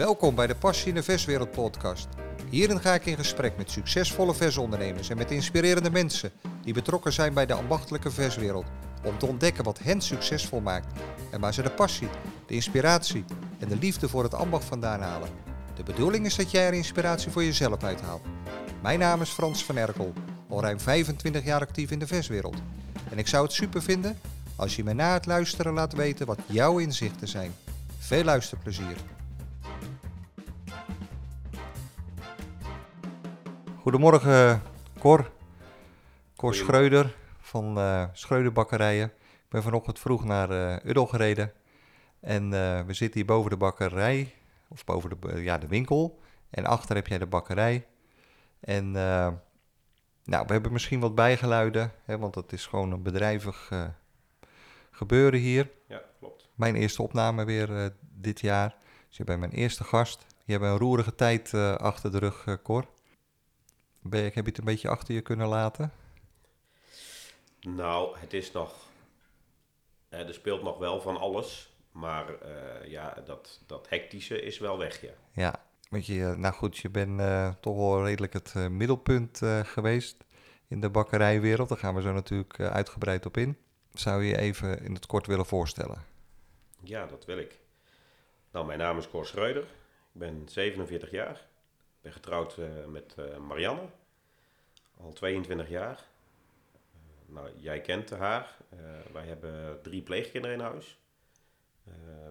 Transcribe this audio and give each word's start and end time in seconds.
Welkom 0.00 0.34
bij 0.34 0.46
de 0.46 0.54
Passie 0.54 0.88
in 0.88 0.94
de 0.94 1.02
Verswereld 1.02 1.50
podcast. 1.50 2.08
Hierin 2.50 2.80
ga 2.80 2.94
ik 2.94 3.06
in 3.06 3.16
gesprek 3.16 3.56
met 3.56 3.70
succesvolle 3.70 4.34
versondernemers 4.34 5.08
en 5.08 5.16
met 5.16 5.30
inspirerende 5.30 5.90
mensen 5.90 6.32
die 6.62 6.74
betrokken 6.74 7.12
zijn 7.12 7.34
bij 7.34 7.46
de 7.46 7.52
ambachtelijke 7.52 8.10
verswereld. 8.10 8.66
Om 9.04 9.18
te 9.18 9.26
ontdekken 9.26 9.64
wat 9.64 9.78
hen 9.78 10.00
succesvol 10.00 10.60
maakt 10.60 11.00
en 11.30 11.40
waar 11.40 11.54
ze 11.54 11.62
de 11.62 11.70
passie, 11.70 12.08
de 12.46 12.54
inspiratie 12.54 13.24
en 13.58 13.68
de 13.68 13.76
liefde 13.76 14.08
voor 14.08 14.22
het 14.22 14.34
ambacht 14.34 14.64
vandaan 14.64 15.00
halen. 15.00 15.28
De 15.74 15.82
bedoeling 15.82 16.26
is 16.26 16.36
dat 16.36 16.50
jij 16.50 16.66
er 16.66 16.72
inspiratie 16.72 17.30
voor 17.30 17.44
jezelf 17.44 17.82
uithaalt. 17.82 18.22
Mijn 18.82 18.98
naam 18.98 19.20
is 19.20 19.30
Frans 19.30 19.64
van 19.64 19.76
Erkel, 19.76 20.12
al 20.48 20.62
ruim 20.62 20.80
25 20.80 21.44
jaar 21.44 21.60
actief 21.60 21.90
in 21.90 21.98
de 21.98 22.06
verswereld. 22.06 22.56
En 23.10 23.18
ik 23.18 23.28
zou 23.28 23.44
het 23.44 23.52
super 23.52 23.82
vinden 23.82 24.18
als 24.56 24.76
je 24.76 24.84
me 24.84 24.92
na 24.92 25.12
het 25.12 25.26
luisteren 25.26 25.72
laat 25.72 25.92
weten 25.92 26.26
wat 26.26 26.40
jouw 26.46 26.78
inzichten 26.78 27.28
zijn. 27.28 27.54
Veel 27.98 28.24
luisterplezier. 28.24 28.96
Goedemorgen 33.90 34.62
Cor. 34.98 35.30
Cor 36.36 36.54
Schreuder 36.54 37.16
van 37.40 37.78
uh, 37.78 38.04
Schreuder 38.12 38.52
Bakkerijen. 38.52 39.06
Ik 39.16 39.48
ben 39.48 39.62
vanochtend 39.62 39.98
vroeg 39.98 40.24
naar 40.24 40.50
uh, 40.50 40.76
Uddel 40.84 41.06
gereden. 41.06 41.52
En 42.20 42.44
uh, 42.44 42.80
we 42.80 42.92
zitten 42.92 43.20
hier 43.20 43.24
boven 43.28 43.50
de 43.50 43.56
bakkerij, 43.56 44.34
of 44.68 44.84
boven 44.84 45.20
de, 45.20 45.42
ja, 45.42 45.58
de 45.58 45.66
winkel. 45.66 46.20
En 46.50 46.64
achter 46.64 46.96
heb 46.96 47.06
jij 47.06 47.18
de 47.18 47.26
bakkerij. 47.26 47.86
En 48.60 48.90
nou, 48.90 50.46
we 50.46 50.52
hebben 50.52 50.72
misschien 50.72 51.00
wat 51.00 51.14
bijgeluiden, 51.14 51.92
hè, 52.04 52.18
want 52.18 52.34
het 52.34 52.52
is 52.52 52.66
gewoon 52.66 52.92
een 52.92 53.02
bedrijvig 53.02 53.70
gebeuren 54.90 55.40
hier. 55.40 55.70
Ja, 55.86 56.02
klopt. 56.18 56.48
Mijn 56.54 56.74
eerste 56.74 57.02
opname 57.02 57.44
weer 57.44 57.92
dit 58.00 58.40
jaar. 58.40 58.74
Dus 59.08 59.16
je 59.16 59.24
bent 59.24 59.40
mijn 59.40 59.52
eerste 59.52 59.84
gast. 59.84 60.26
Je 60.44 60.52
hebt 60.52 60.64
een 60.64 60.78
roerige 60.78 61.14
tijd 61.14 61.54
achter 61.78 62.10
de 62.10 62.18
rug, 62.18 62.58
Cor. 62.62 62.84
Ben 64.02 64.20
je, 64.20 64.24
heb 64.24 64.34
je 64.34 64.50
het 64.50 64.58
een 64.58 64.64
beetje 64.64 64.88
achter 64.88 65.14
je 65.14 65.20
kunnen 65.20 65.48
laten? 65.48 65.92
Nou, 67.60 68.18
het 68.18 68.32
is 68.32 68.52
nog. 68.52 68.88
Eh, 70.08 70.28
er 70.28 70.34
speelt 70.34 70.62
nog 70.62 70.78
wel 70.78 71.00
van 71.00 71.16
alles. 71.16 71.74
Maar 71.92 72.26
uh, 72.30 72.90
ja, 72.90 73.22
dat, 73.24 73.60
dat 73.66 73.88
hectische 73.88 74.42
is 74.42 74.58
wel 74.58 74.78
weg, 74.78 75.00
ja. 75.00 75.12
Ja, 75.32 75.64
weet 75.88 76.06
je, 76.06 76.34
nou 76.36 76.54
goed, 76.54 76.78
je 76.78 76.90
bent 76.90 77.20
uh, 77.20 77.54
toch 77.60 77.76
wel 77.76 78.04
redelijk 78.04 78.32
het 78.32 78.54
uh, 78.56 78.66
middelpunt 78.66 79.40
geweest 79.62 80.24
in 80.68 80.80
de 80.80 80.90
bakkerijwereld. 80.90 81.68
Daar 81.68 81.78
gaan 81.78 81.94
we 81.94 82.02
zo 82.02 82.12
natuurlijk 82.12 82.60
uitgebreid 82.60 83.26
op 83.26 83.36
in. 83.36 83.56
Zou 83.92 84.22
je 84.22 84.28
je 84.28 84.38
even 84.38 84.82
in 84.82 84.94
het 84.94 85.06
kort 85.06 85.26
willen 85.26 85.46
voorstellen? 85.46 86.04
Ja, 86.82 87.06
dat 87.06 87.24
wil 87.24 87.38
ik. 87.38 87.58
Nou, 88.50 88.66
mijn 88.66 88.78
naam 88.78 88.98
is 88.98 89.08
Cor 89.08 89.26
Schreuder. 89.26 89.62
Ik 89.62 90.20
ben 90.20 90.42
47 90.48 91.10
jaar. 91.10 91.48
Ik 92.00 92.06
ben 92.06 92.12
getrouwd 92.12 92.56
met 92.86 93.14
Marianne. 93.38 93.82
Al 94.96 95.12
22 95.12 95.68
jaar 95.68 96.08
nou, 97.32 97.48
jij 97.56 97.80
kent 97.80 98.10
haar. 98.10 98.56
Wij 99.12 99.26
hebben 99.26 99.82
drie 99.82 100.02
pleegkinderen 100.02 100.56
in 100.56 100.62
huis. 100.62 100.98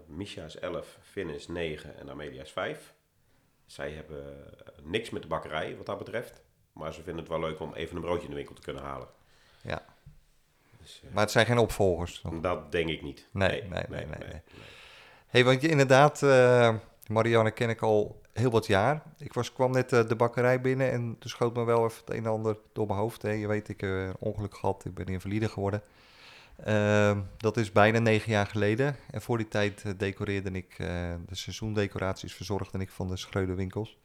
Misha 0.06 0.46
is 0.46 0.60
11, 0.60 0.98
Finn 1.02 1.30
is 1.30 1.48
9 1.48 1.98
en 1.98 2.10
Amelia 2.10 2.42
is 2.42 2.52
5. 2.52 2.94
Zij 3.66 3.92
hebben 3.92 4.54
niks 4.84 5.10
met 5.10 5.22
de 5.22 5.28
bakkerij 5.28 5.78
wat 5.78 5.86
dat 5.86 5.98
betreft. 5.98 6.42
Maar 6.74 6.94
ze 6.94 7.04
vinden 7.04 7.22
het 7.22 7.32
wel 7.32 7.40
leuk 7.40 7.60
om 7.60 7.74
even 7.74 7.96
een 7.96 8.02
broodje 8.02 8.24
in 8.24 8.30
de 8.30 8.36
winkel 8.36 8.56
te 8.56 8.62
kunnen 8.62 8.84
halen. 8.84 9.08
Ja. 9.62 9.86
Dus, 10.82 11.02
uh, 11.06 11.14
maar 11.14 11.24
het 11.24 11.32
zijn 11.32 11.46
geen 11.46 11.58
opvolgers? 11.58 12.22
Toch? 12.22 12.40
Dat 12.40 12.72
denk 12.72 12.90
ik 12.90 13.02
niet. 13.02 13.28
Nee, 13.32 13.50
nee, 13.50 13.70
nee. 13.70 13.84
nee, 13.90 14.06
nee, 14.06 14.30
nee. 14.30 14.42
hey, 15.28 15.44
want 15.44 15.62
je 15.62 15.68
inderdaad, 15.68 16.22
Marianne 17.08 17.52
ken 17.52 17.70
ik 17.70 17.82
al 17.82 18.22
heel 18.40 18.52
wat 18.52 18.68
jaar. 18.68 19.02
Ik 19.18 19.34
was, 19.34 19.54
kwam 19.54 19.72
net 19.72 19.94
uh, 19.94 20.08
de 20.08 20.16
bakkerij 20.16 20.62
binnen 20.62 20.92
en 20.92 21.16
toen 21.20 21.30
schoot 21.30 21.56
me 21.56 21.64
wel 21.64 21.86
even 21.86 22.00
het 22.06 22.16
een 22.16 22.26
en 22.26 22.32
ander 22.32 22.58
door 22.74 22.88
mijn 22.88 23.00
hoofd. 23.00 23.22
Hè. 23.22 23.32
Je 23.32 23.48
weet, 23.48 23.70
ik 23.70 23.82
heb 23.82 23.90
een 23.90 24.16
ongeluk 24.20 24.56
gehad, 24.56 24.86
ik 24.86 24.94
ben 24.94 25.06
invalide 25.06 25.50
geworden. 25.50 25.82
Uh, 26.68 27.18
dat 27.38 27.58
is 27.58 27.72
bijna 27.72 28.00
negen 28.00 28.32
jaar 28.32 28.48
geleden. 28.48 28.96
En 29.12 29.22
voor 29.22 29.38
die 29.38 29.48
tijd 29.48 29.84
uh, 29.86 29.94
decoreerde 29.98 30.52
ik, 30.52 30.72
uh, 30.72 30.88
de 31.28 31.36
seizoendecoraties 31.36 32.34
verzorgde 32.34 32.80
ik 32.80 32.90
van 32.90 33.08
de 33.08 33.18
Schreuderwinkels. 33.18 33.98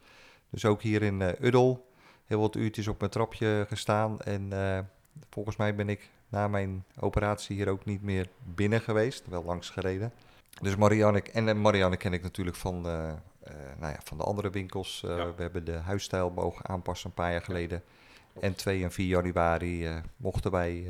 Dus 0.49 0.65
ook 0.65 0.81
hier 0.81 1.01
in 1.01 1.35
Uddel, 1.41 1.89
heel 2.25 2.39
wat 2.39 2.55
uurtjes 2.55 2.87
op 2.87 2.99
mijn 2.99 3.11
trapje 3.11 3.65
gestaan. 3.67 4.21
En 4.21 4.49
volgens 5.29 5.55
mij 5.55 5.75
ben 5.75 5.89
ik 5.89 6.09
na 6.29 6.47
mijn 6.47 6.83
operatie 6.99 7.55
hier 7.55 7.69
ook 7.69 7.85
niet 7.85 8.01
meer 8.01 8.29
binnen 8.43 8.81
geweest, 8.81 9.27
wel 9.27 9.43
langs 9.43 9.69
gereden. 9.69 10.11
Dus 10.61 10.75
Marianne, 10.75 11.21
en 11.21 11.61
Marianne 11.61 11.97
ken 11.97 12.13
ik 12.13 12.21
natuurlijk 12.21 12.57
van 12.57 12.85
nou 13.79 13.93
ja, 13.93 13.99
van 14.03 14.17
de 14.17 14.23
andere 14.23 14.49
winkels. 14.49 14.99
Ja. 15.05 15.35
We 15.35 15.41
hebben 15.41 15.65
de 15.65 15.71
huisstijl 15.71 16.29
mogen 16.29 16.65
aanpassen 16.65 17.09
een 17.09 17.15
paar 17.15 17.31
jaar 17.31 17.41
geleden. 17.41 17.83
En 18.39 18.55
2 18.55 18.83
en 18.83 18.91
4 18.91 19.05
januari 19.05 19.87
uh, 19.87 19.95
mochten 20.17 20.51
wij 20.51 20.83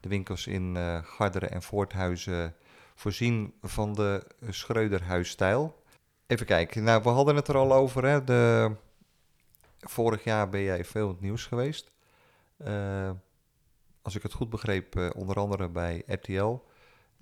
de 0.00 0.08
winkels 0.08 0.46
in 0.46 0.76
Garderen 1.04 1.50
en 1.50 1.62
Voorthuizen 1.62 2.54
voorzien 2.94 3.54
van 3.62 3.94
de 3.94 4.26
Schreuderhuisstijl. 4.48 5.82
Even 6.26 6.46
kijken, 6.46 6.84
nou 6.84 7.02
we 7.02 7.08
hadden 7.08 7.36
het 7.36 7.48
er 7.48 7.56
al 7.56 7.72
over. 7.72 8.04
Hè? 8.04 8.24
De, 8.24 8.70
vorig 9.80 10.24
jaar 10.24 10.48
ben 10.48 10.62
jij 10.62 10.84
veel 10.84 11.06
in 11.06 11.12
het 11.12 11.20
nieuws 11.20 11.46
geweest. 11.46 11.90
als 14.02 14.14
ik 14.14 14.22
het 14.22 14.32
goed 14.32 14.50
begreep, 14.50 15.12
onder 15.16 15.36
andere 15.36 15.68
bij 15.68 16.02
RTL. 16.06 16.58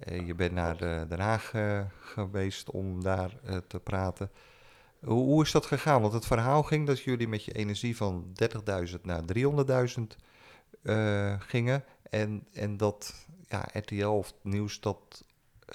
je 0.04 0.34
bent 0.36 0.52
naar 0.52 0.76
de, 0.76 1.06
Den 1.08 1.20
Haag 1.20 1.52
geweest 2.00 2.70
om 2.70 3.02
daar 3.02 3.30
te 3.66 3.80
praten. 3.80 4.30
Hoe, 5.04 5.24
hoe, 5.24 5.42
is 5.42 5.50
dat 5.50 5.66
gegaan? 5.66 6.00
Want 6.00 6.12
het 6.12 6.26
verhaal 6.26 6.62
ging 6.62 6.86
dat 6.86 7.00
jullie 7.00 7.28
met 7.28 7.44
je 7.44 7.52
energie 7.52 7.96
van 7.96 8.32
30.000 8.88 9.00
naar 9.02 9.22
300.000 9.36 10.02
uh, 10.82 11.40
gingen. 11.40 11.84
En, 12.10 12.46
en 12.52 12.76
dat 12.76 13.26
ja, 13.48 13.68
RTL 13.72 14.06
of 14.06 14.34
nieuws 14.42 14.80
dat 14.80 15.24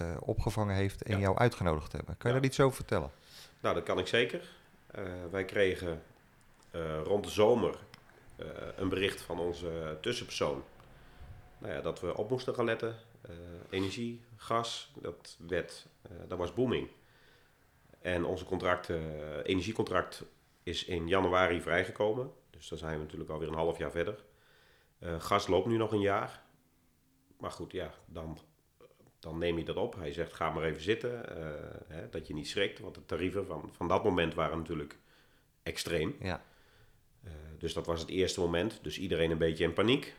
uh, 0.01 0.07
opgevangen 0.19 0.75
heeft 0.75 1.01
en 1.03 1.13
ja. 1.13 1.19
jou 1.19 1.37
uitgenodigd 1.37 1.91
hebben. 1.91 2.17
Kan 2.17 2.29
je 2.29 2.35
ja. 2.35 2.41
daar 2.41 2.49
iets 2.49 2.59
over 2.59 2.75
vertellen? 2.75 3.11
Nou, 3.59 3.75
dat 3.75 3.83
kan 3.83 3.99
ik 3.99 4.07
zeker. 4.07 4.49
Uh, 4.95 5.03
wij 5.31 5.45
kregen 5.45 6.01
rond 7.03 7.23
de 7.23 7.29
zomer 7.29 7.75
een 8.75 8.89
bericht 8.89 9.21
van 9.21 9.39
onze 9.39 9.97
tussenpersoon. 10.01 10.63
Nou 11.57 11.73
ja, 11.73 11.81
dat 11.81 11.99
we 11.99 12.17
op 12.17 12.29
moesten 12.29 12.55
gaan 12.55 12.65
letten. 12.65 12.95
energie, 13.69 14.21
gas, 14.35 14.91
dat, 15.01 15.37
werd, 15.47 15.85
dat 16.27 16.37
was 16.37 16.53
booming. 16.53 16.89
En 18.01 18.25
onze 18.25 18.45
contract, 18.45 18.89
uh, 18.89 18.97
energiecontract 19.43 20.23
is 20.63 20.85
in 20.85 21.07
januari 21.07 21.61
vrijgekomen. 21.61 22.31
Dus 22.49 22.67
dan 22.67 22.77
zijn 22.77 22.97
we 22.97 23.03
natuurlijk 23.03 23.29
alweer 23.29 23.47
een 23.47 23.53
half 23.53 23.77
jaar 23.77 23.91
verder. 23.91 24.23
Uh, 24.99 25.21
gas 25.21 25.47
loopt 25.47 25.67
nu 25.67 25.77
nog 25.77 25.91
een 25.91 26.01
jaar. 26.01 26.43
Maar 27.37 27.51
goed, 27.51 27.71
ja, 27.71 27.93
dan, 28.05 28.37
dan 29.19 29.37
neem 29.37 29.57
je 29.57 29.63
dat 29.63 29.75
op. 29.75 29.95
Hij 29.95 30.11
zegt, 30.11 30.33
ga 30.33 30.49
maar 30.49 30.63
even 30.63 30.81
zitten. 30.81 31.11
Uh, 31.11 31.45
hè, 31.87 32.09
dat 32.09 32.27
je 32.27 32.33
niet 32.33 32.47
schrikt. 32.47 32.79
Want 32.79 32.95
de 32.95 33.05
tarieven 33.05 33.45
van, 33.45 33.69
van 33.71 33.87
dat 33.87 34.03
moment 34.03 34.33
waren 34.33 34.57
natuurlijk 34.57 34.97
extreem. 35.63 36.15
Ja. 36.19 36.43
dus 37.57 37.73
dat 37.73 37.85
was 37.85 37.99
het 37.99 38.09
eerste 38.09 38.39
moment. 38.39 38.79
Dus 38.81 38.99
iedereen 38.99 39.31
een 39.31 39.37
beetje 39.37 39.63
in 39.63 39.73
paniek. 39.73 40.15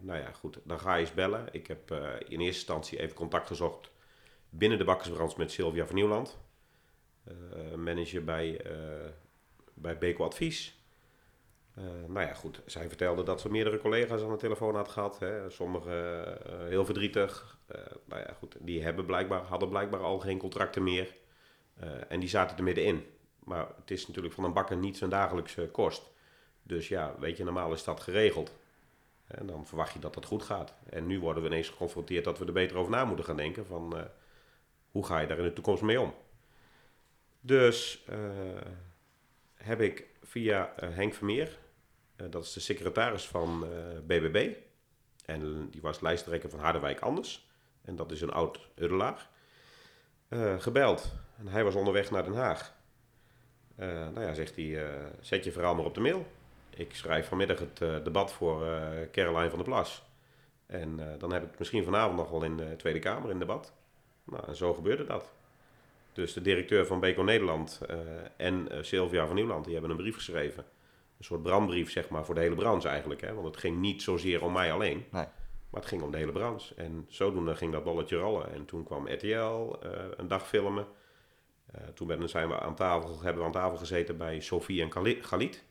nou 0.00 0.18
ja, 0.18 0.32
goed, 0.32 0.58
dan 0.64 0.80
ga 0.80 0.94
je 0.94 1.00
eens 1.00 1.14
bellen. 1.14 1.48
Ik 1.52 1.66
heb 1.66 1.90
in 2.28 2.40
eerste 2.40 2.44
instantie 2.44 3.00
even 3.00 3.16
contact 3.16 3.46
gezocht 3.46 3.90
binnen 4.48 4.78
de 4.78 4.84
bakkersbranche 4.84 5.38
met 5.38 5.50
Sylvia 5.50 5.86
van 5.86 5.94
Nieuwland. 5.94 6.38
Uh, 7.30 7.74
manager 7.74 8.24
bij, 8.24 8.66
uh, 8.66 8.72
bij 9.74 9.98
Beko 9.98 10.24
Advies. 10.24 10.78
Uh, 11.78 11.84
nou 12.06 12.26
ja, 12.26 12.34
goed. 12.34 12.60
Zij 12.66 12.88
vertelde 12.88 13.22
dat 13.22 13.40
ze 13.40 13.50
meerdere 13.50 13.78
collega's 13.78 14.22
aan 14.22 14.30
de 14.30 14.36
telefoon 14.36 14.74
had 14.74 14.88
gehad. 14.88 15.18
Hè. 15.18 15.50
Sommigen 15.50 16.38
heel 16.68 16.84
verdrietig. 16.84 17.58
nou 18.04 18.20
ja, 18.20 18.32
goed. 18.38 18.56
Die 18.58 18.82
hebben 18.82 19.06
blijkbaar, 19.06 19.42
hadden 19.42 19.68
blijkbaar 19.68 20.00
al 20.00 20.18
geen 20.18 20.38
contracten 20.38 20.82
meer. 20.82 21.14
en 22.08 22.20
die 22.20 22.28
zaten 22.28 22.56
er 22.56 22.62
middenin. 22.62 23.04
Maar 23.44 23.66
het 23.80 23.90
is 23.90 24.06
natuurlijk 24.06 24.34
van 24.34 24.44
een 24.44 24.52
bakker 24.52 24.76
niet 24.76 24.96
zijn 24.96 25.10
dagelijkse 25.10 25.68
kost. 25.72 26.10
Dus 26.62 26.88
ja, 26.88 27.14
weet 27.18 27.36
je, 27.36 27.44
normaal 27.44 27.72
is 27.72 27.84
dat 27.84 28.00
geregeld. 28.00 28.52
En 29.26 29.46
dan 29.46 29.66
verwacht 29.66 29.92
je 29.92 29.98
dat 29.98 30.14
dat 30.14 30.24
goed 30.24 30.42
gaat. 30.42 30.74
En 30.88 31.06
nu 31.06 31.20
worden 31.20 31.42
we 31.42 31.48
ineens 31.48 31.68
geconfronteerd 31.68 32.24
dat 32.24 32.38
we 32.38 32.44
er 32.44 32.52
beter 32.52 32.76
over 32.76 32.90
na 32.90 33.04
moeten 33.04 33.24
gaan 33.24 33.36
denken. 33.36 33.66
Van 33.66 34.08
hoe 34.90 35.06
ga 35.06 35.18
je 35.18 35.26
daar 35.26 35.38
in 35.38 35.44
de 35.44 35.52
toekomst 35.52 35.82
mee 35.82 36.00
om? 36.00 36.14
Dus 37.40 38.04
uh, 38.10 38.16
heb 39.54 39.80
ik 39.80 40.06
via 40.22 40.72
uh, 40.82 40.94
Henk 40.94 41.14
Vermeer, 41.14 41.58
uh, 42.16 42.26
dat 42.30 42.44
is 42.44 42.52
de 42.52 42.60
secretaris 42.60 43.26
van 43.26 43.66
BBB, 44.06 44.54
en 45.24 45.70
die 45.70 45.80
was 45.80 46.00
lijsttrekker 46.00 46.50
van 46.50 46.58
Harderwijk 46.58 47.00
Anders, 47.00 47.48
en 47.82 47.96
dat 47.96 48.12
is 48.12 48.20
een 48.20 48.32
oud 48.32 48.68
Uddelaar, 48.74 49.28
gebeld. 50.58 51.12
En 51.38 51.48
hij 51.48 51.64
was 51.64 51.74
onderweg 51.74 52.10
naar 52.10 52.24
Den 52.24 52.34
Haag. 52.34 52.74
nou 53.76 54.20
ja, 54.20 54.34
zegt 54.34 54.56
hij, 54.56 54.86
zet 55.20 55.44
je 55.44 55.52
verhaal 55.52 55.74
maar 55.74 55.84
op 55.84 55.94
de 55.94 56.00
mail. 56.00 56.26
Ik 56.70 56.94
schrijf 56.94 57.28
vanmiddag 57.28 57.58
het 57.58 58.04
debat 58.04 58.32
voor 58.32 58.66
Caroline 59.12 59.48
van 59.48 59.58
der 59.58 59.68
Plas. 59.68 60.02
En 60.66 61.16
dan 61.18 61.32
heb 61.32 61.42
ik 61.42 61.48
het 61.48 61.58
misschien 61.58 61.84
vanavond 61.84 62.16
nog 62.16 62.30
wel 62.30 62.42
in 62.42 62.56
de 62.56 62.76
Tweede 62.76 62.98
Kamer 62.98 63.30
in 63.30 63.38
debat. 63.38 63.72
Nou, 64.24 64.46
en 64.46 64.56
zo 64.56 64.74
gebeurde 64.74 65.04
dat. 65.04 65.32
Dus 66.12 66.32
de 66.32 66.40
directeur 66.40 66.86
van 66.86 67.00
Beko 67.00 67.22
Nederland 67.22 67.80
eh, 67.88 67.96
en 68.36 68.68
uh, 68.72 68.82
Sylvia 68.82 69.26
van 69.26 69.34
Nieuwland, 69.34 69.64
die 69.64 69.72
hebben 69.72 69.90
een 69.90 69.96
brief 69.96 70.14
geschreven. 70.14 70.64
Een 71.18 71.24
soort 71.24 71.42
brandbrief, 71.42 71.90
zeg 71.90 72.08
maar, 72.08 72.24
voor 72.24 72.34
de 72.34 72.40
hele 72.40 72.54
branche 72.54 72.88
eigenlijk. 72.88 73.20
Hè? 73.20 73.34
Want 73.34 73.46
het 73.46 73.56
ging 73.56 73.78
niet 73.78 74.02
zozeer 74.02 74.44
om 74.44 74.52
mij 74.52 74.72
alleen. 74.72 75.04
Nee. 75.10 75.26
Maar 75.70 75.80
het 75.80 75.86
ging 75.86 76.02
om 76.02 76.10
de 76.10 76.16
hele 76.16 76.32
branche. 76.32 76.74
En 76.74 77.06
zodoende 77.08 77.56
ging 77.56 77.72
dat 77.72 77.84
bolletje 77.84 78.16
rollen. 78.16 78.52
En 78.52 78.64
toen 78.64 78.84
kwam 78.84 79.08
RTL 79.08 79.26
uh, 79.26 79.70
een 80.16 80.28
dag 80.28 80.48
filmen. 80.48 80.86
toen 81.94 82.28
zijn 82.28 82.48
we 82.48 82.60
aan 82.60 82.74
tafel, 82.74 83.22
hebben 83.22 83.40
we 83.40 83.46
aan 83.46 83.52
tafel 83.52 83.76
gezeten 83.76 84.16
bij 84.16 84.40
Sofie 84.40 84.82
en 84.82 84.92
Galit. 85.22 85.64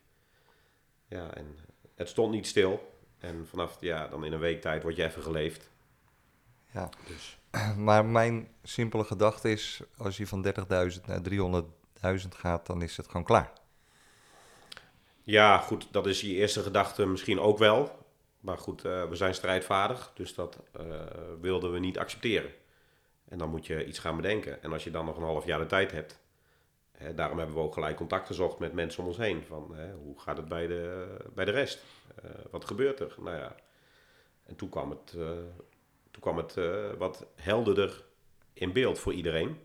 Ja, 1.08 1.34
en 1.34 1.58
het 1.94 2.08
stond 2.08 2.32
niet 2.32 2.46
stil. 2.46 2.92
En 3.18 3.46
vanaf, 3.46 3.76
ja, 3.80 4.08
dan 4.08 4.24
in 4.24 4.32
een 4.32 4.38
week 4.38 4.60
tijd 4.60 4.82
word 4.82 4.96
je 4.96 5.04
even 5.04 5.22
geleefd. 5.22 5.70
Ja. 6.72 6.88
Dus. 7.06 7.39
Maar 7.76 8.04
mijn 8.04 8.48
simpele 8.62 9.04
gedachte 9.04 9.50
is, 9.50 9.80
als 9.96 10.16
je 10.16 10.26
van 10.26 10.46
30.000 10.46 10.52
naar 11.06 11.20
300.000 12.22 12.28
gaat, 12.28 12.66
dan 12.66 12.82
is 12.82 12.96
het 12.96 13.06
gewoon 13.06 13.24
klaar. 13.24 13.52
Ja, 15.22 15.58
goed, 15.58 15.88
dat 15.90 16.06
is 16.06 16.20
je 16.20 16.34
eerste 16.34 16.62
gedachte 16.62 17.06
misschien 17.06 17.40
ook 17.40 17.58
wel. 17.58 17.98
Maar 18.40 18.58
goed, 18.58 18.84
uh, 18.84 19.08
we 19.08 19.16
zijn 19.16 19.34
strijdvaardig, 19.34 20.12
dus 20.14 20.34
dat 20.34 20.58
uh, 20.80 20.84
wilden 21.40 21.72
we 21.72 21.78
niet 21.78 21.98
accepteren. 21.98 22.50
En 23.28 23.38
dan 23.38 23.50
moet 23.50 23.66
je 23.66 23.86
iets 23.86 23.98
gaan 23.98 24.16
bedenken. 24.16 24.62
En 24.62 24.72
als 24.72 24.84
je 24.84 24.90
dan 24.90 25.04
nog 25.04 25.16
een 25.16 25.22
half 25.22 25.44
jaar 25.44 25.58
de 25.58 25.66
tijd 25.66 25.92
hebt, 25.92 26.18
hè, 26.92 27.14
daarom 27.14 27.38
hebben 27.38 27.56
we 27.56 27.62
ook 27.62 27.74
gelijk 27.74 27.96
contact 27.96 28.26
gezocht 28.26 28.58
met 28.58 28.72
mensen 28.72 29.02
om 29.02 29.08
ons 29.08 29.16
heen. 29.16 29.42
Van 29.46 29.74
hè, 29.74 29.92
hoe 29.92 30.20
gaat 30.20 30.36
het 30.36 30.48
bij 30.48 30.66
de, 30.66 31.16
bij 31.34 31.44
de 31.44 31.50
rest? 31.50 31.84
Uh, 32.24 32.30
wat 32.50 32.64
gebeurt 32.64 33.00
er? 33.00 33.14
Nou 33.18 33.36
ja, 33.36 33.54
en 34.46 34.56
toen 34.56 34.68
kwam 34.68 34.90
het 34.90 35.16
toen 36.10 36.22
kwam 36.22 36.36
het 36.36 36.56
uh, 36.56 36.92
wat 36.98 37.26
helderder 37.34 38.04
in 38.52 38.72
beeld 38.72 38.98
voor 38.98 39.12
iedereen. 39.12 39.58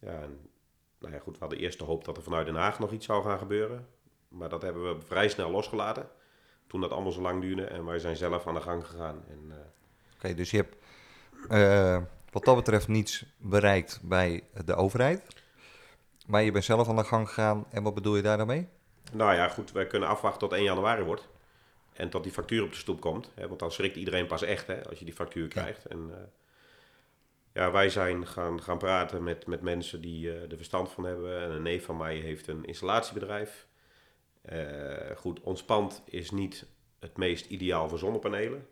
Ja, 0.00 0.10
en, 0.10 0.50
nou 0.98 1.14
ja, 1.14 1.18
goed, 1.18 1.32
we 1.34 1.40
hadden 1.40 1.58
eerst 1.58 1.78
de 1.78 1.84
hoop 1.84 2.04
dat 2.04 2.16
er 2.16 2.22
vanuit 2.22 2.46
Den 2.46 2.54
Haag 2.54 2.78
nog 2.78 2.92
iets 2.92 3.06
zou 3.06 3.24
gaan 3.24 3.38
gebeuren. 3.38 3.86
Maar 4.28 4.48
dat 4.48 4.62
hebben 4.62 4.82
we 4.82 5.02
vrij 5.06 5.28
snel 5.28 5.50
losgelaten. 5.50 6.08
Toen 6.66 6.80
dat 6.80 6.90
allemaal 6.90 7.12
zo 7.12 7.20
lang 7.20 7.40
duurde 7.40 7.64
en 7.64 7.84
wij 7.84 7.98
zijn 7.98 8.16
zelf 8.16 8.46
aan 8.46 8.54
de 8.54 8.60
gang 8.60 8.86
gegaan. 8.86 9.24
Uh... 9.48 9.54
Oké, 10.14 10.34
dus 10.34 10.50
je 10.50 10.56
hebt 10.56 10.76
uh, 11.50 12.02
wat 12.30 12.44
dat 12.44 12.56
betreft 12.56 12.88
niets 12.88 13.24
bereikt 13.36 14.00
bij 14.02 14.44
de 14.64 14.74
overheid. 14.74 15.22
Maar 16.26 16.42
je 16.42 16.52
bent 16.52 16.64
zelf 16.64 16.88
aan 16.88 16.96
de 16.96 17.04
gang 17.04 17.28
gegaan 17.28 17.66
en 17.70 17.82
wat 17.82 17.94
bedoel 17.94 18.16
je 18.16 18.22
daar 18.22 18.36
dan 18.36 18.46
mee? 18.46 18.68
Nou 19.12 19.34
ja, 19.34 19.48
goed, 19.48 19.72
wij 19.72 19.86
kunnen 19.86 20.08
afwachten 20.08 20.40
tot 20.40 20.52
1 20.52 20.62
januari 20.62 21.02
wordt. 21.02 21.28
En 21.98 22.08
tot 22.08 22.22
die 22.22 22.32
factuur 22.32 22.62
op 22.62 22.70
de 22.70 22.76
stoep 22.76 23.00
komt. 23.00 23.30
Hè, 23.34 23.48
want 23.48 23.60
dan 23.60 23.72
schrikt 23.72 23.96
iedereen 23.96 24.26
pas 24.26 24.42
echt 24.42 24.66
hè, 24.66 24.88
als 24.88 24.98
je 24.98 25.04
die 25.04 25.14
factuur 25.14 25.48
krijgt. 25.48 25.82
Ja. 25.82 25.90
En, 25.90 26.08
uh, 26.08 26.16
ja, 27.52 27.70
wij 27.70 27.88
zijn 27.88 28.26
gaan, 28.26 28.62
gaan 28.62 28.78
praten 28.78 29.22
met, 29.22 29.46
met 29.46 29.60
mensen 29.60 30.00
die 30.00 30.26
uh, 30.26 30.50
er 30.50 30.56
verstand 30.56 30.90
van 30.90 31.04
hebben. 31.04 31.40
En 31.40 31.50
een 31.50 31.62
neef 31.62 31.84
van 31.84 31.96
mij 31.96 32.16
heeft 32.16 32.46
een 32.46 32.64
installatiebedrijf. 32.64 33.66
Uh, 34.52 35.16
goed, 35.16 35.40
ons 35.40 35.64
pand 35.64 36.02
is 36.04 36.30
niet 36.30 36.66
het 36.98 37.16
meest 37.16 37.46
ideaal 37.46 37.88
voor 37.88 37.98
zonnepanelen. 37.98 38.66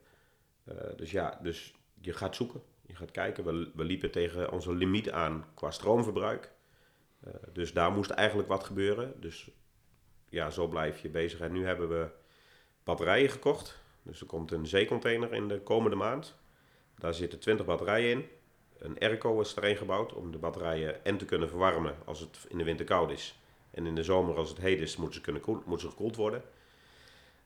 dus 0.96 1.10
ja, 1.10 1.38
dus 1.42 1.74
je 2.00 2.12
gaat 2.12 2.36
zoeken. 2.36 2.62
Je 2.86 2.94
gaat 2.94 3.10
kijken. 3.10 3.44
We, 3.44 3.70
we 3.74 3.84
liepen 3.84 4.10
tegen 4.10 4.52
onze 4.52 4.72
limiet 4.72 5.10
aan 5.10 5.44
qua 5.54 5.70
stroomverbruik. 5.70 6.52
dus 7.52 7.72
daar 7.72 7.92
moest 7.92 8.10
eigenlijk 8.10 8.48
wat 8.48 8.64
gebeuren. 8.64 9.20
Dus 9.20 9.50
ja, 10.28 10.50
zo 10.50 10.66
blijf 10.66 11.00
je 11.00 11.08
bezig. 11.08 11.40
En 11.40 11.52
nu 11.52 11.66
hebben 11.66 11.88
we 11.88 12.08
batterijen 12.86 13.30
gekocht. 13.30 13.78
Dus 14.02 14.20
er 14.20 14.26
komt 14.26 14.52
een 14.52 14.66
zeecontainer 14.66 15.32
in 15.32 15.48
de 15.48 15.60
komende 15.60 15.96
maand. 15.96 16.34
Daar 16.98 17.14
zitten 17.14 17.38
20 17.38 17.66
batterijen 17.66 18.10
in. 18.10 18.28
Een 18.78 18.98
airco 18.98 19.40
is 19.40 19.56
erin 19.56 19.76
gebouwd 19.76 20.12
om 20.12 20.32
de 20.32 20.38
batterijen 20.38 21.04
en 21.04 21.16
te 21.16 21.24
kunnen 21.24 21.48
verwarmen 21.48 21.96
als 22.04 22.20
het 22.20 22.46
in 22.48 22.58
de 22.58 22.64
winter 22.64 22.86
koud 22.86 23.10
is. 23.10 23.38
En 23.70 23.86
in 23.86 23.94
de 23.94 24.02
zomer 24.02 24.36
als 24.36 24.48
het 24.48 24.58
heet 24.58 24.80
is, 24.80 24.96
moeten 24.96 25.14
ze, 25.14 25.20
kunnen 25.20 25.42
koel, 25.42 25.62
moeten 25.64 25.88
ze 25.88 25.96
gekoeld 25.96 26.16
worden. 26.16 26.42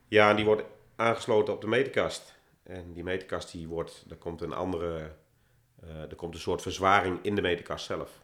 Ja, 0.08 0.30
en 0.30 0.36
die 0.36 0.44
wordt 0.44 0.62
aangesloten 0.96 1.54
op 1.54 1.60
de 1.60 1.66
meterkast. 1.66 2.34
En 2.62 2.92
die 2.92 3.04
meterkast 3.04 3.52
die 3.52 3.68
wordt, 3.68 4.04
er 4.10 4.16
komt 4.16 4.40
een 4.40 4.52
andere, 4.52 5.12
uh, 5.84 6.10
er 6.10 6.14
komt 6.16 6.34
een 6.34 6.40
soort 6.40 6.62
verzwaring 6.62 7.18
in 7.22 7.34
de 7.34 7.42
meterkast 7.42 7.84
zelf. 7.84 8.22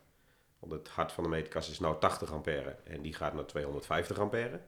Want 0.58 0.72
het 0.72 0.88
hart 0.88 1.12
van 1.12 1.24
de 1.24 1.30
meterkast 1.30 1.70
is 1.70 1.78
nou 1.78 2.00
80 2.00 2.32
ampère 2.32 2.76
en 2.84 3.02
die 3.02 3.14
gaat 3.14 3.34
naar 3.34 3.46
250 3.46 4.18
ampère. 4.18 4.60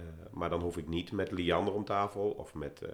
Uh, 0.00 0.06
maar 0.30 0.50
dan 0.50 0.60
hoef 0.60 0.76
ik 0.76 0.88
niet 0.88 1.12
met 1.12 1.30
Liander 1.30 1.74
om 1.74 1.84
tafel 1.84 2.30
of 2.30 2.54
met. 2.54 2.80
Uh, 2.82 2.88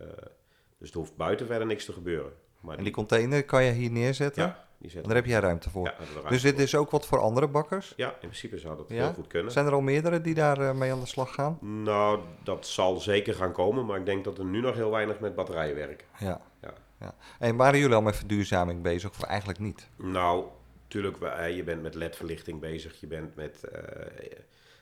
dus 0.79 0.91
er 0.91 0.97
hoeft 0.97 1.17
buiten 1.17 1.47
verder 1.47 1.67
niks 1.67 1.85
te 1.85 1.93
gebeuren. 1.93 2.33
Maar 2.61 2.79
en 2.79 2.85
die, 2.85 2.93
container 2.93 3.45
kan 3.45 3.65
je 3.65 3.73
hier 3.73 3.91
neerzetten? 3.91 4.43
Ja, 4.43 4.65
die. 4.79 5.01
Daar 5.01 5.15
heb 5.15 5.27
jij 5.27 5.41
ruimte 5.41 5.71
voor. 5.71 5.85
Ja, 5.85 5.95
ruimte 6.13 6.29
dus 6.29 6.43
dit 6.43 6.59
is 6.59 6.75
ook 6.75 6.91
wat 6.91 7.07
voor 7.07 7.19
andere 7.19 7.49
bakkers? 7.49 7.93
Ja, 7.97 8.11
in 8.11 8.17
principe 8.19 8.59
zou 8.59 8.77
dat 8.77 8.89
ja? 8.89 8.95
heel 8.95 9.13
goed 9.13 9.27
kunnen. 9.27 9.53
Zijn 9.53 9.67
er 9.67 9.73
al 9.73 9.81
meerdere 9.81 10.21
die 10.21 10.35
daar 10.35 10.61
uh, 10.61 10.73
mee 10.73 10.93
aan 10.93 11.01
de 11.01 11.07
slag 11.07 11.35
gaan? 11.35 11.59
Nou, 11.61 12.21
dat 12.45 12.67
zal 12.67 12.97
zeker 12.97 13.35
gaan 13.35 13.53
komen, 13.53 13.87
maar 13.87 13.99
ik 13.99 14.07
denk 14.07 14.25
dat 14.25 14.39
er 14.39 14.45
nu 14.45 14.61
nog 14.61 14.75
heel 14.75 14.91
weinig 14.91 15.21
met 15.21 15.35
batterijen 15.35 15.75
werken. 15.75 16.07
Ja. 16.19 16.41
ja. 16.61 16.75
ja. 17.01 17.15
En 17.39 17.57
waren 17.57 17.79
jullie 17.79 17.95
al 17.95 18.03
met 18.03 18.17
verduurzaming 18.17 18.83
bezig 18.83 19.11
of 19.11 19.23
eigenlijk 19.23 19.59
niet? 19.59 19.89
Nou, 19.97 20.45
natuurlijk, 20.83 21.17
je 21.55 21.63
bent 21.65 21.83
met 21.83 21.95
LED-verlichting 21.95 22.61
bezig, 22.61 23.01
je 23.01 23.07
bent 23.07 23.37
met 23.37 23.65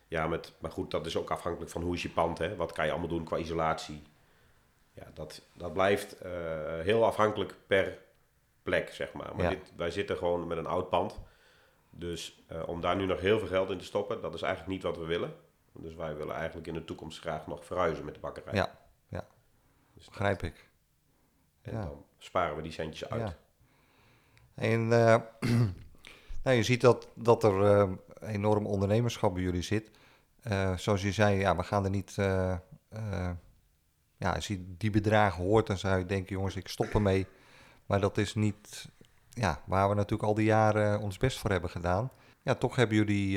ja, 0.08 0.26
met, 0.26 0.53
maar 0.58 0.70
goed, 0.70 0.91
dat 0.91 1.06
is 1.06 1.17
ook 1.17 1.31
afhankelijk 1.31 1.70
van 1.70 1.82
hoe 1.82 1.94
is 1.94 2.03
je 2.03 2.11
pand. 2.11 2.38
Hè? 2.38 2.56
Wat 2.56 2.73
kan 2.73 2.85
je 2.85 2.91
allemaal 2.91 3.08
doen 3.08 3.25
qua 3.25 3.37
isolatie? 3.37 4.03
Ja, 4.93 5.06
dat, 5.14 5.43
dat 5.53 5.73
blijft 5.73 6.17
uh, 6.25 6.31
heel 6.81 7.05
afhankelijk 7.05 7.55
per 7.67 7.99
plek, 8.62 8.91
zeg 8.93 9.12
maar. 9.12 9.37
Maar 9.37 9.44
Ja. 9.44 9.50
dit, 9.50 9.73
wij 9.76 9.91
zitten 9.91 10.17
gewoon 10.17 10.47
met 10.47 10.58
een 10.58 10.67
oud 10.67 10.88
pand. 10.88 11.20
Dus 11.91 12.44
uh, 12.53 12.69
om 12.69 12.81
daar 12.81 12.97
nu 12.97 13.06
nog 13.06 13.20
heel 13.20 13.38
veel 13.38 13.49
geld 13.49 13.70
in 13.70 13.79
te 13.79 13.85
stoppen, 13.85 14.20
dat 14.20 14.35
is 14.35 14.43
eigenlijk 14.43 14.73
niet 14.73 14.82
wat 14.82 14.97
we 14.99 15.05
willen. 15.05 15.35
Dus 15.73 15.94
wij 15.94 16.17
willen 16.17 16.35
eigenlijk 16.35 16.67
in 16.67 16.75
de 16.75 16.85
toekomst 16.85 17.20
graag 17.20 17.47
nog 17.47 17.64
verhuizen 17.64 18.05
met 18.05 18.14
de 18.14 18.20
bakkerij. 18.20 18.55
Ja, 18.55 18.79
ja. 19.09 19.26
Dus 19.94 20.05
begrijp 20.06 20.43
ik. 20.43 20.69
En 21.62 21.73
Ja. 21.73 21.82
dan 21.85 22.05
sparen 22.19 22.56
we 22.56 22.62
die 22.62 22.73
centjes 22.73 23.11
uit. 23.11 23.20
Ja. 23.29 23.37
En 24.55 24.93
eh, 24.93 25.17
nou, 26.44 26.56
je 26.56 26.62
ziet 26.62 26.81
dat, 26.81 27.09
dat 27.14 27.44
er 27.44 27.64
eh, 27.64 27.91
enorm 28.21 28.67
ondernemerschap 28.67 29.35
bij 29.35 29.43
jullie 29.43 29.63
zit. 29.63 29.91
Eh, 30.47 30.77
zoals 30.77 31.03
je 31.03 31.13
zei, 31.13 31.39
ja, 31.39 31.57
we 31.57 31.63
gaan 31.63 31.85
er 31.85 31.91
niet. 31.91 32.15
eh, 32.19 32.53
eh, 32.89 33.31
ja, 34.19 34.33
als 34.33 34.47
je 34.47 34.77
die 34.77 34.91
bedragen 34.91 35.43
hoort, 35.45 35.67
dan 35.67 35.79
zou 35.79 35.99
je 35.99 36.07
denken, 36.07 36.37
jongens, 36.37 36.57
ik 36.57 36.69
stop 36.69 36.87
ermee. 36.87 37.27
Maar 37.87 38.01
dat 38.01 38.19
is 38.19 38.35
niet 38.35 38.89
ja, 39.31 39.62
waar 39.64 39.88
we 39.88 39.95
natuurlijk 39.95 40.29
al 40.29 40.35
die 40.35 40.45
jaren 40.45 41.00
ons 41.00 41.17
best 41.17 41.38
voor 41.38 41.50
hebben 41.50 41.71
gedaan. 41.71 42.11
Ja, 42.43 42.55
toch 42.55 42.76
hebben 42.76 42.97
jullie 42.97 43.31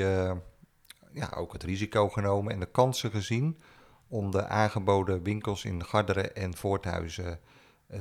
ja, 1.12 1.32
ook 1.36 1.54
het 1.54 1.64
risico 1.64 2.10
genomen 2.10 2.54
en 2.54 2.60
de 2.60 2.66
kansen 2.66 3.12
gezien 3.12 3.60
om 4.08 4.32
de 4.32 4.48
aangeboden 4.48 5.24
winkels 5.24 5.66
in 5.66 5.86
Garderen 5.86 6.36
en 6.36 6.56
Voorthuizen 6.56 7.40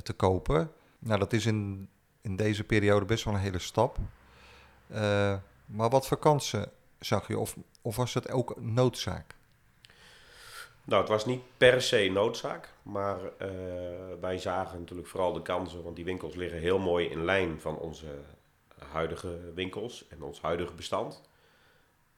te 0.03 0.13
kopen. 0.13 0.71
Nou, 0.99 1.19
dat 1.19 1.33
is 1.33 1.45
in, 1.45 1.89
in 2.21 2.35
deze 2.35 2.63
periode 2.63 3.05
best 3.05 3.23
wel 3.23 3.33
een 3.33 3.39
hele 3.39 3.59
stap. 3.59 3.97
Maar 5.65 5.89
wat 5.89 6.07
voor 6.07 6.19
kansen 6.19 6.71
zag 6.99 7.27
je? 7.27 7.39
Of, 7.39 7.55
of 7.81 7.95
was 7.95 8.13
het 8.13 8.31
ook 8.31 8.61
noodzaak? 8.61 9.35
Nou, 10.83 11.01
het 11.01 11.09
was 11.09 11.25
niet 11.25 11.41
per 11.57 11.81
se 11.81 12.09
noodzaak, 12.13 12.73
maar 12.83 13.19
eh, 13.37 13.49
wij 14.19 14.37
zagen 14.37 14.79
natuurlijk 14.79 15.07
vooral 15.07 15.33
de 15.33 15.41
kansen, 15.41 15.83
want 15.83 15.95
die 15.95 16.05
winkels 16.05 16.35
liggen 16.35 16.59
heel 16.59 16.79
mooi 16.79 17.07
in 17.07 17.25
lijn 17.25 17.61
van 17.61 17.77
onze 17.77 18.07
huidige 18.91 19.53
winkels 19.53 20.07
en 20.07 20.21
ons 20.21 20.41
huidige 20.41 20.73
bestand. 20.73 21.13
Nou, 21.13 21.21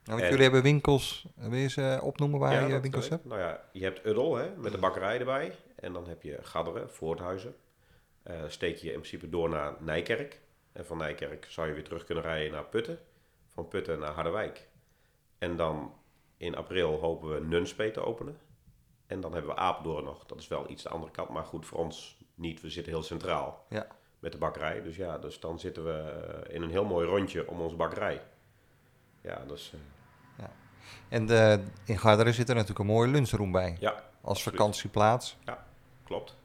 want 0.04 0.22
En- 0.22 0.28
jullie 0.28 0.44
hebben 0.44 0.62
winkels, 0.64 1.26
wil 1.36 1.60
je 1.60 1.70
ze 1.70 2.00
opnoemen 2.02 2.40
waar 2.40 2.54
Ja, 2.54 2.66
je 2.66 2.72
dat 2.72 2.82
winkels 2.82 3.10
hebt? 3.10 3.26
Nou 3.26 3.40
ja, 3.40 3.62
je 3.72 3.84
hebt 3.84 4.06
Uddel 4.06 4.36
hè, 4.36 4.50
met 4.56 4.72
de 4.72 4.78
bakkerij 4.78 5.20
erbij. 5.20 5.56
En 5.76 5.94
dan 5.94 6.08
heb 6.08 6.22
je 6.22 6.38
Gadderen, 6.42 6.90
Voorthuizen. 6.90 7.56
Eh, 8.24 8.36
steek 8.48 8.78
je 8.78 8.88
in 8.88 9.00
principe 9.00 9.30
door 9.30 9.50
naar 9.50 9.74
Nijkerk. 9.80 10.40
En 10.72 10.86
van 10.86 10.98
Nijkerk 10.98 11.46
zou 11.50 11.68
je 11.68 11.74
weer 11.74 11.84
terug 11.84 12.04
kunnen 12.04 12.24
rijden 12.24 12.52
naar 12.52 12.66
Putten. 12.66 13.00
Van 13.48 13.68
Putten 13.68 14.00
naar 14.00 14.12
Harderwijk. 14.12 14.68
En 15.42 15.56
dan 15.56 15.94
in 16.38 16.56
april 16.56 17.00
hopen 17.00 17.34
we 17.34 17.40
Nunspeet 17.40 17.94
te 17.94 18.06
openen. 18.06 18.38
En 19.08 19.22
dan 19.22 19.34
hebben 19.34 19.52
we 19.52 19.58
Apeldoorn 19.58 20.04
nog. 20.04 20.26
Dat 20.26 20.40
is 20.40 20.48
wel 20.48 20.70
iets 20.70 20.84
de 20.84 20.90
andere 20.90 21.12
kant, 21.12 21.30
maar 21.30 21.44
goed 21.44 21.66
voor 21.66 21.80
ons 21.80 22.18
niet. 22.36 22.62
We 22.62 22.70
zitten 22.70 22.94
heel 22.94 23.04
centraal 23.04 23.66
Ja. 23.70 23.88
met 24.20 24.32
de 24.32 24.38
bakkerij. 24.38 24.82
Dus 24.82 24.96
ja, 24.96 25.18
dus 25.18 25.40
dan 25.40 25.60
zitten 25.60 25.84
we 25.86 25.92
eh, 26.46 26.56
in 26.56 26.62
een 26.62 26.70
heel 26.70 26.86
mooi 26.86 27.08
rondje 27.08 27.48
om 27.48 27.60
onze 27.62 27.76
bakkerij. 27.76 28.22
Ja, 29.22 29.44
dus 29.48 29.74
eh, 30.38 30.46
En 31.10 31.26
de, 31.26 31.64
in 31.86 31.98
Garderen 32.00 32.34
zit 32.34 32.50
er 32.50 32.54
natuurlijk 32.56 32.80
een 32.80 32.86
mooie 32.96 33.10
lunchroom 33.12 33.52
bij. 33.52 33.78
ja, 33.80 33.92
Als 33.92 34.04
absoluut. 34.22 34.58
vakantieplaats. 34.60 35.38
klopt. 36.04 36.36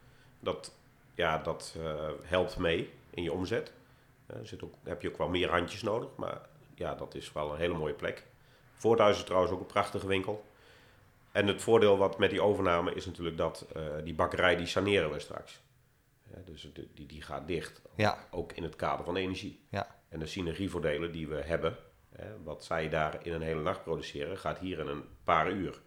Dat, 0.40 0.74
ja, 1.14 1.38
dat 1.38 1.74
eh, 1.84 2.08
helpt 2.22 2.56
mee 2.58 2.92
in 3.10 3.22
je 3.22 3.32
omzet. 3.32 3.72
Er 4.26 4.46
zit 4.46 4.62
ook, 4.64 4.74
heb 4.82 5.02
je 5.02 5.08
ook 5.10 5.18
wel 5.18 5.28
meer 5.28 5.50
handjes 5.50 5.82
nodig, 5.82 6.08
maar 6.16 6.40
ja, 6.74 6.94
dat 6.94 7.14
is 7.14 7.32
wel 7.32 7.52
een 7.52 7.58
hele 7.58 7.74
mooie 7.74 7.94
plek. 7.94 8.26
Voorthuis 8.76 9.16
is 9.16 9.24
trouwens 9.24 9.52
ook 9.52 9.60
een 9.60 9.66
prachtige 9.66 10.06
winkel. 10.06 10.44
En 11.32 11.46
het 11.46 11.62
voordeel 11.62 11.98
wat 11.98 12.18
met 12.18 12.30
die 12.30 12.40
overname 12.42 12.94
is 12.94 13.06
natuurlijk 13.06 13.36
dat 13.36 13.66
eh, 13.74 13.82
die 14.04 14.14
bakkerij 14.14 14.56
die 14.56 14.66
saneren 14.66 15.10
we 15.10 15.18
straks. 15.20 15.60
Ja, 16.22 16.38
dus 16.44 16.70
die, 16.74 16.90
die, 16.94 17.06
die 17.06 17.22
gaat 17.22 17.46
dicht, 17.46 17.82
Ja, 17.94 18.18
ook 18.30 18.52
in 18.52 18.62
het 18.62 18.76
kader 18.76 19.04
van 19.04 19.16
energie. 19.16 19.60
Ja. 19.68 19.94
En 20.08 20.18
de 20.18 20.26
synergievoordelen 20.26 21.12
die 21.12 21.28
we 21.28 21.42
hebben, 21.42 21.76
Hè, 22.16 22.42
wat 22.42 22.64
zij 22.64 22.88
daar 22.88 23.18
in 23.26 23.32
een 23.32 23.42
hele 23.42 23.60
nacht 23.60 23.82
produceren, 23.82 24.38
gaat 24.38 24.58
hier 24.58 24.78
in 24.78 24.86
een 24.86 25.04
paar 25.24 25.50
uur. 25.50 25.80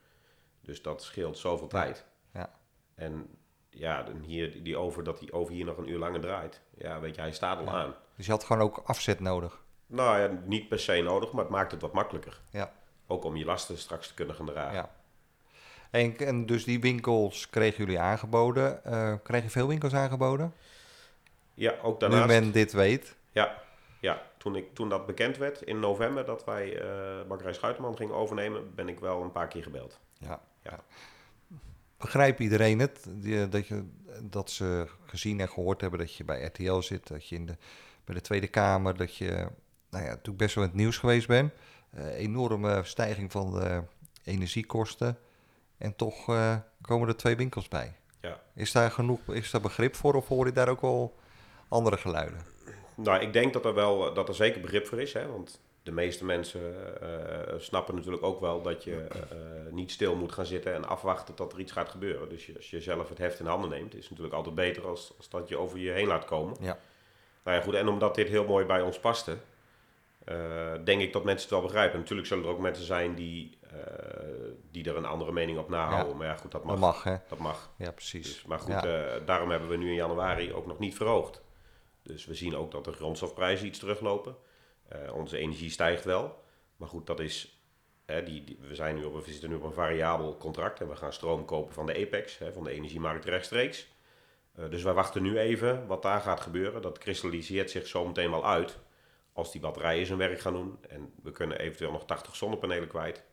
Dus 0.61 0.81
dat 0.81 1.03
scheelt 1.03 1.37
zoveel 1.37 1.67
tijd. 1.67 2.05
Ja. 2.33 2.51
En 2.95 3.29
ja, 3.69 4.03
dan 4.03 4.19
hier, 4.21 4.63
die 4.63 4.77
over, 4.77 5.03
dat 5.03 5.19
die 5.19 5.33
over 5.33 5.53
hier 5.53 5.65
nog 5.65 5.77
een 5.77 5.89
uur 5.89 5.97
langer 5.99 6.21
draait. 6.21 6.61
Ja, 6.77 6.99
weet 6.99 7.15
je, 7.15 7.21
hij 7.21 7.31
staat 7.31 7.57
al 7.59 7.65
Ja. 7.65 7.71
aan. 7.71 7.95
Dus 8.15 8.25
je 8.25 8.31
had 8.31 8.43
gewoon 8.43 8.61
ook 8.61 8.77
afzet 8.85 9.19
nodig. 9.19 9.61
Nou 9.85 10.19
ja, 10.19 10.39
niet 10.45 10.67
per 10.69 10.79
se 10.79 11.01
nodig, 11.01 11.31
maar 11.31 11.43
het 11.43 11.51
maakt 11.53 11.71
het 11.71 11.81
wat 11.81 11.93
makkelijker. 11.93 12.41
Ja. 12.51 12.73
Ook 13.11 13.23
om 13.23 13.35
je 13.35 13.45
lasten 13.45 13.77
straks 13.77 14.07
te 14.07 14.13
kunnen 14.13 14.35
gaan 14.35 14.45
dragen. 14.45 14.73
Ja. 14.73 14.89
En, 15.91 16.17
en 16.17 16.45
dus 16.45 16.63
die 16.63 16.79
winkels 16.79 17.49
kregen 17.49 17.77
jullie 17.77 17.99
aangeboden. 17.99 18.83
Eh 18.83 19.13
kreeg 19.23 19.43
je 19.43 19.49
veel 19.49 19.67
winkels 19.67 19.93
aangeboden? 19.93 20.53
Ja, 21.53 21.75
ook 21.81 22.01
Nu 22.01 22.07
daarnaast. 22.07 22.27
men 22.27 22.51
dit 22.51 22.71
weet. 22.71 23.15
Ja, 23.31 23.61
ja 23.99 24.21
toen, 24.37 24.55
ik, 24.55 24.73
toen 24.73 24.89
dat 24.89 25.05
bekend 25.05 25.37
werd 25.37 25.61
in 25.61 25.79
november 25.79 26.25
dat 26.25 26.45
wij 26.45 26.81
eh 26.81 27.27
Bakkerij 27.27 27.53
Schuiterman 27.53 27.97
gingen 27.97 28.15
overnemen, 28.15 28.75
ben 28.75 28.89
ik 28.89 28.99
wel 28.99 29.21
een 29.21 29.31
paar 29.31 29.47
keer 29.47 29.63
gebeld. 29.63 29.99
Ja. 30.17 30.41
Ja. 30.63 30.79
Begrijpt 31.97 32.39
iedereen 32.39 32.79
het? 32.79 33.05
Die, 33.09 33.47
dat, 33.47 33.67
je, 33.67 33.83
dat 34.21 34.49
ze 34.51 34.87
gezien 35.05 35.39
en 35.39 35.49
gehoord 35.49 35.81
hebben 35.81 35.99
dat 35.99 36.15
je 36.15 36.23
bij 36.23 36.43
RTL 36.43 36.79
zit, 36.79 37.07
dat 37.07 37.29
je 37.29 37.35
in 37.35 37.45
de, 37.45 37.55
bij 38.05 38.15
de 38.15 38.21
Tweede 38.21 38.47
Kamer, 38.47 38.97
dat 38.97 39.15
je 39.15 39.47
nou 39.89 40.03
ja, 40.03 40.09
natuurlijk 40.09 40.37
best 40.37 40.55
wel 40.55 40.63
in 40.63 40.69
het 40.69 40.79
nieuws 40.79 40.97
geweest 40.97 41.27
bent. 41.27 41.53
Eh, 41.89 42.17
enorme 42.17 42.81
stijging 42.83 43.31
van 43.31 43.51
de 43.51 43.83
energiekosten. 44.23 45.17
En 45.77 45.95
toch 45.95 46.29
eh, 46.29 46.55
komen 46.81 47.07
er 47.07 47.17
twee 47.17 47.35
winkels 47.35 47.67
bij. 47.67 47.95
Ja. 48.21 48.39
Is 48.55 48.71
daar 48.71 48.91
genoeg 48.91 49.19
is 49.27 49.51
daar 49.51 49.61
begrip 49.61 49.95
voor 49.95 50.13
of 50.13 50.27
hoor 50.27 50.45
je 50.45 50.51
daar 50.51 50.69
ook 50.69 50.81
wel 50.81 51.15
andere 51.67 51.97
geluiden? 51.97 52.41
Nou, 52.95 53.21
ik 53.21 53.33
denk 53.33 53.53
dat 53.53 53.65
er 53.65 53.73
wel 53.73 54.13
dat 54.13 54.27
er 54.27 54.35
zeker 54.35 54.61
begrip 54.61 54.87
voor 54.87 55.01
is, 55.01 55.13
hè, 55.13 55.27
want 55.27 55.59
de 55.83 55.95
meeste 55.95 56.25
mensen 56.25 56.61
eh, 57.01 57.53
snappen 57.57 57.95
natuurlijk 57.95 58.23
ook 58.23 58.39
wel 58.39 58.61
dat 58.61 58.83
je 58.83 58.95
eh, 58.95 59.19
niet 59.71 59.91
stil 59.91 60.15
moet 60.15 60.31
gaan 60.31 60.45
zitten 60.45 60.73
en 60.73 60.87
afwachten 60.87 61.33
tot 61.33 61.53
er 61.53 61.59
iets 61.59 61.71
gaat 61.71 61.89
gebeuren. 61.89 62.29
Dus 62.29 62.45
je, 62.45 62.55
als 62.55 62.69
je 62.69 62.81
zelf 62.81 63.09
het 63.09 63.17
heft 63.17 63.39
in 63.39 63.45
handen 63.45 63.69
neemt, 63.69 63.93
is 63.93 63.99
het 63.99 64.09
natuurlijk 64.09 64.35
altijd 64.35 64.55
beter 64.55 64.87
als, 64.87 65.13
als 65.17 65.29
dat 65.29 65.49
je 65.49 65.57
over 65.57 65.79
je 65.79 65.91
heen 65.91 66.07
laat 66.07 66.25
komen. 66.25 66.55
Ja. 66.59 66.77
Nou 67.43 67.57
ja, 67.57 67.63
goed, 67.63 67.73
en 67.73 67.87
omdat 67.87 68.15
dit 68.15 68.27
heel 68.27 68.45
mooi 68.45 68.65
bij 68.65 68.81
ons 68.81 68.99
paste, 68.99 69.31
eh, 69.31 69.37
denk 70.83 71.01
ik 71.01 71.13
dat 71.13 71.23
mensen 71.23 71.41
het 71.49 71.57
wel 71.59 71.61
begrijpen. 71.67 71.99
Natuurlijk 71.99 72.27
zullen 72.27 72.43
er 72.43 72.49
ook 72.49 72.59
mensen 72.59 72.85
zijn 72.85 73.15
die, 73.15 73.57
eh, 73.61 73.69
die 74.71 74.89
er 74.89 74.95
een 74.97 75.05
andere 75.05 75.31
mening 75.31 75.57
op 75.57 75.69
nahouden. 75.69 76.11
Ja. 76.11 76.17
Maar 76.17 76.27
ja, 76.27 76.35
goed, 76.35 76.51
dat 76.51 76.63
mag. 76.63 76.71
Dat 76.71 76.79
mag, 76.83 77.03
hè? 77.03 77.15
Dat 77.29 77.37
mag. 77.37 77.71
Ja, 77.77 77.91
precies. 77.91 78.25
Dus, 78.25 78.45
maar 78.45 78.59
goed, 78.59 78.71
Ja. 78.71 78.85
eh, 79.15 79.25
daarom 79.25 79.49
hebben 79.49 79.69
we 79.69 79.77
nu 79.77 79.87
in 79.87 79.93
januari 79.95 80.53
ook 80.53 80.65
nog 80.65 80.79
niet 80.79 80.95
verhoogd. 80.95 81.41
Dus 82.03 82.25
we 82.25 82.33
zien 82.33 82.55
ook 82.55 82.71
dat 82.71 82.85
de 82.85 82.91
grondstofprijzen 82.91 83.67
iets 83.67 83.79
teruglopen. 83.79 84.35
Eh, 84.87 85.13
onze 85.15 85.37
energie 85.37 85.69
stijgt 85.69 86.05
wel. 86.05 86.43
Maar 86.75 86.87
goed, 86.89 87.07
dat 87.07 87.19
is. 87.19 87.61
Hè, 88.05 88.23
die, 88.23 88.43
die- 88.43 88.57
we, 88.67 88.75
zijn 88.75 88.95
nu 88.95 89.03
op, 89.03 89.25
we 89.25 89.31
zitten 89.31 89.49
nu 89.49 89.55
op 89.55 89.63
een 89.63 89.73
variabel 89.73 90.37
contract 90.37 90.81
en 90.81 90.87
we 90.89 90.95
gaan 90.95 91.13
stroom 91.13 91.45
kopen 91.45 91.73
van 91.73 91.85
de 91.85 92.05
Apex, 92.05 92.37
hè, 92.37 92.53
van 92.53 92.63
de 92.63 92.71
energiemarkt 92.71 93.25
rechtstreeks. 93.25 93.87
Eh, 94.55 94.69
dus 94.69 94.83
wij 94.83 94.93
wachten 94.93 95.21
nu 95.21 95.39
even 95.39 95.87
wat 95.87 96.01
daar 96.01 96.21
gaat 96.21 96.41
gebeuren. 96.41 96.81
Dat 96.81 96.97
kristalliseert 96.97 97.71
zich 97.71 97.87
zo 97.87 98.05
meteen 98.05 98.31
wel 98.31 98.45
uit. 98.47 98.77
Als 99.39 99.51
die 99.51 99.61
batterijen 99.61 100.05
zijn 100.05 100.17
werk 100.17 100.39
gaan 100.39 100.53
doen 100.53 100.77
en 100.89 101.13
we 101.23 101.31
kunnen 101.31 101.59
eventueel 101.59 101.91
nog 101.91 102.05
80 102.05 102.35
zonnepanelen 102.35 102.87
kwijt. 102.87 103.23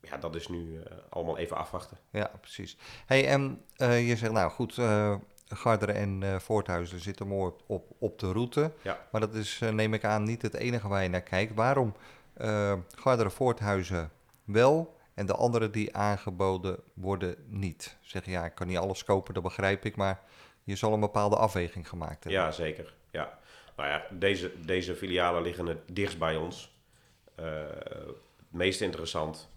Ja, 0.00 0.16
dat 0.16 0.34
is 0.34 0.48
nu 0.48 0.80
eh, 0.80 0.96
allemaal 1.08 1.38
even 1.38 1.56
afwachten. 1.56 1.98
Ja, 2.10 2.30
precies. 2.40 2.76
Hey, 3.06 3.28
en 3.28 3.64
eh, 3.76 4.08
je 4.08 4.16
zegt, 4.16 4.32
nou 4.32 4.50
goed, 4.50 4.78
eh 4.78 5.14
Garderen 5.54 5.94
en 5.94 6.40
Voorthuizen 6.40 7.00
zitten 7.00 7.26
mooi 7.26 7.52
op, 7.52 7.62
op, 7.66 7.90
op 7.98 8.18
de 8.18 8.32
route. 8.32 8.72
Ja. 8.82 9.06
Maar 9.10 9.20
dat 9.20 9.34
is, 9.34 9.58
neem 9.58 9.94
ik 9.94 10.04
aan, 10.04 10.22
niet 10.22 10.42
het 10.42 10.54
enige 10.54 10.88
waar 10.88 11.02
je 11.02 11.08
naar 11.08 11.22
kijkt. 11.22 11.54
Waarom 11.54 11.94
Garderen 12.94 13.32
Voorthuizen 13.32 14.10
wel 14.44 14.96
en 15.14 15.26
de 15.26 15.34
andere 15.34 15.70
die 15.70 15.96
aangeboden 15.96 16.78
worden 16.94 17.36
niet? 17.46 17.96
Zeg 18.00 18.24
je, 18.24 18.30
ja, 18.30 18.44
ik 18.44 18.54
kan 18.54 18.66
niet 18.66 18.76
alles 18.76 19.04
kopen, 19.04 19.34
dat 19.34 19.42
begrijp 19.42 19.84
ik, 19.84 19.96
maar 19.96 20.20
je 20.62 20.76
zal 20.76 20.92
een 20.92 21.00
bepaalde 21.00 21.36
afweging 21.36 21.88
gemaakt 21.88 22.24
hebben. 22.24 22.42
Ja, 22.42 22.50
zeker. 22.50 22.94
Ja. 23.10 23.38
Nou 23.76 23.88
ja, 23.88 24.06
deze, 24.10 24.60
deze 24.64 24.94
filialen 24.94 25.42
liggen 25.42 25.66
het 25.66 25.78
dichtst 25.92 26.18
bij 26.18 26.36
ons. 26.36 26.76
Eh, 27.34 27.44
het 28.36 28.50
meest 28.50 28.80
interessant. 28.80 29.50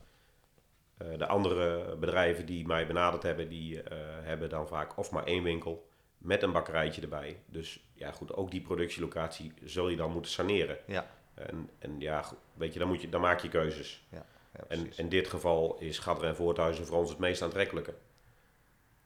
Eh, 0.98 1.08
de 1.18 1.28
andere 1.28 1.96
bedrijven 1.96 2.46
die 2.46 2.68
mij 2.68 2.88
benaderd 2.88 3.24
hebben, 3.24 3.50
die 3.50 3.82
eh, 3.82 3.98
hebben 4.22 4.50
dan 4.50 4.68
vaak 4.68 4.98
of 4.98 5.12
maar 5.12 5.24
één 5.24 5.44
winkel 5.44 5.88
met 6.18 6.42
een 6.44 6.52
bakkerijtje 6.52 7.02
erbij. 7.02 7.40
Dus 7.46 7.84
ja, 7.94 8.12
goed, 8.12 8.34
ook 8.34 8.52
die 8.52 8.62
productielocatie 8.62 9.54
zul 9.64 9.90
je 9.90 9.96
dan 9.96 10.12
moeten 10.12 10.32
saneren. 10.32 10.78
Ja, 10.88 11.08
En, 11.34 11.70
en 11.80 12.00
ja, 12.00 12.22
goed, 12.22 12.38
weet 12.54 12.74
je, 12.74 12.80
dan, 12.80 12.88
moet 12.88 13.02
je, 13.02 13.10
dan 13.10 13.22
maak 13.22 13.40
je 13.40 13.50
keuzes. 13.50 14.06
ja 14.10 14.26
En 14.68 14.80
precies. 14.80 14.98
in 14.98 15.10
dit 15.10 15.28
geval 15.28 15.78
is 15.80 16.00
Gadder 16.00 16.28
en 16.28 16.36
Voorthuizen 16.36 16.86
voor 16.86 16.98
ons 16.98 17.10
het 17.10 17.20
meest 17.20 17.42
aantrekkelijke. 17.42 17.94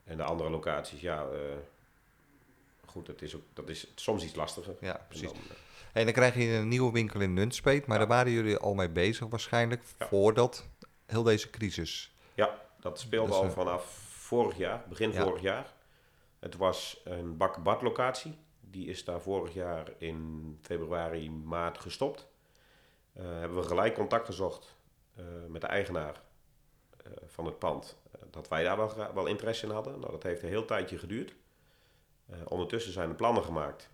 En 0.03 0.17
de 0.17 0.23
andere 0.23 0.49
locaties, 0.49 1.01
ja, 1.01 1.23
eh, 1.23 1.39
goed, 2.89 3.05
dat 3.05 3.21
is, 3.21 3.35
ook, 3.35 3.41
dat 3.53 3.69
is 3.69 3.87
soms 3.95 4.23
iets 4.23 4.35
lastiger. 4.35 4.75
ja, 4.81 4.99
En 4.99 5.05
precies. 5.07 5.27
dan, 5.27 5.37
eh, 5.49 5.55
En 5.93 6.03
dan 6.03 6.13
krijg 6.13 6.35
je 6.35 6.47
een 6.53 6.67
nieuwe 6.67 6.91
winkel 6.91 7.19
in 7.19 7.33
Nunspeet, 7.33 7.85
maar 7.85 7.99
Ja. 7.99 8.05
daar 8.05 8.15
waren 8.15 8.31
jullie 8.31 8.57
al 8.57 8.73
mee 8.73 8.89
bezig 8.89 9.27
waarschijnlijk, 9.27 9.83
Ja. 9.99 10.07
voordat 10.07 10.67
heel 11.05 11.23
deze 11.23 11.49
crisis. 11.49 12.13
ja, 12.33 12.61
dat 12.79 12.99
speelde 12.99 13.29
is, 13.31 13.35
al 13.37 13.43
eh, 13.43 13.49
vanaf 13.49 13.83
vorig 14.09 14.57
jaar, 14.57 14.85
begin 14.89 15.13
vorig 15.13 15.41
jaar. 15.41 15.73
Het 16.39 16.55
was 16.55 17.01
een 17.03 17.37
bak-bad 17.37 17.81
locatie. 17.81 18.37
Die 18.59 18.87
is 18.87 19.03
daar 19.03 19.21
vorig 19.21 19.53
jaar 19.53 19.91
in 19.97 20.57
februari, 20.61 21.31
maart 21.31 21.79
gestopt. 21.79 22.27
Eh, 23.13 23.23
hebben 23.25 23.57
we 23.57 23.63
gelijk 23.63 23.93
contact 23.93 24.25
gezocht 24.25 24.75
met 25.47 25.61
de 25.61 25.67
eigenaar 25.67 26.21
van 27.27 27.45
het 27.45 27.59
pand. 27.59 27.97
dat 28.31 28.47
wij 28.47 28.63
daar 28.63 28.77
wel, 28.77 29.13
wel 29.13 29.25
interesse 29.25 29.65
in 29.65 29.71
hadden. 29.71 29.99
Nou, 29.99 30.11
dat 30.11 30.23
heeft 30.23 30.41
een 30.43 30.49
heel 30.49 30.65
tijdje 30.65 30.97
geduurd. 30.97 31.33
Eh, 32.29 32.37
ondertussen 32.47 32.93
zijn 32.93 33.09
de 33.09 33.15
plannen 33.15 33.43
gemaakt. 33.43 33.89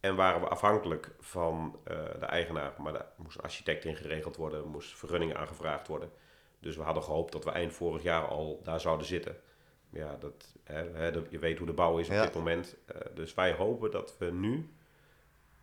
En 0.00 0.16
waren 0.16 0.40
we 0.40 0.48
afhankelijk 0.48 1.10
van 1.18 1.78
eh, 1.84 1.96
de 2.18 2.26
eigenaar. 2.26 2.72
Maar 2.78 2.92
daar 2.92 3.06
moest 3.16 3.36
een 3.36 3.42
architect 3.42 3.84
in 3.84 3.96
geregeld 3.96 4.36
worden. 4.36 4.60
Er 4.60 4.68
moest 4.68 4.98
vergunningen 4.98 5.36
aangevraagd 5.36 5.86
worden. 5.88 6.10
Dus 6.60 6.76
we 6.76 6.82
hadden 6.82 7.02
gehoopt 7.02 7.32
dat 7.32 7.44
we 7.44 7.50
eind 7.50 7.72
vorig 7.72 8.02
jaar 8.02 8.24
al 8.26 8.60
daar 8.62 8.80
zouden 8.80 9.06
zitten. 9.06 9.36
Ja, 9.90 10.16
dat, 10.20 10.54
hè, 10.64 11.06
je 11.30 11.38
weet 11.38 11.58
hoe 11.58 11.66
de 11.66 11.72
bouw 11.72 11.98
is 11.98 12.06
op 12.08 12.12
Ja. 12.14 12.22
dit 12.22 12.34
moment. 12.34 12.76
Eh, 12.86 12.96
dus 13.14 13.34
wij 13.34 13.52
hopen 13.52 13.90
dat 13.90 14.14
we 14.18 14.30
nu 14.30 14.70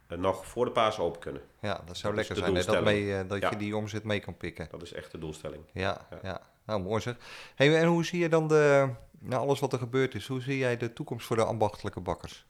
nog 0.08 0.46
voor 0.46 0.66
de 0.66 0.72
paas 0.72 1.00
open 1.00 1.20
kunnen. 1.20 1.42
Ja, 1.62 1.82
dat 1.86 1.98
zou 1.98 2.16
Dat 2.16 2.28
lekker 2.28 2.46
zijn, 2.46 2.56
hè, 2.56 2.64
dat, 2.64 2.84
mee, 2.84 3.26
dat 3.28 3.42
Ja. 3.42 3.50
je 3.50 3.56
die 3.56 3.76
omzet 3.76 4.04
mee 4.04 4.20
kan 4.20 4.38
pikken. 4.38 4.68
Dat 4.72 4.82
is 4.82 4.94
echt 4.94 5.12
de 5.12 5.18
doelstelling. 5.18 5.64
Ja, 5.74 6.08
ja. 6.10 6.20
Ja. 6.24 6.42
nou 6.66 6.82
mooi 6.82 7.02
zeg. 7.02 7.16
Hey, 7.56 7.78
en 7.80 7.88
hoe 7.88 8.06
zie 8.06 8.20
je 8.20 8.30
dan 8.30 8.48
de, 8.48 8.90
nou, 9.20 9.42
alles 9.42 9.60
wat 9.60 9.74
er 9.74 9.80
gebeurd 9.80 10.16
is, 10.16 10.28
hoe 10.28 10.42
zie 10.42 10.58
jij 10.58 10.78
de 10.78 10.94
toekomst 10.94 11.26
voor 11.26 11.36
de 11.36 11.44
ambachtelijke 11.44 12.00
bakkers? 12.00 12.46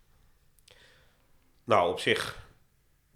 Nou, 1.63 1.91
op 1.91 1.99
zich 1.99 2.45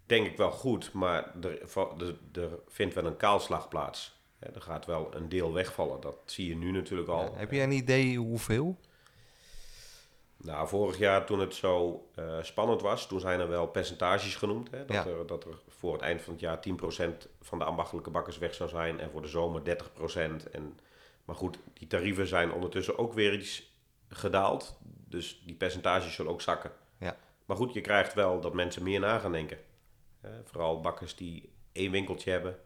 denk 0.05 0.27
ik 0.27 0.38
wel 0.38 0.51
goed, 0.51 0.93
maar 0.93 1.36
er, 1.41 1.62
er, 1.98 2.17
er 2.41 2.60
vindt 2.67 2.93
wel 2.93 3.05
een 3.05 3.17
kaalslag 3.17 3.67
plaats. 3.67 4.20
Er 4.39 4.62
gaat 4.62 4.86
wel 4.86 5.15
een 5.15 5.29
deel 5.29 5.53
wegvallen. 5.53 6.01
Dat 6.01 6.17
zie 6.25 6.48
je 6.48 6.55
nu 6.55 6.72
natuurlijk 6.72 7.10
al. 7.10 7.24
Ja, 7.24 7.31
heb 7.34 7.51
je 7.51 7.62
een 7.62 7.72
idee 7.72 8.17
hoeveel? 8.17 8.77
Nou, 10.38 10.67
vorig 10.67 10.98
jaar 10.98 11.25
toen 11.25 11.39
het 11.39 11.55
zo 11.55 12.05
eh, 12.15 12.38
spannend 12.41 12.81
was, 12.81 13.08
toen 13.08 13.20
zijn 13.20 13.39
er 13.39 13.50
wel 13.50 13.67
percentages 13.67 14.36
genoemd. 14.36 14.72
Hè, 14.72 14.86
dat, 14.86 14.96
Ja. 14.96 15.05
er, 15.05 15.27
dat 15.27 15.43
er 15.43 15.58
voor 15.67 15.93
het 15.93 16.01
eind 16.01 16.22
van 16.22 16.34
het 16.34 16.41
jaar 16.41 16.60
10% 16.60 17.27
van 17.41 17.60
de 17.60 17.63
ambachtelijke 17.65 18.10
bakkers 18.10 18.38
weg 18.38 18.53
zou 18.53 18.70
zijn 18.70 19.00
en 19.00 19.12
voor 19.12 19.22
de 19.22 19.27
zomer 19.27 19.62
30%. 19.63 20.50
En, 20.51 20.79
maar 21.25 21.36
goed, 21.36 21.58
die 21.74 21.88
tarieven 21.88 22.28
zijn 22.28 22.51
ondertussen 22.51 22.98
ook 22.98 23.13
weer 23.13 23.34
iets 23.34 23.74
gedaald. 24.08 24.78
Dus 25.08 25.42
die 25.46 25.56
percentages 25.56 26.13
zullen 26.13 26.32
ook 26.32 26.42
zakken. 26.42 26.72
Ja. 27.00 27.18
Maar 27.46 27.58
goed, 27.58 27.74
je 27.74 27.82
krijgt 27.82 28.13
wel 28.13 28.42
dat 28.42 28.54
mensen 28.54 28.84
meer 28.84 29.00
na 29.00 29.20
gaan 29.20 29.32
denken. 29.32 29.58
Eh, 30.22 30.32
vooral 30.44 30.82
bakkers 30.82 31.16
die 31.16 31.54
één 31.72 31.92
winkeltje 31.92 32.32
hebben, 32.32 32.60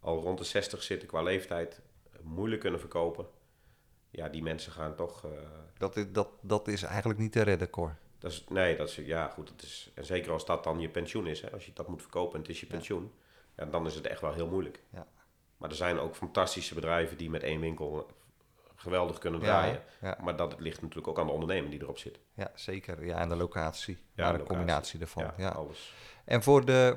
al 0.00 0.20
rond 0.22 0.38
de 0.38 0.44
60 0.44 0.82
zitten 0.82 1.08
qua 1.08 1.22
leeftijd, 1.22 1.80
moeilijk 2.22 2.60
kunnen 2.60 2.80
verkopen. 2.80 3.26
Ja, 4.10 4.28
die 4.28 4.42
mensen 4.42 4.72
gaan 4.72 4.94
toch... 4.94 5.24
eh, 5.24 5.30
Dat 5.78 5.96
is, 5.96 6.04
dat, 6.12 6.28
dat 6.40 6.68
is 6.68 6.82
eigenlijk 6.82 7.18
niet 7.20 7.32
te 7.32 7.42
redden, 7.42 7.70
Cor. 7.70 7.96
dat 8.18 8.30
is, 8.32 8.44
nee, 8.48 8.76
dat 8.76 8.88
is, 8.88 8.94
ja 8.96 9.28
goed, 9.28 9.48
dat 9.48 9.62
is, 9.62 9.90
en 9.94 10.04
zeker 10.04 10.32
als 10.32 10.44
dat 10.46 10.64
dan 10.64 10.80
je 10.80 10.88
pensioen 10.88 11.26
is, 11.26 11.40
hè, 11.40 11.50
als 11.52 11.66
je 11.66 11.72
dat 11.74 11.88
moet 11.88 12.02
verkopen 12.02 12.34
en 12.34 12.40
het 12.40 12.50
is 12.50 12.60
je 12.60 12.66
Ja. 12.66 12.72
pensioen, 12.72 13.12
ja, 13.56 13.64
dan 13.64 13.86
is 13.86 13.94
het 13.94 14.06
echt 14.06 14.20
wel 14.20 14.32
heel 14.32 14.48
moeilijk. 14.48 14.82
Ja. 14.92 15.06
Maar 15.58 15.70
er 15.70 15.76
zijn 15.76 15.98
ook 15.98 16.16
fantastische 16.16 16.74
bedrijven 16.74 17.16
die 17.16 17.30
met 17.30 17.42
één 17.42 17.60
winkel 17.60 18.10
geweldig 18.74 19.18
kunnen 19.18 19.40
draaien. 19.40 19.82
ja. 20.00 20.18
Maar 20.22 20.36
dat 20.36 20.60
ligt 20.60 20.80
natuurlijk 20.80 21.08
ook 21.08 21.18
aan 21.18 21.26
de 21.26 21.32
ondernemer 21.32 21.70
die 21.70 21.82
erop 21.82 21.98
zit. 21.98 22.18
Ja, 22.34 22.50
zeker. 22.54 23.04
Ja, 23.06 23.18
en 23.18 23.28
de 23.28 23.36
locatie. 23.36 23.94
Ja, 23.94 24.00
Ja, 24.14 24.24
de 24.24 24.38
locatie. 24.38 24.46
combinatie 24.56 25.00
ervan. 25.00 25.22
ja, 25.22 25.34
Ja, 25.36 25.48
alles. 25.48 25.94
En 26.24 26.42
voor 26.42 26.64
de 26.64 26.96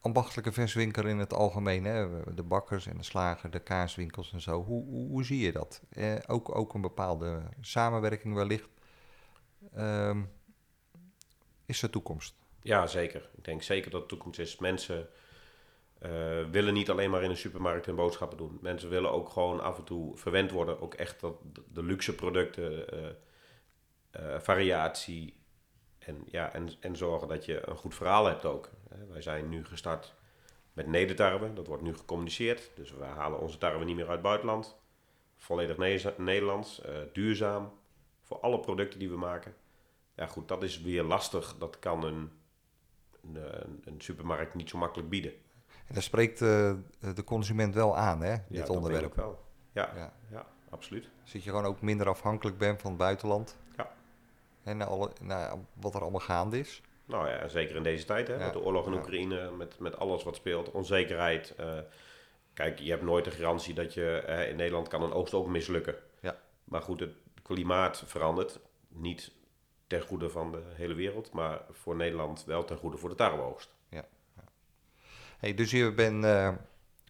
ambachtelijke 0.00 0.52
verswinkel 0.52 1.06
in 1.06 1.18
het 1.18 1.32
algemeen, 1.32 1.84
hè, 1.84 2.34
de 2.34 2.42
bakkers 2.42 2.86
en 2.86 2.96
de 2.96 3.02
slager, 3.04 3.50
de 3.50 3.58
kaaswinkels 3.60 4.32
en 4.32 4.40
zo, 4.40 4.62
hoe, 4.64 4.84
hoe, 4.84 5.08
hoe 5.08 5.24
zie 5.24 5.38
je 5.44 5.52
dat? 5.52 5.82
Eh, 5.90 6.14
ook, 6.26 6.54
ook 6.54 6.74
een 6.74 6.80
bepaalde 6.80 7.42
samenwerking 7.60 8.34
wellicht. 8.34 8.68
Ehm, 9.74 10.22
is 11.66 11.82
er 11.82 11.90
toekomst? 11.90 12.34
Ja, 12.62 12.86
zeker. 12.86 13.28
Ik 13.36 13.44
denk 13.44 13.62
zeker 13.62 13.90
dat 13.90 14.00
de 14.00 14.06
toekomst 14.08 14.38
is. 14.38 14.58
Mensen 14.58 15.08
Uh, 16.06 16.50
willen 16.50 16.74
niet 16.74 16.90
alleen 16.90 17.10
maar 17.10 17.22
in 17.22 17.30
een 17.30 17.36
supermarkt 17.36 17.86
hun 17.86 17.94
boodschappen 17.94 18.38
doen. 18.38 18.58
Mensen 18.60 18.88
willen 18.88 19.12
ook 19.12 19.28
gewoon 19.28 19.60
af 19.60 19.78
en 19.78 19.84
toe 19.84 20.16
verwend 20.16 20.50
worden. 20.50 20.80
Ook 20.80 20.94
echt 20.94 21.20
dat, 21.20 21.34
de 21.72 21.82
luxe 21.82 22.14
producten, 22.14 22.86
variatie. 24.38 25.36
En, 25.98 26.22
ja, 26.26 26.52
en, 26.52 26.68
en 26.80 26.96
zorgen 26.96 27.28
dat 27.28 27.44
je 27.44 27.68
een 27.68 27.76
goed 27.76 27.94
verhaal 27.94 28.26
hebt 28.26 28.44
ook. 28.44 28.70
wij 29.08 29.22
zijn 29.22 29.48
nu 29.48 29.64
gestart 29.64 30.14
met 30.72 30.86
nedertarwe. 30.86 31.52
Dat 31.52 31.66
wordt 31.66 31.82
nu 31.82 31.94
gecommuniceerd. 31.94 32.70
Dus 32.74 32.92
we 32.92 33.04
halen 33.04 33.40
onze 33.40 33.58
tarwe 33.58 33.84
niet 33.84 33.96
meer 33.96 34.04
uit 34.04 34.12
het 34.12 34.22
buitenland. 34.22 34.76
Volledig 35.36 35.76
Nederlands, 36.16 36.82
duurzaam. 37.12 37.72
Voor 38.20 38.40
alle 38.40 38.60
producten 38.60 38.98
die 38.98 39.10
we 39.10 39.16
maken. 39.16 39.54
Ja 40.16 40.26
goed, 40.26 40.48
dat 40.48 40.62
is 40.62 40.80
weer 40.80 41.02
lastig. 41.02 41.56
Dat 41.58 41.78
kan 41.78 42.04
een, 42.04 42.30
een, 43.34 43.82
een 43.84 44.00
supermarkt 44.00 44.54
niet 44.54 44.70
zo 44.70 44.78
makkelijk 44.78 45.08
bieden. 45.08 45.32
En 45.92 45.98
dat 45.98 46.06
spreekt 46.06 46.40
uh, 46.40 46.72
de 47.14 47.24
consument 47.24 47.74
wel 47.74 47.96
aan, 47.96 48.22
hè, 48.22 48.36
dit 48.48 48.66
ja, 48.66 48.74
onderwerp. 48.74 49.14
wel. 49.14 49.44
Ja, 49.72 49.90
ja. 49.96 50.12
ja, 50.30 50.46
absoluut. 50.70 51.08
Zit 51.22 51.44
je 51.44 51.50
gewoon 51.50 51.64
ook 51.64 51.80
minder 51.80 52.08
afhankelijk 52.08 52.58
bent 52.58 52.80
van 52.80 52.90
het 52.90 53.00
buitenland. 53.00 53.56
Ja. 53.76 53.92
En 54.62 54.82
alle, 54.82 55.10
nou, 55.20 55.60
wat 55.74 55.94
er 55.94 56.00
allemaal 56.00 56.20
gaande 56.20 56.58
is. 56.58 56.82
Nou 57.04 57.28
ja, 57.28 57.48
zeker 57.48 57.76
in 57.76 57.82
deze 57.82 58.04
tijd, 58.04 58.28
hè, 58.28 58.38
met 58.38 58.52
de 58.52 58.62
oorlog 58.62 58.86
in 58.86 58.92
Oekraïne, 58.92 59.50
met, 59.50 59.78
met 59.78 59.98
alles 59.98 60.22
wat 60.22 60.36
speelt, 60.36 60.70
onzekerheid. 60.70 61.54
Uh, 61.60 61.78
kijk, 62.54 62.78
je 62.78 62.90
hebt 62.90 63.02
nooit 63.02 63.24
de 63.24 63.30
garantie 63.30 63.74
dat 63.74 63.94
je 63.94 64.24
uh, 64.28 64.48
in 64.48 64.56
Nederland 64.56 64.88
kan 64.88 65.02
een 65.02 65.12
oogst 65.12 65.34
ook 65.34 65.46
mislukken. 65.46 65.94
Ja. 66.20 66.36
Maar 66.64 66.82
goed, 66.82 67.00
het 67.00 67.14
klimaat 67.42 68.02
verandert. 68.06 68.60
Niet 68.88 69.32
ten 69.86 70.02
goede 70.02 70.30
van 70.30 70.52
de 70.52 70.62
hele 70.74 70.94
wereld, 70.94 71.32
maar 71.32 71.60
voor 71.70 71.96
Nederland 71.96 72.44
wel 72.44 72.64
ten 72.64 72.76
goede 72.76 72.96
voor 72.96 73.08
de 73.08 73.14
tarweoogst. 73.14 73.70
Hey, 75.42 75.54
dus 75.54 75.70
je 75.70 75.92
bent 75.92 76.24
uh, 76.24 76.54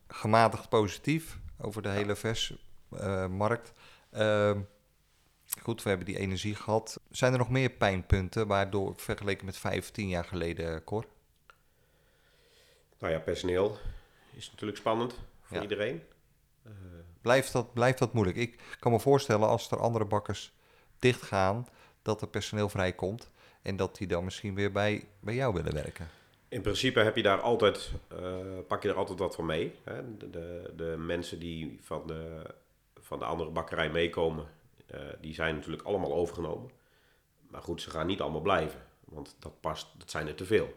gematigd 0.08 0.68
positief 0.68 1.38
over 1.58 1.82
de 1.82 1.88
hele 1.88 2.16
versmarkt. 2.16 3.72
Uh, 4.12 4.56
goed, 5.62 5.82
we 5.82 5.88
hebben 5.88 6.06
die 6.06 6.18
energie 6.18 6.54
gehad. 6.54 7.00
Zijn 7.10 7.32
er 7.32 7.38
nog 7.38 7.50
meer 7.50 7.70
pijnpunten 7.70 8.46
waardoor 8.46 8.94
vergeleken 8.96 9.46
met 9.46 9.56
15 9.56 10.08
jaar 10.08 10.24
geleden, 10.24 10.84
Cor? 10.84 11.06
Nou 12.98 13.12
ja, 13.12 13.18
personeel 13.18 13.78
is 14.30 14.50
natuurlijk 14.50 14.78
spannend 14.78 15.18
voor 15.42 15.62
iedereen. 15.62 16.02
Uh, 16.66 16.72
blijft, 17.20 17.52
dat, 17.52 17.72
blijft 17.72 17.98
dat 17.98 18.12
moeilijk? 18.12 18.36
Ik 18.36 18.76
kan 18.78 18.92
me 18.92 19.00
voorstellen 19.00 19.48
als 19.48 19.70
er 19.70 19.80
andere 19.80 20.04
bakkers 20.04 20.52
dichtgaan, 20.98 21.68
dat 22.02 22.22
er 22.22 22.28
personeel 22.28 22.68
vrijkomt 22.68 23.30
en 23.62 23.76
dat 23.76 23.96
die 23.96 24.06
dan 24.06 24.24
misschien 24.24 24.54
weer 24.54 24.72
bij, 24.72 25.08
bij 25.20 25.34
jou 25.34 25.54
willen 25.54 25.74
werken. 25.74 26.08
In 26.52 26.60
principe 26.62 27.00
heb 27.00 27.16
je 27.16 27.22
daar 27.22 27.40
altijd, 27.40 27.92
uh, 28.12 28.36
pak 28.66 28.82
je 28.82 28.88
er 28.88 28.94
altijd 28.94 29.18
wat 29.18 29.34
van 29.34 29.46
mee. 29.46 29.74
Hè? 29.84 30.16
De, 30.16 30.70
de, 30.76 30.94
mensen 30.98 31.38
die 31.38 31.78
van 31.82 32.06
de, 32.06 32.42
van 33.00 33.18
de 33.18 33.24
andere 33.24 33.50
bakkerij 33.50 33.90
meekomen, 33.90 34.46
uh, 34.94 35.00
die 35.20 35.34
zijn 35.34 35.54
natuurlijk 35.54 35.82
allemaal 35.82 36.14
overgenomen. 36.14 36.70
Maar 37.48 37.62
goed, 37.62 37.82
ze 37.82 37.90
gaan 37.90 38.06
niet 38.06 38.20
allemaal 38.20 38.40
blijven, 38.40 38.80
want 39.04 39.36
dat 39.38 39.60
past, 39.60 39.86
dat 39.98 40.10
zijn 40.10 40.28
er 40.28 40.34
te 40.34 40.44
veel. 40.44 40.74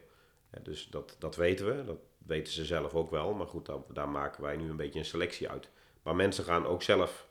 Dus 0.63 0.88
dat, 0.88 1.15
dat 1.20 1.36
weten 1.36 1.65
we, 1.65 1.84
dat 1.84 2.00
weten 2.17 2.53
ze 2.53 2.65
zelf 2.65 2.94
ook 2.94 3.12
wel. 3.12 3.34
Maar 3.34 3.48
goed, 3.48 3.65
daar, 3.65 3.79
daar 3.94 4.10
maken 4.10 4.44
wij 4.44 4.55
nu 4.55 4.70
een 4.70 4.75
beetje 4.75 5.00
een 5.00 5.05
selectie 5.05 5.50
uit. 5.50 5.70
Maar 6.01 6.15
mensen 6.15 6.44
gaan 6.44 6.65
ook 6.65 6.84
zelf 6.84 7.27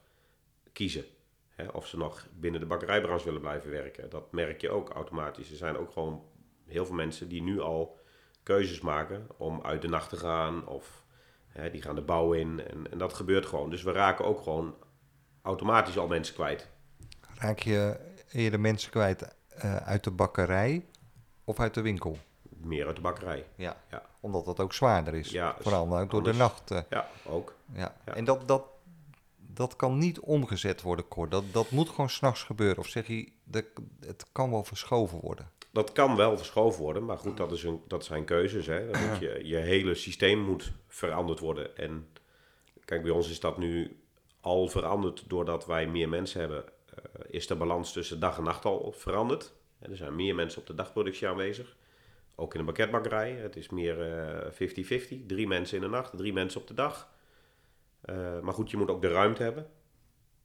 kiezen. 0.71 1.05
Hè, 1.49 1.67
of 1.67 1.87
ze 1.87 1.97
nog 1.97 2.27
binnen 2.39 2.59
de 2.59 2.67
bakkerijbranche 2.67 3.25
willen 3.25 3.41
blijven 3.41 3.71
werken. 3.71 4.09
Dat 4.09 4.31
merk 4.31 4.61
je 4.61 4.69
ook 4.69 4.89
automatisch. 4.89 5.51
Er 5.51 5.57
zijn 5.57 5.77
ook 5.77 5.91
gewoon 5.91 6.23
heel 6.65 6.85
veel 6.85 6.95
mensen 6.95 7.29
die 7.29 7.41
nu 7.41 7.59
al 7.59 8.03
keuzes 8.45 8.81
maken 8.81 9.27
om 9.37 9.61
uit 9.61 9.81
de 9.81 9.87
nacht 9.87 10.09
te 10.09 10.17
gaan. 10.17 10.67
Of 10.67 11.03
hè, 11.47 11.71
die 11.71 11.81
gaan 11.81 11.95
de 11.95 12.01
bouw 12.01 12.33
in. 12.33 12.67
En, 12.67 12.91
en 12.91 12.97
dat 12.97 13.13
gebeurt 13.13 13.45
gewoon. 13.45 13.69
Dus 13.69 13.83
we 13.83 13.91
raken 13.91 14.25
ook 14.25 14.41
gewoon 14.41 14.75
automatisch 15.41 15.97
al 15.97 16.07
mensen 16.07 16.35
kwijt. 16.35 16.69
Raak 17.37 17.59
je 17.59 17.99
eerder 18.31 18.59
mensen 18.59 18.91
kwijt 18.91 19.35
uh, 19.55 19.75
uit 19.75 20.03
de 20.03 20.11
bakkerij 20.11 20.85
of 21.43 21.59
uit 21.59 21.73
de 21.73 21.81
winkel? 21.81 22.17
Meer 22.41 22.85
uit 22.85 22.95
de 22.95 23.01
bakkerij. 23.01 23.45
Ja, 23.55 23.77
ja. 23.89 24.01
omdat 24.19 24.45
dat 24.45 24.59
ook 24.59 24.73
zwaarder 24.73 25.13
is. 25.13 25.29
Ja, 25.29 25.55
Vooral 25.59 25.99
ook 25.99 26.11
door 26.11 26.23
de 26.23 26.33
nacht. 26.33 26.71
Uh. 26.71 26.79
Ja, 26.89 27.07
ook. 27.25 27.55
Ja. 27.73 27.95
ja. 28.05 28.13
En 28.13 28.25
dat, 28.25 28.47
dat, 28.47 28.63
dat 29.37 29.75
kan 29.75 29.97
niet 29.97 30.19
omgezet 30.19 30.81
worden, 30.81 31.07
Cor. 31.07 31.29
Dat, 31.29 31.43
dat 31.51 31.71
moet 31.71 31.89
gewoon 31.89 32.09
s'nachts 32.09 32.43
gebeuren. 32.43 32.77
Of 32.77 32.87
zeg 32.87 33.07
je, 33.07 33.31
dat, 33.43 33.65
het 33.99 34.25
kan 34.31 34.51
wel 34.51 34.63
verschoven 34.63 35.19
worden? 35.19 35.49
Dat 35.75 35.91
kan 35.91 36.15
wel 36.15 36.37
verschoven 36.37 36.81
worden, 36.81 37.05
maar 37.05 37.17
goed, 37.17 37.37
dat, 37.37 37.51
is 37.51 37.63
een, 37.63 37.81
dat 37.87 38.05
zijn 38.05 38.25
keuzes. 38.25 38.65
Hè. 38.65 38.87
Dat 38.87 39.19
je, 39.19 39.39
je 39.43 39.55
hele 39.55 39.95
systeem 39.95 40.39
moet 40.39 40.71
veranderd 40.87 41.39
worden. 41.39 41.77
En 41.77 42.07
kijk, 42.85 43.01
bij 43.01 43.11
ons 43.11 43.29
is 43.29 43.39
dat 43.39 43.57
nu 43.57 43.99
al 44.41 44.67
veranderd 44.67 45.23
doordat 45.27 45.65
wij 45.65 45.87
meer 45.87 46.09
mensen 46.09 46.39
hebben. 46.39 46.63
Uh, 46.63 47.23
is 47.27 47.47
de 47.47 47.55
balans 47.55 47.93
tussen 47.93 48.19
dag 48.19 48.37
en 48.37 48.43
nacht 48.43 48.65
al 48.65 48.91
veranderd. 48.97 49.53
En 49.79 49.91
er 49.91 49.97
zijn 49.97 50.15
meer 50.15 50.35
mensen 50.35 50.61
op 50.61 50.67
de 50.67 50.75
dagproductie 50.75 51.27
aanwezig. 51.27 51.75
Ook 52.35 52.53
in 52.53 52.59
de 52.59 52.65
banketbakkerij. 52.65 53.31
Het 53.31 53.55
is 53.55 53.69
meer 53.69 53.95
50-50. 54.53 54.57
Uh, 54.57 55.19
drie 55.27 55.47
mensen 55.47 55.77
in 55.77 55.83
de 55.83 55.89
nacht, 55.89 56.17
drie 56.17 56.33
mensen 56.33 56.61
op 56.61 56.67
de 56.67 56.73
dag. 56.73 57.11
Uh, 58.05 58.39
maar 58.39 58.53
goed, 58.53 58.71
je 58.71 58.77
moet 58.77 58.89
ook 58.89 59.01
de 59.01 59.11
ruimte 59.11 59.43
hebben. 59.43 59.69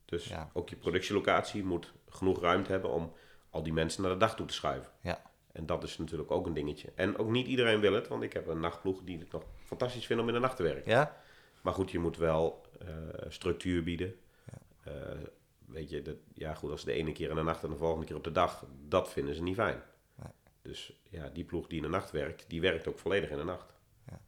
Dus 0.05 0.29
ja. 0.29 0.51
ook 0.53 0.69
je 0.69 0.77
productielocatie 0.77 1.65
moet 1.65 1.93
genoeg 2.09 2.41
ruimte 2.41 2.71
hebben 2.71 2.91
om 2.91 3.13
al 3.51 3.63
die 3.63 3.73
mensen 3.73 4.03
naar 4.03 4.13
de 4.13 4.17
dag 4.17 4.37
toe 4.37 4.47
te 4.47 4.55
schuiven. 4.55 4.93
Ja. 5.01 5.23
En 5.53 5.67
dat 5.67 5.83
is 5.83 5.99
natuurlijk 5.99 6.31
ook 6.31 6.47
een 6.47 6.55
dingetje. 6.55 6.93
En 6.95 7.19
ook 7.19 7.31
niet 7.31 7.47
iedereen 7.47 7.81
wil 7.81 7.93
het, 7.93 8.09
want 8.09 8.23
ik 8.23 8.33
heb 8.33 8.47
een 8.47 8.61
nachtploeg 8.61 9.03
die 9.05 9.19
het 9.19 9.33
nog 9.33 9.45
fantastisch 9.65 10.07
vindt 10.07 10.23
om 10.23 10.29
in 10.29 10.35
de 10.35 10.41
nacht 10.41 10.57
te 10.57 10.63
werken. 10.63 10.91
Ja? 10.91 11.17
Maar 11.63 11.73
goed, 11.73 11.91
je 11.91 11.99
moet 11.99 12.17
wel 12.17 12.67
uh, 12.83 12.89
structuur 13.29 13.83
bieden. 13.83 14.15
Ja. 14.45 14.93
Uh, 14.93 15.25
weet 15.67 15.91
je, 15.91 16.03
dat, 16.03 16.17
ja 16.35 16.55
goed, 16.55 16.71
als 16.71 16.85
de 16.85 16.93
ene 16.93 17.13
keer 17.13 17.31
in 17.31 17.37
de 17.37 17.43
nacht 17.43 17.65
en 17.65 17.71
de 17.71 17.77
volgende 17.77 18.07
keer 18.07 18.17
op 18.17 18.25
de 18.25 18.33
dag, 18.33 18.67
dat 18.89 19.11
vinden 19.11 19.35
ze 19.35 19.43
niet 19.43 19.55
fijn. 19.55 19.83
Nee. 20.15 20.33
Dus 20.63 21.01
ja, 21.09 21.29
die 21.29 21.45
ploeg 21.45 21.67
die 21.67 21.77
in 21.77 21.83
de 21.83 21.89
nacht 21.89 22.11
werkt, 22.11 22.45
die 22.49 22.61
werkt 22.61 22.89
ook 22.89 22.99
volledig 22.99 23.31
in 23.31 23.37
de 23.37 23.45
nacht. 23.45 23.75
Ja. 24.07 24.21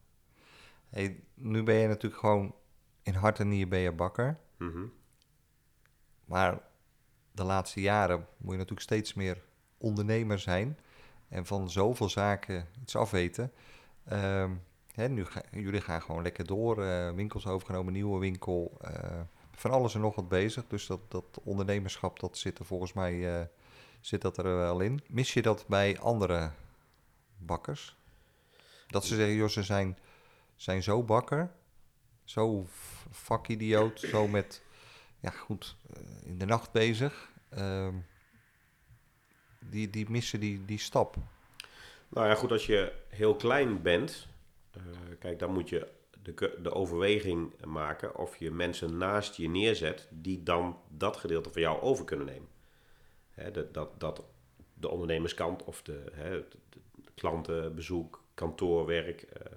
Hey, 0.88 1.24
nu 1.34 1.62
ben 1.62 1.74
je 1.74 1.88
natuurlijk 1.88 2.20
gewoon 2.20 2.54
in 3.02 3.14
hart 3.14 3.38
en 3.38 3.48
nieren 3.48 3.68
ben 3.68 3.78
je 3.78 3.92
bakker. 3.92 4.38
Mm 4.58 4.92
Maar 6.24 6.70
de 7.32 7.44
laatste 7.44 7.80
jaren 7.80 8.26
moet 8.36 8.50
je 8.50 8.56
natuurlijk 8.56 8.80
steeds 8.80 9.14
meer 9.14 9.42
ondernemer 9.78 10.38
zijn 10.38 10.78
en 11.28 11.46
van 11.46 11.70
zoveel 11.70 12.08
zaken 12.08 12.68
iets 12.82 12.96
afweten. 12.96 13.52
Um, 14.12 14.62
hè, 14.92 15.08
nu 15.08 15.26
jullie 15.50 15.80
gaan 15.80 16.02
gewoon 16.02 16.22
lekker 16.22 16.46
door, 16.46 16.78
uh, 16.78 17.10
winkels 17.10 17.46
overgenomen, 17.46 17.92
nieuwe 17.92 18.18
winkel, 18.18 18.78
uh, 18.84 19.20
van 19.52 19.70
alles 19.70 19.94
en 19.94 20.00
nog 20.00 20.14
wat 20.14 20.28
bezig. 20.28 20.66
Dus 20.66 20.86
dat, 20.86 21.10
dat 21.10 21.40
ondernemerschap, 21.42 22.20
dat 22.20 22.38
zit 22.38 22.58
er 22.58 22.64
volgens 22.64 22.92
mij 22.92 23.14
uh, 23.14 23.40
zit 24.00 24.22
dat 24.22 24.38
er 24.38 24.44
wel 24.44 24.80
in. 24.80 25.00
Mis 25.08 25.32
je 25.32 25.42
dat 25.42 25.64
bij 25.66 25.98
andere 25.98 26.50
bakkers? 27.36 27.96
Dat 28.86 29.04
ze 29.04 29.14
zeggen, 29.14 29.34
joh, 29.34 29.48
ze 29.48 29.62
zijn, 29.62 29.98
zijn 30.56 30.82
zo 30.82 31.02
bakker, 31.02 31.50
zo 32.24 32.66
vakidioot, 33.10 34.00
zo 34.00 34.28
met, 34.28 34.62
ja 35.22 35.30
goed, 35.30 35.76
in 36.24 36.38
de 36.38 36.44
nacht 36.44 36.72
bezig. 36.72 37.32
Uh, 37.58 37.88
die, 39.58 39.90
die 39.90 40.10
missen 40.10 40.40
die, 40.40 40.64
die 40.64 40.78
stap. 40.78 41.16
Nou 42.08 42.26
ja, 42.26 42.34
goed, 42.34 42.50
als 42.50 42.66
je 42.66 42.92
heel 43.08 43.36
klein 43.36 43.82
bent, 43.82 44.26
uh, 44.76 44.82
kijk, 45.18 45.38
dan 45.38 45.52
moet 45.52 45.68
je 45.68 45.88
de, 46.22 46.58
de 46.62 46.72
overweging 46.72 47.64
maken 47.64 48.16
of 48.16 48.36
je 48.36 48.50
mensen 48.50 48.96
naast 48.96 49.36
je 49.36 49.48
neerzet 49.48 50.08
die 50.10 50.42
dan 50.42 50.78
dat 50.88 51.16
gedeelte 51.16 51.50
van 51.50 51.62
jou 51.62 51.80
over 51.80 52.04
kunnen 52.04 52.26
nemen. 52.26 52.48
Hè, 53.30 53.50
dat, 53.50 53.74
dat, 53.74 54.00
dat 54.00 54.24
de 54.74 54.88
ondernemerskant 54.88 55.64
of 55.64 55.82
de, 55.82 56.04
hè, 56.12 56.44
klantenbezoek, 57.14 58.22
kantoorwerk, 58.34 59.22
uh, 59.22 59.52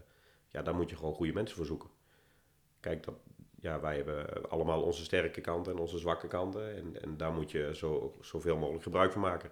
ja, 0.51 0.62
daar 0.62 0.75
moet 0.75 0.89
je 0.89 0.95
gewoon 0.95 1.13
goede 1.13 1.34
mensen 1.34 1.58
voor 1.58 1.65
zoeken. 1.65 1.89
Kijk, 2.80 3.04
dat, 3.04 3.15
ja, 3.65 3.80
wij 3.80 3.95
hebben 3.95 4.49
allemaal 4.49 4.82
onze 4.82 5.04
sterke 5.04 5.41
kanten 5.41 5.73
en 5.73 5.80
onze 5.80 5.97
zwakke 5.97 6.28
kanten. 6.28 6.75
En, 6.75 7.01
en 7.01 7.17
daar 7.17 7.32
moet 7.32 7.51
je 7.51 7.71
zo, 7.73 8.13
zoveel 8.21 8.58
mogelijk 8.58 8.84
gebruik 8.84 9.12
van 9.12 9.21
maken. 9.21 9.51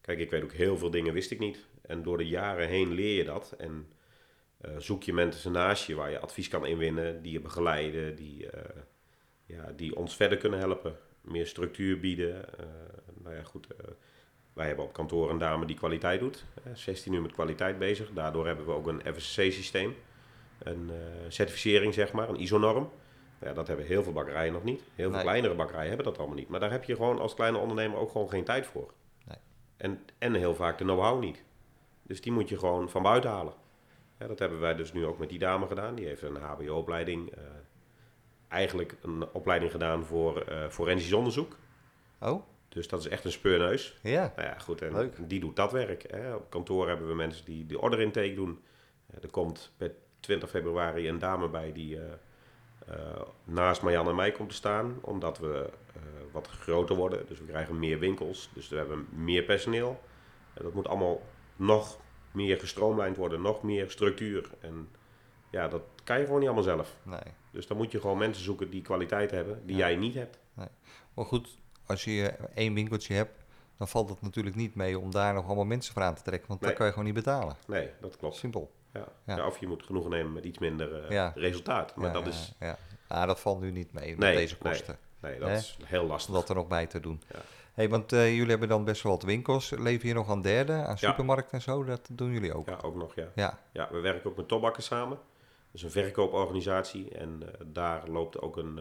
Kijk, 0.00 0.18
ik 0.18 0.30
weet 0.30 0.42
ook 0.42 0.52
heel 0.52 0.78
veel 0.78 0.90
dingen 0.90 1.12
wist 1.12 1.30
ik 1.30 1.38
niet. 1.38 1.66
En 1.82 2.02
door 2.02 2.18
de 2.18 2.28
jaren 2.28 2.68
heen 2.68 2.92
leer 2.92 3.16
je 3.16 3.24
dat. 3.24 3.54
En 3.58 3.88
uh, 4.66 4.70
zoek 4.78 5.02
je 5.02 5.12
mensen 5.12 5.52
naast 5.52 5.86
je 5.86 5.94
waar 5.94 6.10
je 6.10 6.18
advies 6.18 6.48
kan 6.48 6.66
inwinnen, 6.66 7.22
die 7.22 7.32
je 7.32 7.40
begeleiden, 7.40 8.16
die, 8.16 8.44
uh, 8.44 8.50
ja, 9.46 9.72
die 9.76 9.96
ons 9.96 10.16
verder 10.16 10.38
kunnen 10.38 10.58
helpen. 10.58 10.96
Meer 11.20 11.46
structuur 11.46 12.00
bieden. 12.00 12.34
Uh, 12.60 12.66
nou 13.22 13.34
ja, 13.34 13.42
goed. 13.42 13.66
wij 14.52 14.66
hebben 14.66 14.84
op 14.84 14.92
kantoor 14.92 15.30
een 15.30 15.38
dame 15.38 15.66
die 15.66 15.76
kwaliteit 15.76 16.20
doet. 16.20 16.44
16 16.74 17.12
uur 17.12 17.22
met 17.22 17.32
kwaliteit 17.32 17.78
bezig. 17.78 18.10
Daardoor 18.12 18.46
hebben 18.46 18.66
we 18.66 18.72
ook 18.72 18.86
een 18.86 19.02
FSC-systeem. 19.14 19.94
Een 20.58 20.90
certificering, 21.28 21.94
zeg 21.94 22.12
maar, 22.12 22.28
een 22.28 22.40
ISO-norm. 22.40 22.90
Ja, 23.40 23.52
dat 23.52 23.66
hebben 23.66 23.86
heel 23.86 24.02
veel 24.02 24.12
bakkerijen 24.12 24.52
nog 24.52 24.64
niet. 24.64 24.80
Heel 24.80 25.06
veel 25.06 25.10
nee. 25.10 25.22
kleinere 25.22 25.54
bakkerijen 25.54 25.88
hebben 25.88 26.06
dat 26.06 26.18
allemaal 26.18 26.36
niet. 26.36 26.48
Maar 26.48 26.60
daar 26.60 26.70
heb 26.70 26.84
je 26.84 26.96
gewoon 26.96 27.18
als 27.18 27.34
kleine 27.34 27.58
ondernemer 27.58 27.98
ook 27.98 28.10
gewoon 28.10 28.28
geen 28.30 28.44
tijd 28.44 28.66
voor. 28.66 28.92
Nee. 29.24 29.36
En, 29.76 30.00
en 30.18 30.34
heel 30.34 30.54
vaak 30.54 30.78
de 30.78 30.84
know-how 30.84 31.20
niet. 31.20 31.42
Dus 32.02 32.20
die 32.20 32.32
moet 32.32 32.48
je 32.48 32.58
gewoon 32.58 32.90
van 32.90 33.02
buiten 33.02 33.30
halen. 33.30 33.52
Ja, 34.18 34.26
dat 34.26 34.38
hebben 34.38 34.60
wij 34.60 34.74
dus 34.74 34.92
nu 34.92 35.06
ook 35.06 35.18
met 35.18 35.28
die 35.28 35.38
dame 35.38 35.66
gedaan. 35.66 35.94
Die 35.94 36.06
heeft 36.06 36.22
een 36.22 36.36
HBO-opleiding. 36.36 37.30
eh, 37.30 37.40
eigenlijk 38.48 38.96
een 39.02 39.32
opleiding 39.32 39.70
gedaan 39.70 40.04
voor 40.04 40.40
eh, 40.40 40.68
forensisch 40.68 41.12
onderzoek. 41.12 41.56
Oh, 42.20 42.42
Dus 42.68 42.88
dat 42.88 43.00
is 43.00 43.08
echt 43.08 43.24
een 43.24 43.32
speurneus. 43.32 43.98
ja. 44.02 44.32
Nou 44.36 44.48
ja, 44.48 44.58
goed. 44.58 44.82
En 44.82 44.92
Leuk. 44.92 45.28
die 45.28 45.40
doet 45.40 45.56
dat 45.56 45.72
werk. 45.72 46.04
Hè. 46.10 46.34
Op 46.34 46.50
kantoor 46.50 46.88
hebben 46.88 47.08
we 47.08 47.14
mensen 47.14 47.44
die 47.44 47.66
de 47.66 47.80
order 47.80 48.00
intake 48.00 48.34
doen. 48.34 48.60
Eh, 49.06 49.22
er 49.22 49.30
komt 49.30 49.72
per 49.76 49.94
20 50.20 50.50
februari 50.50 51.08
een 51.08 51.18
dame 51.18 51.48
bij 51.48 51.72
die 51.72 51.98
naast 53.44 53.82
Marjan 53.82 54.08
en 54.08 54.14
mij 54.14 54.32
komt 54.32 54.48
te 54.48 54.54
staan. 54.54 54.98
Omdat 55.00 55.38
we 55.38 55.70
eh, 55.94 56.02
wat 56.32 56.46
groter 56.48 56.96
worden. 56.96 57.26
Dus 57.26 57.38
we 57.38 57.44
krijgen 57.44 57.78
meer 57.78 57.98
winkels. 57.98 58.50
Dus 58.54 58.68
we 58.68 58.76
hebben 58.76 59.06
meer 59.10 59.42
personeel. 59.42 60.00
En 60.54 60.62
dat 60.62 60.74
moet 60.74 60.88
allemaal 60.88 61.22
nog 61.56 61.98
meer 62.32 62.58
gestroomlijnd 62.58 63.16
worden. 63.16 63.42
Nog 63.42 63.62
meer 63.62 63.90
structuur. 63.90 64.50
En 64.60 64.88
ja, 65.50 65.68
dat 65.68 65.82
kan 66.04 66.18
je 66.18 66.24
gewoon 66.24 66.38
niet 66.38 66.48
allemaal 66.48 66.66
zelf. 66.76 66.96
Nee. 67.02 67.34
Dus 67.50 67.66
dan 67.66 67.76
moet 67.76 67.92
je 67.92 68.00
gewoon 68.00 68.18
mensen 68.18 68.44
zoeken 68.44 68.70
die 68.70 68.82
kwaliteit 68.82 69.30
hebben. 69.30 69.66
Die 69.66 69.76
Ja. 69.76 69.86
jij 69.88 69.96
niet 69.96 70.14
hebt. 70.14 70.38
Maar 71.14 71.24
goed, 71.24 71.58
als 71.86 72.04
je 72.04 72.22
één 72.54 72.74
winkeltje 72.74 73.14
hebt, 73.14 73.44
dan 73.76 73.88
valt 73.88 74.08
het 74.08 74.22
natuurlijk 74.22 74.56
niet 74.56 74.74
mee 74.74 74.98
om 74.98 75.10
daar 75.10 75.34
nog 75.34 75.46
allemaal 75.46 75.64
mensen 75.64 75.92
voor 75.92 76.02
aan 76.02 76.14
te 76.14 76.22
trekken. 76.22 76.48
Want 76.48 76.60
Nee. 76.60 76.68
dat 76.70 76.78
kan 76.78 76.86
je 76.88 76.92
gewoon 76.92 77.06
niet 77.12 77.24
betalen. 77.24 77.56
Nee, 77.66 77.90
dat 78.00 78.16
klopt. 78.16 78.36
Simpel. 78.36 78.70
Ja. 78.92 79.08
Ja. 79.26 79.36
Ja, 79.36 79.46
of 79.46 79.58
je 79.58 79.66
moet 79.66 79.82
genoegen 79.82 80.10
nemen 80.10 80.32
met 80.32 80.44
iets 80.44 80.58
minder 80.58 81.04
eh, 81.04 81.30
resultaat. 81.34 81.96
Maar 81.96 82.12
dat 82.12 82.26
is 82.26 82.52
Ja. 82.60 82.78
Ah, 83.08 83.26
dat 83.26 83.40
valt 83.40 83.60
nu 83.60 83.70
niet 83.70 83.92
mee 83.92 84.10
met 84.10 84.18
Nee, 84.18 84.36
deze 84.36 84.56
kosten. 84.58 84.98
Nee, 85.20 85.38
dat 85.38 85.48
is 85.48 85.78
heel 85.84 86.06
lastig. 86.06 86.34
Om 86.34 86.40
dat 86.40 86.48
er 86.48 86.54
nog 86.54 86.66
bij 86.66 86.86
te 86.86 87.00
doen. 87.00 87.22
Ja. 87.32 87.38
Hey, 87.72 87.88
want 87.88 88.12
eh, 88.12 88.34
jullie 88.34 88.50
hebben 88.50 88.68
dan 88.68 88.84
best 88.84 89.02
wel 89.02 89.12
wat 89.12 89.22
winkels. 89.22 89.70
Leven 89.70 90.02
hier 90.02 90.14
nog 90.14 90.28
aan 90.28 90.42
derde, 90.42 90.72
aan 90.72 90.98
supermarkten 90.98 91.52
en 91.52 91.62
zo? 91.62 91.84
Dat 91.84 92.08
doen 92.12 92.30
jullie 92.32 92.54
ook? 92.54 92.68
Ja, 92.68 92.78
ook 92.82 92.94
nog, 92.94 93.14
ja. 93.14 93.28
Ja. 93.34 93.58
ja. 93.72 93.88
We 93.90 94.00
werken 94.00 94.30
ook 94.30 94.36
met 94.36 94.48
Tobakken 94.48 94.82
samen. 94.82 95.16
Dat 95.16 95.74
is 95.74 95.82
een 95.82 95.90
verkooporganisatie. 95.90 97.10
En 97.10 97.42
eh, 97.42 97.66
daar 97.66 98.08
loopt 98.08 98.40
ook 98.40 98.56
een... 98.56 98.74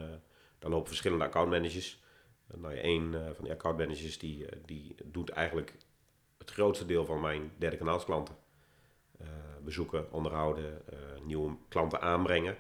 daar 0.59 0.71
lopen 0.71 0.87
verschillende 0.87 1.25
accountmanagers. 1.25 2.01
Nou 2.55 2.75
ja, 2.75 2.81
één 2.81 3.11
van 3.35 3.43
die 3.43 3.53
accountmanagers 3.53 4.19
die, 4.19 4.45
die 4.65 4.95
doet 5.03 5.29
eigenlijk 5.29 5.75
het 6.37 6.51
grootste 6.51 6.85
deel 6.85 7.05
van 7.05 7.21
mijn 7.21 7.51
derde 7.57 7.77
kanaalsklanten. 7.77 8.35
Eh, 9.19 9.25
bezoeken, 9.63 10.11
onderhouden, 10.11 10.81
eh, 10.91 10.97
nieuwe 11.23 11.55
klanten 11.67 12.01
aanbrengen. 12.01 12.55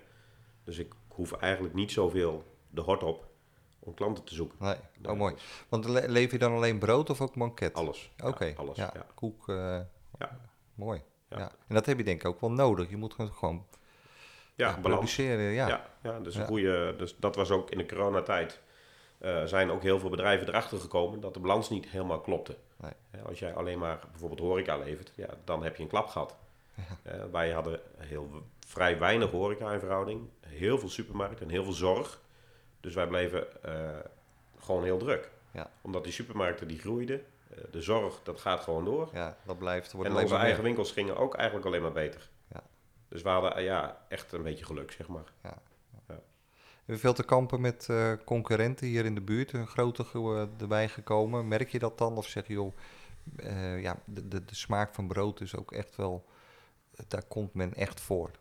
Dus 0.63 0.77
ik 0.77 0.93
hoef 1.07 1.31
eigenlijk 1.31 1.73
niet 1.73 1.91
zoveel 1.91 2.43
de 2.69 2.81
hort 2.81 3.03
op 3.03 3.27
om 3.79 3.93
klanten 3.93 4.23
te 4.23 4.33
zoeken. 4.35 4.57
Nee. 4.59 4.75
Oh, 5.11 5.17
mooi. 5.17 5.35
Want 5.69 5.85
le- 5.87 6.07
lever 6.07 6.33
je 6.33 6.39
dan 6.39 6.53
alleen 6.53 6.79
brood 6.79 7.09
of 7.09 7.21
ook 7.21 7.35
banket? 7.35 7.73
Alles. 7.73 8.11
Oké. 8.23 8.45
Ja, 8.45 8.53
alles. 8.55 8.77
Ja. 8.77 8.91
Ja. 8.93 9.05
Koek. 9.15 9.49
eh, 9.49 9.79
Ja. 10.19 10.39
Mooi. 10.75 11.01
Ja. 11.29 11.51
En 11.67 11.75
dat 11.75 11.85
heb 11.85 11.97
je 11.97 12.03
denk 12.03 12.19
ik 12.21 12.27
ook 12.27 12.41
wel 12.41 12.51
nodig. 12.51 12.89
Je 12.89 12.97
moet 12.97 13.13
gewoon, 13.13 13.65
Ja, 14.55 14.69
ja, 14.69 14.77
produceren. 14.81 15.43
Ja. 15.51 15.67
Ja, 15.67 15.89
ja, 16.03 16.19
dus 16.19 16.35
een 16.35 16.45
goede. 16.47 16.95
Dus 16.97 17.15
dat 17.17 17.35
was 17.35 17.51
ook 17.51 17.69
in 17.71 17.77
de 17.77 17.85
coronatijd. 17.85 18.59
eh 19.17 19.43
zijn 19.45 19.71
ook 19.71 19.81
heel 19.81 19.99
veel 19.99 20.09
bedrijven 20.09 20.47
erachter 20.47 20.79
gekomen 20.79 21.19
dat 21.19 21.33
de 21.33 21.39
balans 21.39 21.69
niet 21.69 21.87
helemaal 21.87 22.21
klopte. 22.21 22.57
Nee. 22.77 23.23
Als 23.25 23.39
jij 23.39 23.53
alleen 23.55 23.79
maar 23.79 23.99
bijvoorbeeld 24.11 24.39
horeca 24.39 24.77
levert, 24.77 25.11
ja, 25.15 25.27
dan 25.43 25.63
heb 25.63 25.75
je 25.75 25.83
een 25.83 25.89
klap 25.89 26.07
gehad. 26.07 26.35
Eh, 27.03 27.23
wij 27.31 27.51
hadden 27.51 27.79
heel, 27.97 28.43
vrij 28.67 28.99
weinig 28.99 29.31
horeca 29.31 29.71
in 29.71 29.79
verhouding, 29.79 30.29
heel 30.39 30.79
veel 30.79 30.89
supermarkten 30.89 31.45
en 31.45 31.51
heel 31.51 31.63
veel 31.63 31.73
zorg. 31.73 32.21
Dus 32.79 32.93
wij 32.93 33.07
bleven 33.07 33.63
eh, 33.63 33.99
gewoon 34.59 34.83
heel 34.83 34.97
druk. 34.97 35.31
Ja. 35.51 35.71
Omdat 35.81 36.03
die 36.03 36.13
supermarkten 36.13 36.67
die 36.67 36.79
groeiden, 36.79 37.25
eh, 37.49 37.57
de 37.71 37.81
zorg 37.81 38.19
dat 38.23 38.39
gaat 38.39 38.61
gewoon 38.61 38.85
door. 38.85 39.09
Ja, 39.13 39.37
dat 39.45 39.57
blijft. 39.57 39.91
Wordt 39.91 40.09
En 40.09 40.15
onze 40.15 40.35
eigen 40.35 40.53
meer. 40.53 40.63
winkels 40.63 40.91
gingen 40.91 41.17
ook 41.17 41.35
eigenlijk 41.35 41.67
alleen 41.67 41.81
maar 41.81 41.91
beter. 41.91 42.29
Ja. 42.47 42.63
Dus 43.07 43.21
we 43.21 43.29
hadden 43.29 43.63
ja, 43.63 44.05
echt 44.09 44.31
een 44.31 44.43
beetje 44.43 44.65
geluk, 44.65 44.91
zeg 44.91 45.07
maar. 45.07 45.31
Heb 46.85 46.97
je 46.97 47.03
veel 47.03 47.13
te 47.13 47.23
kampen 47.23 47.61
met 47.61 47.89
concurrenten 48.25 48.87
hier 48.87 49.05
in 49.05 49.15
de 49.15 49.21
buurt? 49.21 49.53
Een 49.53 49.67
grote 49.67 50.05
erbij 50.59 50.89
gekomen. 50.89 51.47
Merk 51.47 51.69
je 51.69 51.79
dat 51.79 51.97
dan? 51.97 52.17
Of 52.17 52.27
zeg 52.27 52.47
je, 52.47 52.53
joh, 52.53 52.73
ja, 53.81 53.99
de, 54.05 54.27
de, 54.27 54.45
de 54.45 54.55
smaak 54.55 54.93
van 54.93 55.07
brood 55.07 55.41
is 55.41 55.55
ook 55.55 55.71
echt 55.71 55.95
wel... 55.95 56.25
Daar 57.07 57.23
komt 57.23 57.53
men 57.53 57.73
echt 57.73 58.01
voor. 58.01 58.31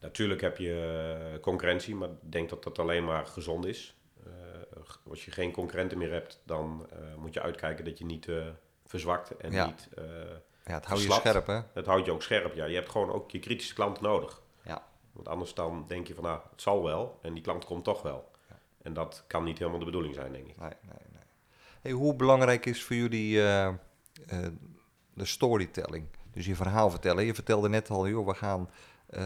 Natuurlijk 0.00 0.40
heb 0.40 0.58
je 0.58 1.30
eh, 1.32 1.40
concurrentie, 1.40 1.94
maar 1.94 2.08
ik 2.08 2.32
denk 2.32 2.48
dat 2.48 2.64
dat 2.64 2.78
alleen 2.78 3.04
maar 3.04 3.26
gezond 3.26 3.66
is. 3.66 3.96
Eh, 4.24 4.30
als 5.10 5.24
je 5.24 5.30
geen 5.30 5.52
concurrenten 5.52 5.98
meer 5.98 6.12
hebt, 6.12 6.42
dan 6.44 6.86
eh, 6.90 7.14
moet 7.16 7.34
je 7.34 7.42
uitkijken 7.42 7.84
dat 7.84 7.98
je 7.98 8.04
niet 8.04 8.28
verzwakt 8.86 9.36
en 9.36 9.52
Ja. 9.52 9.66
niet. 9.66 9.88
Ja, 10.64 10.74
het 10.74 10.84
houdt 10.84 11.02
je 11.02 11.12
scherp, 11.12 11.46
hè? 11.46 11.60
het 11.72 11.86
houdt 11.86 12.06
je 12.06 12.12
ook 12.12 12.22
scherp. 12.22 12.54
Ja. 12.54 12.64
Je 12.64 12.74
hebt 12.74 12.90
gewoon 12.90 13.12
ook 13.12 13.30
je 13.30 13.38
kritische 13.38 13.74
klant 13.74 14.00
nodig. 14.00 14.42
Ja. 14.62 14.86
Want 15.12 15.28
anders 15.28 15.54
dan 15.54 15.84
denk 15.88 16.06
je 16.06 16.14
van, 16.14 16.24
nou, 16.24 16.40
het 16.50 16.62
zal 16.62 16.82
wel 16.82 17.18
en 17.22 17.34
die 17.34 17.42
klant 17.42 17.64
komt 17.64 17.84
toch 17.84 18.02
wel. 18.02 18.30
En 18.82 18.92
dat 18.92 19.24
kan 19.26 19.44
niet 19.44 19.58
helemaal 19.58 19.78
de 19.78 19.84
bedoeling 19.84 20.14
zijn, 20.14 20.32
denk 20.32 20.48
ik. 20.48 20.58
Nee, 20.58 20.72
nee, 20.82 20.98
nee. 21.12 21.22
Hey, 21.80 21.92
hoe 21.92 22.14
belangrijk 22.14 22.66
is 22.66 22.84
voor 22.84 22.96
jullie 22.96 23.34
de 25.14 25.24
storytelling? 25.24 26.06
Dus 26.32 26.46
je 26.46 26.54
verhaal 26.56 26.90
vertellen. 26.90 27.24
Je 27.24 27.34
vertelde 27.34 27.68
net 27.68 27.90
al, 27.90 28.08
joh, 28.08 28.26
we 28.26 28.34
gaan 28.34 28.70
eh, 29.06 29.20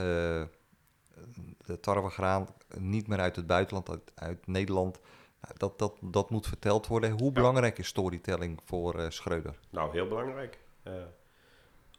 de 1.66 1.80
tarwegraan 1.80 2.48
niet 2.78 3.06
meer 3.08 3.18
uit 3.20 3.36
het 3.36 3.46
buitenland, 3.46 3.90
uit, 3.90 4.12
uit 4.14 4.46
Nederland. 4.46 5.00
Nou, 5.40 5.54
dat, 5.56 5.78
dat, 5.78 5.96
dat 6.00 6.30
moet 6.30 6.46
verteld 6.46 6.86
worden. 6.86 7.10
Hoe 7.10 7.32
belangrijk 7.32 7.78
is 7.78 7.86
storytelling 7.86 8.60
voor 8.64 8.98
eh 8.98 9.10
Schreuder? 9.10 9.58
Nou, 9.70 9.92
heel 9.92 10.08
belangrijk. 10.08 10.58
Eh, 10.82 10.92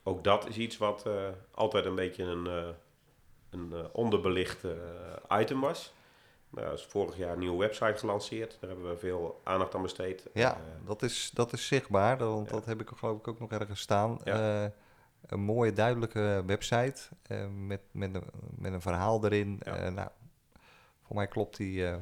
ook 0.03 0.23
dat 0.23 0.47
is 0.47 0.57
iets 0.57 0.77
wat 0.77 1.05
altijd 1.51 1.85
een 1.85 1.95
beetje 1.95 2.23
een, 2.23 2.73
een 3.49 3.73
onderbelicht 3.91 4.63
item 5.29 5.59
was. 5.61 5.93
Nou, 6.49 6.73
is 6.73 6.83
vorig 6.85 7.17
jaar 7.17 7.33
een 7.33 7.39
nieuwe 7.39 7.57
website 7.57 7.97
gelanceerd. 7.97 8.57
Daar 8.59 8.69
hebben 8.69 8.89
we 8.89 8.97
veel 8.97 9.41
aandacht 9.43 9.75
aan 9.75 9.81
besteed. 9.81 10.29
Ja, 10.33 10.61
dat, 10.85 11.01
is, 11.01 11.31
dat 11.33 11.53
is 11.53 11.67
zichtbaar, 11.67 12.17
dat- 12.17 12.33
want 12.33 12.47
ja. 12.49 12.53
dat 12.53 12.65
heb 12.65 12.81
ik 12.81 12.89
geloof 12.95 13.17
ik 13.19 13.27
ook 13.27 13.39
nog 13.39 13.51
ergens 13.51 13.79
staan. 13.81 14.19
Ja. 14.23 14.71
Een 15.27 15.39
mooie, 15.39 15.73
duidelijke 15.73 16.43
website 16.45 17.01
eh, 17.21 17.47
met, 17.49 17.81
met, 17.91 18.15
een, 18.15 18.23
met 18.57 18.73
een 18.73 18.81
verhaal 18.81 19.25
erin. 19.25 19.59
Ja. 19.63 19.75
Eh, 19.75 19.91
nou, 19.91 20.09
voor 21.01 21.15
mij 21.15 21.27
klopt 21.27 21.57
die 21.57 21.87
eh, 21.87 21.95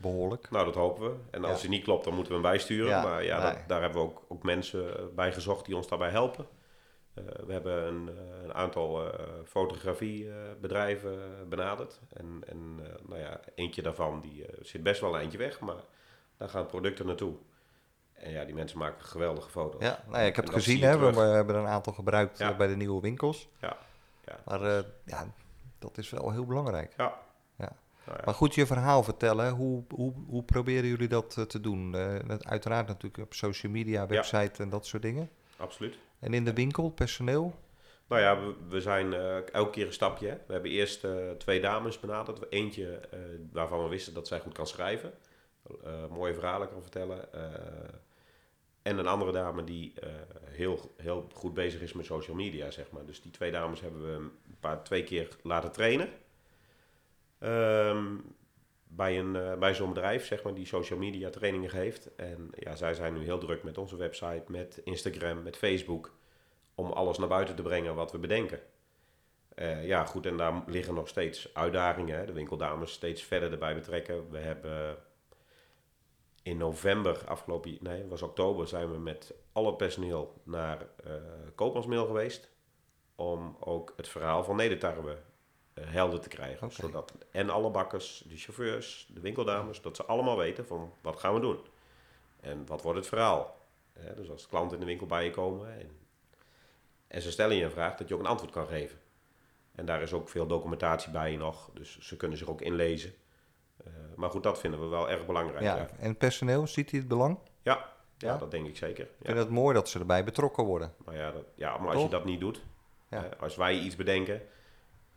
behoorlijk. 0.00 0.50
nou, 0.50 0.64
dat 0.64 0.74
hopen 0.74 1.10
we. 1.10 1.16
En 1.30 1.44
als 1.44 1.54
Ja. 1.56 1.60
die 1.60 1.70
niet 1.76 1.84
klopt, 1.84 2.04
dan 2.04 2.14
moeten 2.14 2.32
we 2.32 2.38
hem 2.40 2.50
bijsturen. 2.50 2.88
Ja, 2.88 3.02
maar 3.02 3.24
ja, 3.24 3.42
nee. 3.42 3.52
dat- 3.54 3.68
daar 3.68 3.80
hebben 3.82 4.02
we 4.02 4.08
ook, 4.08 4.22
ook 4.28 4.42
mensen 4.42 5.10
bij 5.14 5.32
gezocht 5.32 5.64
die 5.66 5.76
ons 5.76 5.88
daarbij 5.88 6.10
helpen. 6.10 6.46
We 7.46 7.52
hebben 7.52 7.86
een, 7.86 8.10
een 8.44 8.54
aantal 8.54 9.12
fotografiebedrijven 9.44 11.18
benaderd. 11.48 12.00
En, 12.12 12.42
en 12.46 12.74
nou 13.08 13.20
ja, 13.20 13.40
eentje 13.54 13.82
daarvan 13.82 14.20
die, 14.20 14.46
zit 14.62 14.82
best 14.82 15.00
wel 15.00 15.14
een 15.14 15.20
eindje 15.20 15.38
weg, 15.38 15.60
maar 15.60 15.84
daar 16.36 16.48
gaan 16.48 16.66
producten 16.66 17.06
naartoe. 17.06 17.34
En 18.18 18.30
ja, 18.30 18.44
die 18.44 18.54
mensen 18.54 18.78
maken 18.78 19.04
geweldige 19.04 19.50
foto's. 19.50 19.82
Ja, 19.82 20.02
nou 20.06 20.18
ja, 20.18 20.24
ik 20.26 20.36
heb 20.36 20.44
En 20.44 20.52
het 20.54 20.62
gezien, 20.62 20.82
hè, 20.82 20.98
we, 20.98 21.20
hebben 21.20 21.54
er 21.54 21.60
een 21.60 21.68
aantal 21.68 21.92
gebruikt 21.92 22.38
Ja. 22.38 22.50
eh, 22.50 22.56
bij 22.56 22.66
de 22.66 22.76
nieuwe 22.76 23.00
winkels. 23.00 23.48
Ja, 23.60 23.76
ja. 24.24 24.38
Maar 24.44 24.62
eh, 24.62 24.84
ja, 25.04 25.26
dat 25.78 25.98
is 25.98 26.10
wel 26.10 26.30
heel 26.30 26.44
belangrijk. 26.46 26.94
Ja. 26.96 27.18
Ja. 27.56 27.72
Nou 28.04 28.18
ja. 28.18 28.24
Maar 28.24 28.34
goed, 28.34 28.54
je 28.54 28.66
verhaal 28.66 29.02
vertellen, 29.02 29.50
hoe, 29.52 29.84
hoe, 29.88 30.12
hoe 30.26 30.42
proberen 30.42 30.88
jullie 30.88 31.08
dat 31.08 31.36
eh, 31.36 31.44
te 31.44 31.60
doen? 31.60 31.96
Uiteraard 32.44 32.86
natuurlijk 32.86 33.22
op 33.22 33.34
social 33.34 33.72
media, 33.72 34.06
website 34.06 34.62
en 34.62 34.68
dat 34.68 34.86
soort 34.86 35.02
dingen. 35.02 35.30
absoluut. 35.56 35.98
En 36.18 36.34
in 36.34 36.44
de 36.44 36.52
winkel, 36.52 36.90
personeel? 36.90 37.54
Nou 38.08 38.22
ja, 38.22 38.40
we, 38.40 38.54
we 38.68 38.80
zijn 38.80 39.14
elke 39.52 39.70
keer 39.70 39.86
een 39.86 39.92
stapje. 39.92 40.28
hè. 40.28 40.34
We 40.46 40.52
hebben 40.52 40.70
eerst 40.70 41.06
twee 41.38 41.60
dames 41.60 42.00
benaderd. 42.00 42.52
Eentje 42.52 43.00
waarvan 43.52 43.82
we 43.82 43.88
wisten 43.88 44.14
dat 44.14 44.26
zij 44.28 44.40
goed 44.40 44.52
kan 44.52 44.66
schrijven. 44.66 45.12
mooie 46.10 46.34
verhalen 46.34 46.68
kan 46.68 46.82
vertellen. 46.82 47.28
En 48.88 48.98
een 48.98 49.06
andere 49.06 49.32
dame 49.32 49.64
die 49.64 49.92
eh, 50.00 50.10
heel, 50.44 50.94
heel 50.96 51.28
goed 51.34 51.54
bezig 51.54 51.80
is 51.80 51.92
met 51.92 52.06
social 52.06 52.36
media, 52.36 52.70
zeg 52.70 52.90
maar. 52.90 53.06
Dus 53.06 53.22
die 53.22 53.30
twee 53.30 53.50
dames 53.50 53.80
hebben 53.80 54.02
we 54.02 54.12
een 54.12 54.56
paar, 54.60 54.84
twee 54.84 55.04
keer 55.04 55.28
laten 55.42 55.72
trainen. 55.72 56.08
Ehm, 57.38 58.16
bij, 58.86 59.18
een, 59.18 59.36
eh, 59.36 59.58
bij 59.58 59.74
zo'n 59.74 59.92
bedrijf, 59.92 60.26
zeg 60.26 60.42
maar, 60.42 60.54
die 60.54 60.66
social 60.66 60.98
media 60.98 61.30
trainingen 61.30 61.70
geeft. 61.70 62.14
En 62.14 62.50
ja, 62.54 62.76
zij 62.76 62.94
zijn 62.94 63.14
nu 63.14 63.24
heel 63.24 63.38
druk 63.38 63.62
met 63.62 63.78
onze 63.78 63.96
website, 63.96 64.44
met 64.46 64.80
Instagram, 64.84 65.42
met 65.42 65.56
Facebook. 65.56 66.16
Om 66.74 66.90
alles 66.90 67.18
naar 67.18 67.28
buiten 67.28 67.54
te 67.54 67.62
brengen 67.62 67.94
wat 67.94 68.12
we 68.12 68.18
bedenken. 68.18 68.60
Eh, 69.54 69.86
ja, 69.86 70.04
goed, 70.04 70.26
en 70.26 70.36
daar 70.36 70.62
liggen 70.66 70.94
nog 70.94 71.08
steeds 71.08 71.54
uitdagingen. 71.54 72.18
Hè? 72.18 72.26
De 72.26 72.32
winkeldames 72.32 72.92
steeds 72.92 73.22
verder 73.22 73.52
erbij 73.52 73.74
betrekken. 73.74 74.30
We 74.30 74.38
hebben 74.38 74.96
in 76.48 76.56
november, 76.56 77.22
afgelopen, 77.26 77.78
nee, 77.80 78.06
was 78.06 78.22
oktober, 78.22 78.68
zijn 78.68 78.92
we 78.92 78.98
met 78.98 79.34
al 79.52 79.66
het 79.66 79.76
personeel 79.76 80.40
naar 80.42 80.86
Koopmansmail 81.54 82.06
geweest. 82.06 82.48
Om 83.14 83.56
ook 83.60 83.92
het 83.96 84.08
verhaal 84.08 84.44
van 84.44 84.56
Nedertarwe 84.56 85.18
eh, 85.78 85.84
helder 85.86 86.20
te 86.20 86.28
krijgen. 86.28 86.72
Zodat 86.72 87.12
en 87.30 87.50
alle 87.50 87.70
bakkers, 87.70 88.24
de 88.28 88.36
chauffeurs, 88.36 89.08
de 89.14 89.20
winkeldames, 89.20 89.80
dat 89.80 89.96
ze 89.96 90.04
allemaal 90.04 90.36
weten 90.36 90.66
van 90.66 90.92
wat 91.00 91.18
gaan 91.18 91.34
we 91.34 91.40
doen. 91.40 91.58
En 92.40 92.66
wat 92.66 92.82
wordt 92.82 92.98
het 92.98 93.08
verhaal. 93.08 93.56
Dus 94.16 94.30
als 94.30 94.46
klanten 94.46 94.74
in 94.74 94.80
de 94.80 94.86
winkel 94.86 95.06
bij 95.06 95.24
je 95.24 95.30
komen 95.30 95.78
en, 95.80 95.90
en 97.06 97.22
ze 97.22 97.30
stellen 97.30 97.56
je 97.56 97.64
een 97.64 97.70
vraag, 97.70 97.96
dat 97.96 98.08
je 98.08 98.14
ook 98.14 98.20
een 98.20 98.26
antwoord 98.26 98.52
kan 98.52 98.66
geven. 98.66 98.98
En 99.74 99.86
daar 99.86 100.02
is 100.02 100.12
ook 100.12 100.28
veel 100.28 100.46
documentatie 100.46 101.10
bij 101.10 101.36
nog, 101.36 101.70
dus 101.74 101.98
ze 101.98 102.16
kunnen 102.16 102.38
zich 102.38 102.48
ook 102.48 102.60
inlezen. 102.60 103.14
Uh, 103.86 103.92
maar 104.16 104.30
goed, 104.30 104.42
dat 104.42 104.58
vinden 104.60 104.80
we 104.80 104.86
wel 104.86 105.10
erg 105.10 105.26
belangrijk. 105.26 105.62
Ja, 105.62 105.76
ja. 105.76 105.88
En 105.98 106.16
personeel, 106.16 106.66
ziet 106.66 106.90
hij 106.90 106.98
het 107.00 107.08
belang? 107.08 107.38
Ja, 107.62 107.72
ja, 108.18 108.32
Ja? 108.32 108.36
dat 108.38 108.50
denk 108.50 108.66
ik 108.66 108.76
zeker. 108.76 109.04
Ik 109.04 109.10
Ja. 109.18 109.26
vind 109.26 109.38
het 109.38 109.48
mooi 109.50 109.74
dat 109.74 109.88
ze 109.88 109.98
erbij 109.98 110.24
betrokken 110.24 110.64
worden. 110.64 110.94
Maar, 111.04 111.16
ja, 111.16 111.30
dat, 111.30 111.44
ja, 111.54 111.78
maar 111.78 111.92
als 111.94 112.02
je 112.02 112.08
dat 112.08 112.24
niet 112.24 112.40
doet, 112.40 112.62
eh, 113.08 113.22
als 113.40 113.56
wij 113.56 113.78
iets 113.78 113.96
bedenken 113.96 114.42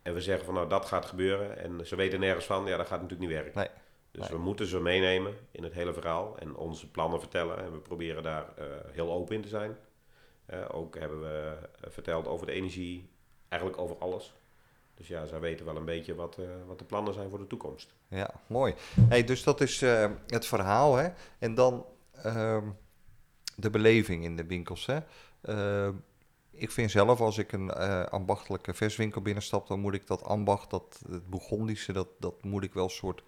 en 0.02 0.14
we 0.14 0.20
zeggen 0.20 0.44
van 0.44 0.54
nou 0.54 0.68
dat 0.68 0.84
gaat 0.84 1.06
gebeuren 1.06 1.58
en 1.58 1.86
ze 1.86 1.96
weten 1.96 2.20
nergens 2.20 2.44
van, 2.46 2.66
ja, 2.66 2.76
dat 2.76 2.86
gaat 2.86 3.00
natuurlijk 3.00 3.30
niet 3.30 3.38
werken. 3.40 3.58
Nee. 3.58 3.68
Dus 4.10 4.28
Nee. 4.28 4.38
we 4.38 4.44
moeten 4.44 4.66
ze 4.66 4.80
meenemen 4.80 5.34
in 5.50 5.62
het 5.62 5.72
hele 5.72 5.92
verhaal 5.92 6.38
en 6.38 6.56
onze 6.56 6.90
plannen 6.90 7.20
vertellen. 7.20 7.58
En 7.58 7.72
we 7.72 7.78
proberen 7.78 8.22
daar 8.22 8.46
eh, 8.56 8.64
heel 8.90 9.12
open 9.12 9.34
in 9.34 9.42
te 9.42 9.48
zijn. 9.48 9.76
Eh, 10.46 10.58
ook 10.72 10.98
hebben 10.98 11.20
we 11.20 11.56
eh, 11.80 11.90
verteld 11.90 12.28
over 12.28 12.46
de 12.46 12.52
energie, 12.52 13.10
eigenlijk 13.48 13.80
over 13.82 13.96
alles. 13.98 14.34
Dus 15.02 15.10
ja, 15.10 15.26
zij 15.26 15.40
weten 15.40 15.64
wel 15.64 15.76
een 15.76 15.84
beetje 15.84 16.14
wat, 16.14 16.38
eh, 16.38 16.44
wat 16.66 16.78
de 16.78 16.84
plannen 16.84 17.14
zijn 17.14 17.30
voor 17.30 17.38
de 17.38 17.46
toekomst. 17.46 17.94
Ja, 18.08 18.30
mooi. 18.46 18.74
Hey, 19.08 19.24
dus 19.24 19.42
dat 19.42 19.60
is 19.60 19.82
eh, 19.82 20.10
het 20.26 20.46
verhaal, 20.46 20.96
hè? 20.96 21.08
En 21.38 21.54
dan 21.54 21.86
ehm, 22.12 22.68
de 23.56 23.70
beleving 23.70 24.24
in 24.24 24.36
de 24.36 24.44
winkels, 24.44 24.86
hè? 24.86 24.98
Ehm, 25.40 25.94
ik 26.50 26.70
vind 26.70 26.90
zelf, 26.90 27.20
als 27.20 27.38
ik 27.38 27.52
een 27.52 27.70
eh, 27.70 28.04
ambachtelijke 28.04 28.74
verswinkel 28.74 29.22
binnenstap, 29.22 29.66
dan 29.66 29.80
moet 29.80 29.94
ik 29.94 30.06
dat 30.06 30.24
ambacht, 30.24 30.70
dat 30.70 31.02
het 31.10 31.30
Bourgondische, 31.30 31.92
dat, 31.92 32.08
dat 32.18 32.44
moet 32.44 32.64
ik 32.64 32.74
wel 32.74 32.88
soort 32.88 33.22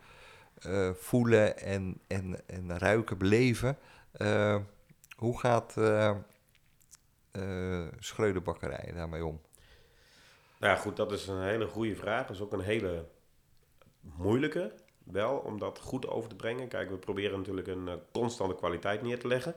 eh, 0.55 0.91
voelen 0.95 1.59
en, 1.59 2.01
en, 2.07 2.49
en 2.49 2.79
ruiken, 2.79 3.19
beleven. 3.19 3.79
Eh, 4.13 4.57
hoe 5.17 5.39
gaat 5.39 5.77
eh 5.77 6.17
eh 7.31 7.87
Schreuderbakkerij 7.99 8.93
daarmee 8.95 9.27
om? 9.27 9.41
Nou 10.59 10.73
ja, 10.73 10.81
goed, 10.81 10.97
dat 10.97 11.13
is 11.13 11.27
een 11.27 11.43
hele 11.43 11.67
goede 11.67 11.97
vraag. 11.97 12.27
Dat 12.27 12.37
is 12.37 12.43
ook 12.43 12.53
een 12.53 12.61
hele 12.61 13.05
moeilijke, 14.01 14.73
wel, 15.05 15.37
om 15.37 15.59
dat 15.59 15.79
goed 15.79 16.09
over 16.09 16.29
te 16.29 16.37
brengen. 16.37 16.69
Kijk, 16.69 16.91
we 16.91 16.97
proberen 16.97 17.39
natuurlijk 17.39 17.67
een 17.67 17.89
eh, 17.89 17.95
constante 18.13 18.55
kwaliteit 18.55 19.03
neer 19.03 19.19
te 19.19 19.29
leggen. 19.29 19.55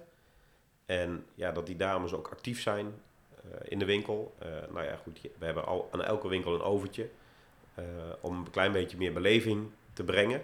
En 0.86 1.26
ja, 1.36 1.52
dat 1.52 1.66
die 1.66 1.76
dames 1.76 2.14
ook 2.14 2.28
actief 2.28 2.62
zijn 2.62 2.94
eh, 3.36 3.60
in 3.64 3.80
de 3.80 3.86
winkel. 3.86 4.36
Eh, 4.40 4.50
nou 4.50 4.84
ja, 4.84 4.96
goed, 4.96 5.22
we 5.38 5.46
hebben 5.46 5.66
al 5.66 5.90
aan 5.92 6.04
elke 6.04 6.28
winkel 6.28 6.54
een 6.54 6.62
overtje. 6.62 7.10
om 8.22 8.38
een 8.38 8.50
klein 8.50 8.72
beetje 8.72 8.98
meer 8.98 9.14
beleving 9.14 9.72
te 9.94 10.04
brengen. 10.04 10.44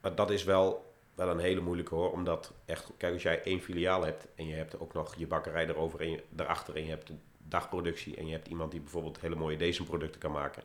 Maar 0.00 0.14
dat 0.14 0.30
is 0.30 0.44
wel, 0.44 0.94
wel 1.14 1.28
een 1.28 1.38
hele 1.38 1.60
moeilijke 1.60 1.94
hoor. 1.94 2.12
Omdat 2.12 2.52
echt, 2.64 2.90
kijk, 2.96 3.12
als 3.12 3.22
jij 3.22 3.42
één 3.42 3.60
filiaal 3.60 4.04
hebt 4.04 4.26
en 4.34 4.46
je 4.46 4.54
hebt 4.54 4.80
ook 4.80 4.92
nog 4.92 5.14
je 5.14 5.26
bakkerij 5.26 5.68
erover 5.68 6.00
en 6.00 6.10
je, 6.10 6.22
daarachter 6.28 6.76
en 6.76 6.84
je 6.84 6.90
hebt 6.90 7.12
dagproductie 7.50 8.16
en 8.16 8.26
je 8.26 8.32
hebt 8.32 8.48
iemand 8.48 8.70
die 8.70 8.80
bijvoorbeeld 8.80 9.20
hele 9.20 9.34
mooie 9.34 9.84
producten 9.84 10.20
kan 10.20 10.32
maken. 10.32 10.62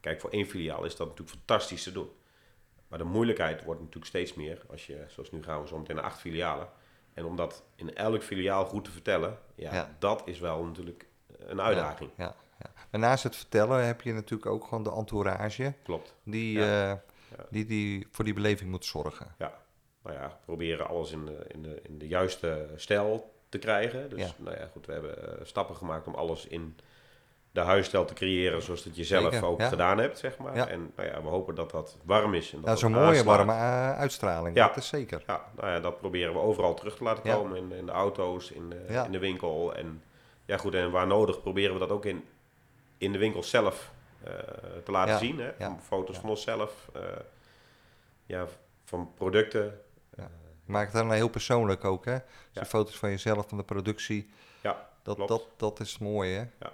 Kijk, 0.00 0.20
voor 0.20 0.30
één 0.30 0.46
filiaal 0.46 0.84
is 0.84 0.96
dat 0.96 1.08
natuurlijk 1.08 1.36
fantastisch 1.36 1.82
te 1.82 1.92
doen. 1.92 2.08
Maar 2.88 2.98
de 2.98 3.04
moeilijkheid 3.04 3.64
wordt 3.64 3.80
natuurlijk 3.80 4.06
steeds 4.06 4.34
meer 4.34 4.62
als 4.70 4.86
je, 4.86 5.04
zoals 5.08 5.30
nu 5.30 5.42
gaan 5.42 5.60
we 5.62 5.68
zo 5.68 5.78
meteen 5.78 5.96
naar 5.96 6.04
acht 6.04 6.20
filialen. 6.20 6.68
En 7.14 7.24
om 7.24 7.36
dat 7.36 7.62
in 7.74 7.94
elk 7.94 8.22
filiaal 8.22 8.64
goed 8.64 8.84
te 8.84 8.90
vertellen, 8.90 9.38
ja, 9.54 9.74
Ja. 9.74 9.96
dat 9.98 10.22
is 10.24 10.38
wel 10.38 10.64
natuurlijk 10.64 11.06
een 11.38 11.60
uitdaging. 11.60 12.10
Ja, 12.16 12.34
ja. 12.58 12.70
Maar 12.90 13.00
naast 13.00 13.22
het 13.24 13.36
vertellen 13.36 13.86
heb 13.86 14.00
je 14.00 14.12
natuurlijk 14.12 14.50
ook 14.50 14.64
gewoon 14.64 14.82
de 14.82 14.92
entourage 14.92 15.74
Klopt. 15.82 16.14
die, 16.22 16.64
eh, 16.64 16.92
die, 17.50 17.64
die 17.64 18.06
voor 18.10 18.24
die 18.24 18.34
beleving 18.34 18.70
moet 18.70 18.84
zorgen. 18.84 19.34
Ja, 19.38 19.58
nou 20.02 20.16
ja, 20.16 20.40
proberen 20.44 20.86
alles 20.88 21.10
in 21.10 21.24
de, 21.24 21.44
in 21.48 21.62
de, 21.62 21.80
in 21.82 21.98
de 21.98 22.08
juiste 22.08 22.68
stijl 22.76 23.34
te 23.48 23.58
krijgen. 23.58 24.10
Dus 24.10 24.20
Ja. 24.20 24.28
nou 24.36 24.56
ja, 24.56 24.66
goed, 24.72 24.86
we 24.86 24.92
hebben 24.92 25.38
eh, 25.38 25.44
stappen 25.44 25.76
gemaakt 25.76 26.06
om 26.06 26.14
alles 26.14 26.46
in 26.46 26.76
de 27.50 27.60
huisstijl 27.62 28.04
te 28.04 28.14
creëren 28.14 28.62
zoals 28.62 28.82
dat 28.84 28.96
je 28.96 29.04
zelf 29.04 29.32
Zeker, 29.32 29.48
ook 29.48 29.60
ja. 29.60 29.68
gedaan 29.68 29.98
hebt, 29.98 30.18
zeg 30.18 30.38
maar. 30.38 30.56
Ja. 30.56 30.68
En 30.68 30.92
nou 30.96 31.08
ja, 31.08 31.22
we 31.22 31.28
hopen 31.28 31.54
dat 31.54 31.70
dat 31.70 31.96
warm 32.02 32.34
is. 32.34 32.52
En 32.52 32.60
dat 32.60 32.76
is 32.76 32.82
een 32.82 32.90
mooie 32.92 33.06
aanslaat. 33.06 33.24
warme 33.24 33.52
eh, 33.52 33.98
uitstraling, 33.98 34.56
Ja. 34.56 34.66
dat 34.66 34.76
is 34.76 34.88
zeker. 34.88 35.22
Ja, 35.26 35.44
nou 35.56 35.68
ja, 35.70 35.80
dat 35.80 35.98
proberen 35.98 36.32
we 36.32 36.38
overal 36.38 36.74
terug 36.74 36.96
te 36.96 37.04
laten 37.04 37.30
Ja. 37.30 37.34
komen. 37.36 37.56
In, 37.56 37.72
in 37.72 37.86
de 37.86 37.92
auto's, 37.92 38.50
in 38.50 38.68
de, 38.70 38.84
Ja. 38.88 39.04
in 39.04 39.12
de 39.12 39.18
winkel. 39.18 39.74
En 39.74 40.02
ja, 40.44 40.56
goed, 40.56 40.74
en 40.74 40.90
waar 40.90 41.06
nodig 41.06 41.40
proberen 41.40 41.72
we 41.72 41.78
dat 41.78 41.90
ook 41.90 42.04
in, 42.04 42.24
in 42.98 43.12
de 43.12 43.18
winkel 43.18 43.42
zelf 43.42 43.92
eh, 44.24 44.32
te 44.84 44.90
laten 44.90 45.12
Ja. 45.12 45.18
zien. 45.18 45.38
Hè? 45.38 45.50
Ja. 45.58 45.76
Foto's 45.82 46.14
Ja. 46.14 46.20
van 46.20 46.30
onszelf, 46.30 46.88
ja, 48.26 48.46
van 48.84 49.10
producten. 49.14 49.80
Je 50.66 50.72
maakt 50.72 50.92
het 50.92 51.02
dan 51.02 51.12
heel 51.12 51.28
persoonlijk 51.28 51.84
ook, 51.84 52.04
hè? 52.04 52.12
Dus 52.12 52.22
Ja. 52.52 52.60
de 52.60 52.66
foto's 52.66 52.98
van 52.98 53.10
jezelf, 53.10 53.48
van 53.48 53.58
de 53.58 53.64
productie. 53.64 54.30
Ja, 54.62 54.88
Dat, 55.02 55.14
klopt. 55.16 55.28
dat, 55.30 55.46
dat 55.56 55.80
is 55.80 55.98
mooi, 55.98 56.32
hè? 56.34 56.44
Maar 56.58 56.72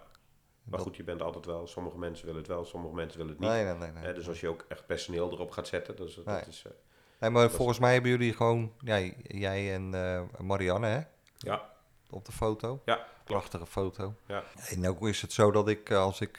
Dat- 0.64 0.80
goed, 0.80 0.96
je 0.96 1.04
bent 1.04 1.22
altijd 1.22 1.44
wel, 1.44 1.66
sommige 1.66 1.98
mensen 1.98 2.24
willen 2.26 2.40
het 2.40 2.50
wel, 2.50 2.64
sommige 2.64 2.94
mensen 2.94 3.18
willen 3.18 3.32
het 3.32 3.40
niet. 3.42 3.50
Nee, 3.50 3.64
nee, 3.64 3.74
nee. 3.74 3.90
nee. 3.92 4.04
Hè, 4.04 4.14
dus 4.14 4.28
als 4.28 4.40
je 4.40 4.48
ook 4.48 4.64
echt 4.68 4.86
personeel 4.86 5.30
erop 5.32 5.50
gaat 5.50 5.66
zetten, 5.66 5.96
dus 5.96 6.14
dat 6.14 6.24
Nee. 6.26 6.40
is... 6.48 6.62
eh, 6.66 6.72
Nee, 7.18 7.30
maar 7.30 7.44
is- 7.44 7.52
volgens 7.52 7.78
mij 7.78 7.92
hebben 7.92 8.10
jullie 8.10 8.32
gewoon, 8.32 8.72
ja, 8.78 8.98
jij 9.22 9.74
en 9.74 9.94
eh, 9.94 10.22
Marianne, 10.40 10.86
hè? 10.86 11.00
ja, 11.38 11.70
Op 12.10 12.24
de 12.24 12.32
foto. 12.32 12.82
ja, 12.84 12.94
klopt. 12.94 13.24
Prachtige 13.24 13.66
foto. 13.66 14.14
Ja. 14.26 14.42
En 14.68 14.88
ook 14.88 15.06
is 15.08 15.22
het 15.22 15.32
zo 15.32 15.50
dat 15.50 15.68
ik, 15.68 15.90
eh, 15.90 15.98
als 15.98 16.20
ik 16.20 16.38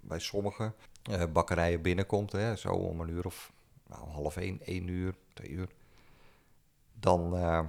bij 0.00 0.18
sommige 0.18 0.72
bakkerijen 1.32 1.82
binnenkomt, 1.82 2.32
hè, 2.32 2.56
zo 2.56 2.68
om 2.72 3.00
een 3.00 3.08
uur 3.08 3.24
of 3.26 3.52
nou, 3.86 4.08
half 4.10 4.36
één, 4.36 4.60
één 4.64 4.88
uur, 4.88 5.14
twee 5.34 5.48
uur, 5.48 5.68
dan, 7.00 7.36
eh, 7.36 7.64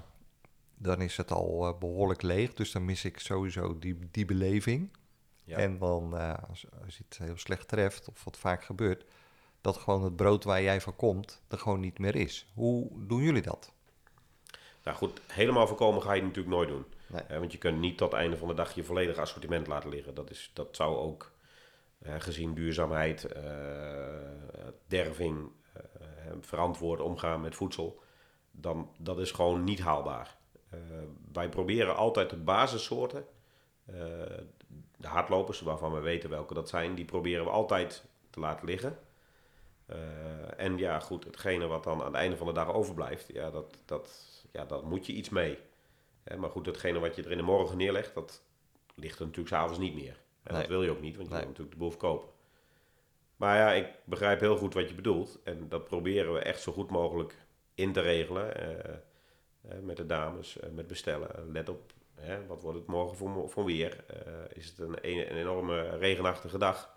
dan 0.76 1.02
is 1.02 1.17
het 1.17 1.32
al 1.32 1.67
eh, 1.67 1.80
behoorlijk 1.80 2.22
leeg. 2.22 2.54
Dus 2.54 2.72
dan 2.72 2.86
mis 2.86 3.06
ik 3.06 3.20
sowieso 3.20 3.80
die, 3.80 4.00
die 4.12 4.26
beleving. 4.26 4.89
Ja. 5.44 5.58
En 5.58 5.78
dan, 5.78 6.17
eh, 6.17 6.34
als, 6.50 6.65
als 6.86 6.98
je 6.98 7.04
het 7.10 7.17
heel 7.17 7.38
slecht 7.38 7.67
treft, 7.67 8.10
of 8.10 8.24
wat 8.24 8.38
vaak 8.38 8.63
gebeurt, 8.63 9.06
dat 9.62 9.78
gewoon 9.78 10.04
het 10.04 10.15
brood 10.15 10.44
waar 10.44 10.62
jij 10.62 10.82
van 10.82 10.96
komt, 10.96 11.41
er 11.48 11.58
gewoon 11.58 11.80
niet 11.80 12.00
meer 12.00 12.15
is. 12.15 12.52
Hoe 12.54 13.06
doen 13.08 13.22
jullie 13.22 13.41
dat? 13.41 13.72
Nou 14.84 14.98
goed, 14.98 15.22
helemaal 15.28 15.67
voorkomen 15.67 16.02
ga 16.02 16.13
je 16.13 16.22
het 16.22 16.28
natuurlijk 16.28 16.56
nooit 16.56 16.70
doen. 16.70 16.86
Nee. 17.08 17.39
Want 17.39 17.52
je 17.52 17.58
kunt 17.58 17.80
niet 17.80 17.98
tot 17.98 18.12
het 18.12 18.22
einde 18.22 18.38
van 18.38 18.48
de 18.48 18.54
dag 18.54 18.76
je 18.76 18.84
volledige 18.84 19.22
assortiment 19.22 19.67
laten 19.67 19.89
liggen. 19.89 20.13
Dat, 20.13 20.30
is, 20.30 20.52
dat 20.54 20.76
zou 20.76 20.98
ook, 20.98 21.32
eh, 22.00 22.15
gezien 22.17 22.54
duurzaamheid, 22.54 23.26
eh, 23.26 23.44
derving, 24.88 25.50
verantwoord 26.41 27.00
omgaan 27.00 27.41
met 27.41 27.56
voedsel, 27.56 28.02
dan 28.52 28.92
dat 28.98 29.20
is 29.20 29.32
gewoon 29.32 29.64
niet 29.64 29.80
haalbaar. 29.80 30.38
Eh, 30.70 30.80
wij 31.32 31.50
proberen 31.50 31.96
altijd 31.96 32.30
de 32.30 32.38
basissoorten, 32.38 33.26
eh, 33.86 33.94
de 34.98 35.08
hardlopers, 35.08 35.62
waarvan 35.62 35.94
we 35.94 36.00
weten 36.00 36.30
welke 36.30 36.54
dat 36.54 36.70
zijn, 36.70 36.96
die 36.96 37.06
proberen 37.06 37.44
we 37.46 37.50
altijd 37.52 38.06
te 38.30 38.40
laten 38.40 38.66
liggen. 38.66 38.98
Eh, 39.86 39.98
en 40.60 40.78
ja, 40.78 41.00
goed, 41.00 41.24
hetgene 41.24 41.68
wat 41.68 41.84
dan 41.84 42.00
aan 42.00 42.06
het 42.06 42.16
einde 42.16 42.38
van 42.38 42.48
de 42.48 42.54
dag 42.54 42.74
overblijft, 42.74 43.28
ja, 43.34 43.50
dat, 43.52 43.78
dat, 43.86 44.28
ja, 44.52 44.66
daar 44.66 44.84
moet 44.84 45.06
je 45.06 45.14
iets 45.14 45.30
mee. 45.30 45.58
Maar 46.38 46.50
goed, 46.50 46.66
hetgene 46.66 47.00
wat 47.00 47.16
je 47.16 47.24
er 47.24 47.32
in 47.32 47.38
de 47.38 47.44
morgen 47.44 47.78
neerlegt, 47.78 48.14
dat 48.14 48.44
ligt 48.96 49.20
er 49.20 49.26
natuurlijk 49.26 49.56
s'avonds 49.56 49.80
niet 49.80 49.94
meer. 49.96 50.20
En 50.44 50.54
Nee. 50.54 50.62
dat 50.62 50.70
wil 50.72 50.84
je 50.84 50.90
ook 50.90 51.02
niet, 51.02 51.16
want 51.16 51.28
je 51.28 51.34
Nee. 51.34 51.42
wil 51.42 51.50
natuurlijk 51.50 51.76
de 51.76 51.82
boel 51.82 51.90
verkopen. 51.90 52.30
Maar 53.36 53.58
ja, 53.58 53.72
ik 53.72 53.88
begrijp 54.04 54.40
heel 54.40 54.58
goed 54.58 54.74
wat 54.74 54.90
je 54.90 54.96
bedoelt. 54.96 55.40
En 55.44 55.70
dat 55.70 55.84
proberen 55.84 56.34
we 56.34 56.40
echt 56.40 56.62
zo 56.62 56.72
goed 56.72 56.90
mogelijk 56.90 57.36
in 57.76 57.94
te 57.94 58.00
regelen. 58.02 58.56
eh, 58.58 58.94
eh, 59.70 59.80
met 59.82 59.98
de 59.98 60.06
dames, 60.06 60.60
eh, 60.60 60.70
met 60.70 60.88
bestellen. 60.88 61.52
Let 61.52 61.70
op, 61.70 61.94
hè, 62.16 62.46
wat 62.46 62.62
wordt 62.62 62.78
het 62.78 62.88
morgen 62.88 63.18
voor, 63.18 63.50
voor 63.50 63.66
weer? 63.66 64.04
Is 64.54 64.66
het 64.68 64.80
een, 64.80 64.98
een, 65.02 65.18
een 65.32 65.38
enorme 65.38 65.98
regenachtige 65.98 66.58
dag? 66.58 66.96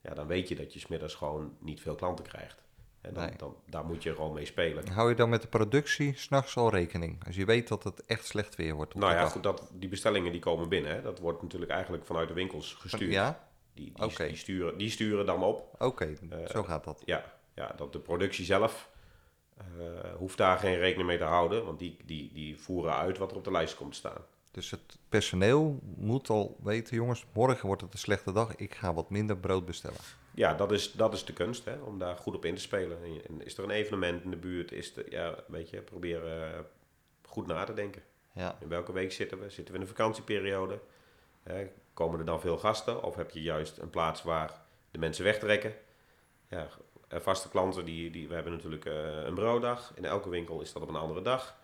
Ja, 0.00 0.14
dan 0.14 0.26
weet 0.26 0.48
je 0.48 0.54
dat 0.56 0.72
je 0.72 0.78
smiddags 0.78 1.14
gewoon 1.14 1.56
niet 1.60 1.80
veel 1.80 1.94
klanten 1.94 2.24
krijgt. 2.24 2.64
En 3.00 3.14
dan, 3.14 3.24
Nee. 3.26 3.36
dan, 3.36 3.56
daar 3.66 3.84
moet 3.84 4.02
je 4.02 4.14
gewoon 4.14 4.32
mee 4.32 4.44
spelen. 4.44 4.88
Hou 4.88 5.08
je 5.08 5.14
dan 5.14 5.28
met 5.28 5.42
de 5.42 5.48
productie 5.48 6.16
s'nachts 6.16 6.56
al 6.56 6.70
rekening? 6.70 7.26
Als 7.26 7.36
je 7.36 7.44
weet 7.44 7.68
dat 7.68 7.84
het 7.84 8.04
echt 8.06 8.26
slecht 8.26 8.56
weer 8.56 8.74
wordt 8.74 8.94
op 8.94 9.00
Nou 9.00 9.12
ja, 9.12 9.20
dag. 9.20 9.32
goed, 9.32 9.42
dat, 9.42 9.70
die 9.72 9.88
bestellingen 9.88 10.32
die 10.32 10.40
komen 10.40 10.68
binnen. 10.68 10.90
Hè. 10.94 11.02
Dat 11.02 11.18
wordt 11.18 11.42
natuurlijk 11.42 11.70
eigenlijk 11.70 12.04
vanuit 12.06 12.28
de 12.28 12.34
winkels 12.34 12.74
gestuurd. 12.74 13.12
Ja? 13.12 13.48
Die, 13.74 13.92
die, 14.16 14.36
sturen, 14.36 14.78
die 14.78 14.90
sturen 14.90 15.26
dan 15.26 15.42
op. 15.42 15.74
Oké, 15.78 16.14
zo 16.48 16.62
gaat 16.62 16.84
dat. 16.84 17.02
Ja, 17.04 17.24
ja 17.54 17.72
dat 17.76 17.92
de 17.92 17.98
productie 17.98 18.44
zelf 18.44 18.90
eh, 19.56 20.14
hoeft 20.16 20.36
daar 20.36 20.58
geen 20.58 20.78
rekening 20.78 21.08
mee 21.08 21.18
te 21.18 21.24
houden. 21.24 21.64
Want 21.64 21.78
die, 21.78 21.96
die, 22.04 22.30
die 22.32 22.60
voeren 22.60 22.96
uit 22.96 23.18
wat 23.18 23.30
er 23.30 23.36
op 23.36 23.44
de 23.44 23.50
lijst 23.50 23.76
komt 23.76 23.96
staan. 23.96 24.24
Dus 24.50 24.70
het 24.70 24.98
personeel 25.08 25.78
moet 25.96 26.30
al 26.30 26.56
weten, 26.62 26.96
jongens, 26.96 27.24
morgen 27.32 27.66
wordt 27.66 27.82
het 27.82 27.92
een 27.92 27.98
slechte 27.98 28.32
dag. 28.32 28.56
Ik 28.56 28.74
ga 28.74 28.94
wat 28.94 29.10
minder 29.10 29.36
brood 29.36 29.66
bestellen. 29.66 29.98
Ja, 30.34 30.54
dat 30.54 30.72
is, 30.72 30.92
dat 30.92 31.12
is 31.12 31.24
de 31.24 31.32
kunst, 31.32 31.64
hè, 31.64 31.76
om 31.78 31.98
daar 31.98 32.16
goed 32.16 32.34
op 32.34 32.44
in 32.44 32.54
te 32.54 32.60
spelen. 32.60 32.98
En, 33.02 33.20
en 33.28 33.44
is 33.44 33.58
er 33.58 33.64
een 33.64 33.70
evenement 33.70 34.24
in 34.24 34.30
de 34.30 34.36
buurt, 34.36 34.72
is 34.72 34.96
er, 34.96 35.10
ja, 35.10 35.34
weet 35.48 35.70
je, 35.70 35.80
probeer 35.80 36.26
eh, 36.26 36.58
goed 37.22 37.46
na 37.46 37.64
te 37.64 37.74
denken. 37.74 38.02
Ja, 38.32 38.56
In 38.60 38.68
welke 38.68 38.92
week 38.92 39.12
zitten 39.12 39.40
we? 39.40 39.50
Zitten 39.50 39.74
we 39.74 39.80
in 39.80 39.86
de 39.86 39.90
vakantieperiode? 39.94 40.80
Hè, 41.42 41.66
komen 41.94 42.18
er 42.18 42.24
dan 42.24 42.40
veel 42.40 42.58
gasten? 42.58 43.02
Of 43.02 43.14
heb 43.14 43.30
je 43.30 43.42
juist 43.42 43.78
een 43.78 43.90
plaats 43.90 44.22
waar 44.22 44.60
de 44.90 44.98
mensen 44.98 45.24
wegtrekken? 45.24 45.74
Ja, 46.48 46.68
eh, 47.08 47.20
vaste 47.20 47.48
klanten, 47.48 47.84
die, 47.84 48.10
die, 48.10 48.28
we 48.28 48.34
hebben 48.34 48.52
natuurlijk 48.52 48.84
eh, 48.84 49.24
een 49.24 49.34
brooddag. 49.34 49.92
In 49.94 50.04
elke 50.04 50.28
winkel 50.28 50.60
is 50.60 50.72
dat 50.72 50.82
op 50.82 50.88
een 50.88 50.96
andere 50.96 51.22
dag. 51.22 51.56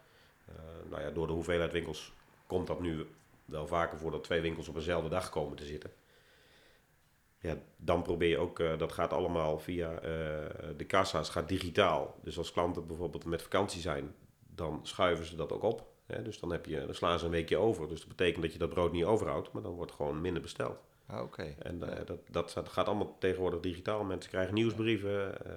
Eh, 0.46 0.54
nou 0.90 1.02
ja, 1.02 1.10
door 1.10 1.26
de 1.26 1.32
hoeveelheid 1.32 1.72
winkels 1.72 2.12
komt 2.46 2.66
dat 2.66 2.80
nu 2.80 3.06
wel 3.44 3.66
vaker 3.66 3.98
voor 3.98 4.10
dat 4.10 4.24
twee 4.24 4.40
winkels 4.40 4.68
op 4.68 4.74
dezelfde 4.74 5.08
dag 5.08 5.30
komen 5.30 5.56
te 5.56 5.64
zitten. 5.64 5.90
Ja, 7.38 7.56
dan 7.76 8.02
probeer 8.02 8.28
je 8.28 8.38
ook, 8.38 8.58
dat 8.78 8.92
gaat 8.92 9.12
allemaal 9.12 9.58
via 9.58 10.00
de 10.76 10.84
kassa's, 10.86 11.28
gaat 11.28 11.48
digitaal. 11.48 12.18
Dus 12.22 12.38
als 12.38 12.52
klanten 12.52 12.86
bijvoorbeeld 12.86 13.24
met 13.24 13.42
vakantie 13.42 13.80
zijn, 13.80 14.14
dan 14.38 14.80
schuiven 14.82 15.26
ze 15.26 15.36
dat 15.36 15.52
ook 15.52 15.62
op. 15.62 15.86
Hè? 16.06 16.22
Dus 16.22 16.40
dan, 16.40 16.52
heb 16.52 16.66
je, 16.66 16.86
dan 16.86 16.94
slaan 16.94 17.18
ze 17.18 17.24
een 17.24 17.30
weekje 17.30 17.56
over. 17.56 17.88
Dus 17.88 17.98
dat 17.98 18.08
betekent 18.08 18.42
dat 18.42 18.52
je 18.52 18.58
dat 18.58 18.68
brood 18.68 18.92
niet 18.92 19.04
overhoudt, 19.04 19.52
maar 19.52 19.62
dan 19.62 19.72
wordt 19.72 19.92
gewoon 19.92 20.20
minder 20.20 20.42
besteld. 20.42 20.78
Ah, 21.06 21.22
Oké. 21.22 21.54
En 21.58 21.82
eh, 21.82 22.06
dat, 22.06 22.18
dat, 22.30 22.52
dat 22.54 22.68
gaat 22.68 22.86
allemaal 22.86 23.18
tegenwoordig 23.18 23.60
digitaal. 23.60 24.04
Mensen 24.04 24.30
krijgen 24.30 24.54
nieuwsbrieven. 24.54 25.44
eh, 25.44 25.52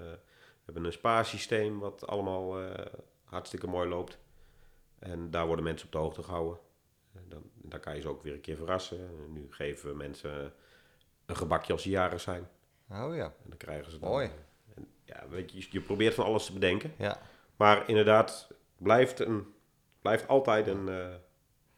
we 0.66 0.72
hebben 0.72 0.86
een 0.86 0.98
spaarsysteem 0.98 1.80
wat 1.80 2.08
allemaal 2.08 2.62
eh, 2.62 2.86
hartstikke 3.24 3.68
mooi 3.68 3.90
loopt. 3.90 4.18
En 5.00 5.32
daar 5.32 5.46
worden 5.48 5.66
mensen 5.66 5.86
op 5.86 5.92
de 5.92 5.98
hoogte 5.98 6.24
gehouden. 6.24 6.60
En 7.14 7.26
dan, 7.30 7.44
dan 7.54 7.80
kan 7.80 7.96
je 7.96 8.02
ze 8.02 8.08
ook 8.08 8.24
weer 8.24 8.34
een 8.34 8.42
keer 8.42 8.56
verrassen. 8.56 8.98
En 9.00 9.34
nu 9.34 9.48
geven 9.50 9.90
we 9.90 9.96
mensen 9.96 10.54
een 11.26 11.36
gebakje 11.36 11.74
als 11.74 11.82
ze 11.82 11.90
jarig 11.90 12.22
zijn. 12.22 12.48
Oh 12.92 13.16
ja. 13.16 13.26
En 13.26 13.50
dan 13.50 13.58
krijgen 13.58 13.92
ze 13.92 14.00
dan... 14.00 14.10
Mooi. 14.10 14.30
En, 14.76 14.88
ja, 15.04 15.28
weet 15.30 15.52
je, 15.52 15.68
je 15.70 15.82
probeert 15.82 16.14
van 16.14 16.26
alles 16.26 16.46
te 16.46 16.54
bedenken. 16.54 16.94
Ja. 16.98 17.22
Maar 17.56 17.90
inderdaad, 17.90 18.52
blijft, 18.78 19.20
een, 19.20 19.54
blijft 20.02 20.28
altijd 20.28 20.68
een... 20.68 20.86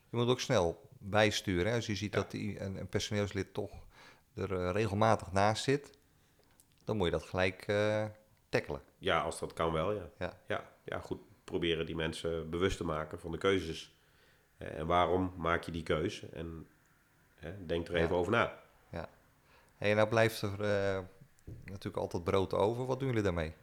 Je 0.09 0.17
moet 0.17 0.27
ook 0.27 0.39
snel 0.39 0.86
bijsturen. 0.99 1.73
Als 1.73 1.85
je 1.85 1.95
ziet 1.95 2.13
dat 2.13 2.31
die, 2.31 2.59
een, 2.61 2.75
een 2.75 2.87
personeelslid 2.89 3.53
toch 3.53 3.85
er 4.35 4.53
eh, 4.59 4.71
regelmatig 4.71 5.31
naast 5.31 5.63
zit, 5.63 5.97
dan 6.83 6.97
moet 6.97 7.05
je 7.05 7.11
dat 7.11 7.23
gelijk 7.23 7.63
eh 7.67 8.05
tackelen. 8.49 8.81
Ja, 8.97 9.21
als 9.21 9.39
dat 9.39 9.53
kan 9.53 9.71
wel, 9.71 9.91
ja. 9.93 10.09
Ja. 10.19 10.39
Ja, 10.47 10.69
ja, 10.83 10.99
goed. 10.99 11.19
Proberen 11.43 11.85
die 11.85 11.95
mensen 11.95 12.49
bewust 12.49 12.77
te 12.77 12.83
maken 12.83 13.19
van 13.19 13.31
de 13.31 13.37
keuzes. 13.37 13.95
Eh, 14.57 14.79
En 14.79 14.87
waarom 14.87 15.33
maak 15.37 15.63
je 15.63 15.71
die 15.71 15.83
keuze? 15.83 16.27
En 16.27 16.67
hè, 17.35 17.65
denk 17.65 17.87
er 17.87 17.95
even 17.95 18.09
Ja. 18.09 18.15
over 18.15 18.31
na. 18.31 18.65
En 19.77 19.95
nou 19.95 20.07
blijft 20.09 20.41
er 20.41 20.57
natuurlijk 21.65 21.97
altijd 21.97 22.23
brood 22.23 22.53
over. 22.53 22.85
Wat 22.85 22.99
doen 22.99 23.07
jullie 23.07 23.23
daarmee? 23.23 23.53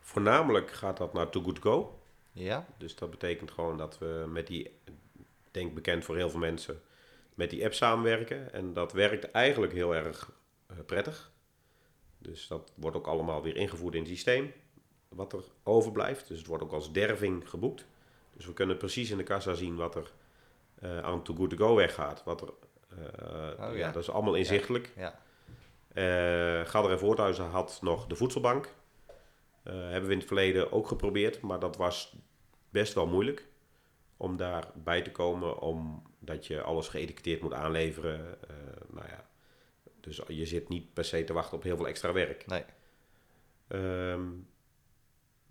Voornamelijk 0.00 0.70
gaat 0.70 0.96
dat 0.96 1.12
naar 1.12 1.30
Too 1.30 1.42
Good 1.42 1.58
Go. 1.58 2.02
Ja? 2.32 2.66
Dus 2.78 2.96
dat 2.96 3.10
betekent 3.10 3.50
gewoon 3.50 3.76
dat 3.76 3.98
we 3.98 4.24
met 4.28 4.46
die, 4.46 4.78
denk 5.52 5.74
bekend 5.74 6.04
voor 6.04 6.16
heel 6.16 6.30
veel 6.30 6.40
mensen, 6.40 6.82
met 7.34 7.50
die 7.50 7.64
app 7.64 7.74
samenwerken. 7.74 8.52
En 8.52 8.72
dat 8.72 8.92
werkt 8.92 9.30
eigenlijk 9.30 9.72
heel 9.72 9.94
erg 9.94 10.30
eh, 10.66 10.76
prettig. 10.86 11.32
Dus 12.18 12.46
dat 12.46 12.72
wordt 12.74 12.96
ook 12.96 13.06
allemaal 13.06 13.42
weer 13.42 13.56
ingevoerd 13.56 13.94
in 13.94 14.00
het 14.00 14.10
systeem. 14.10 14.52
Wat 15.08 15.32
er 15.32 15.44
overblijft. 15.62 16.28
Dus 16.28 16.38
het 16.38 16.46
wordt 16.46 16.62
ook 16.62 16.72
als 16.72 16.92
derving 16.92 17.48
geboekt. 17.48 17.86
Dus 18.36 18.46
we 18.46 18.52
kunnen 18.52 18.76
precies 18.76 19.10
in 19.10 19.16
de 19.16 19.22
kassa 19.22 19.54
zien 19.54 19.76
wat 19.76 19.94
er 19.94 20.12
eh, 20.74 20.98
aan 20.98 21.22
Too 21.22 21.36
Good 21.36 21.50
To 21.50 21.56
Go 21.56 21.74
weggaat. 21.74 22.24
Wat 22.24 22.40
er, 22.40 22.52
eh, 22.88 23.58
ja. 23.58 23.70
ja. 23.70 23.92
dat 23.92 24.02
is 24.02 24.10
allemaal 24.10 24.34
inzichtelijk. 24.34 24.92
Ja. 24.96 25.20
Eh 25.88 26.68
Gadder 26.68 26.90
en 26.92 26.98
Voorthuizen 26.98 27.44
had 27.44 27.78
nog 27.82 28.06
de 28.06 28.16
voedselbank. 28.16 28.74
Hebben 29.62 30.06
we 30.06 30.12
in 30.12 30.18
het 30.18 30.26
verleden 30.26 30.72
ook 30.72 30.88
geprobeerd, 30.88 31.40
maar 31.40 31.58
dat 31.58 31.76
was 31.76 32.16
best 32.70 32.94
wel 32.94 33.06
moeilijk 33.06 33.46
om 34.22 34.36
daarbij 34.36 35.02
te 35.02 35.10
komen, 35.10 35.58
omdat 35.60 36.46
je 36.46 36.62
alles 36.62 36.88
geëtiketteerd 36.88 37.42
moet 37.42 37.52
aanleveren. 37.52 38.38
Eh, 38.48 38.56
nou 38.88 39.06
ja, 39.08 39.24
dus 40.00 40.20
je 40.28 40.46
zit 40.46 40.68
niet 40.68 40.92
per 40.92 41.04
se 41.04 41.24
te 41.24 41.32
wachten 41.32 41.56
op 41.56 41.62
heel 41.62 41.76
veel 41.76 41.88
extra 41.88 42.12
werk. 42.12 42.46
Nee. 42.46 42.64
Ehm, 43.68 44.22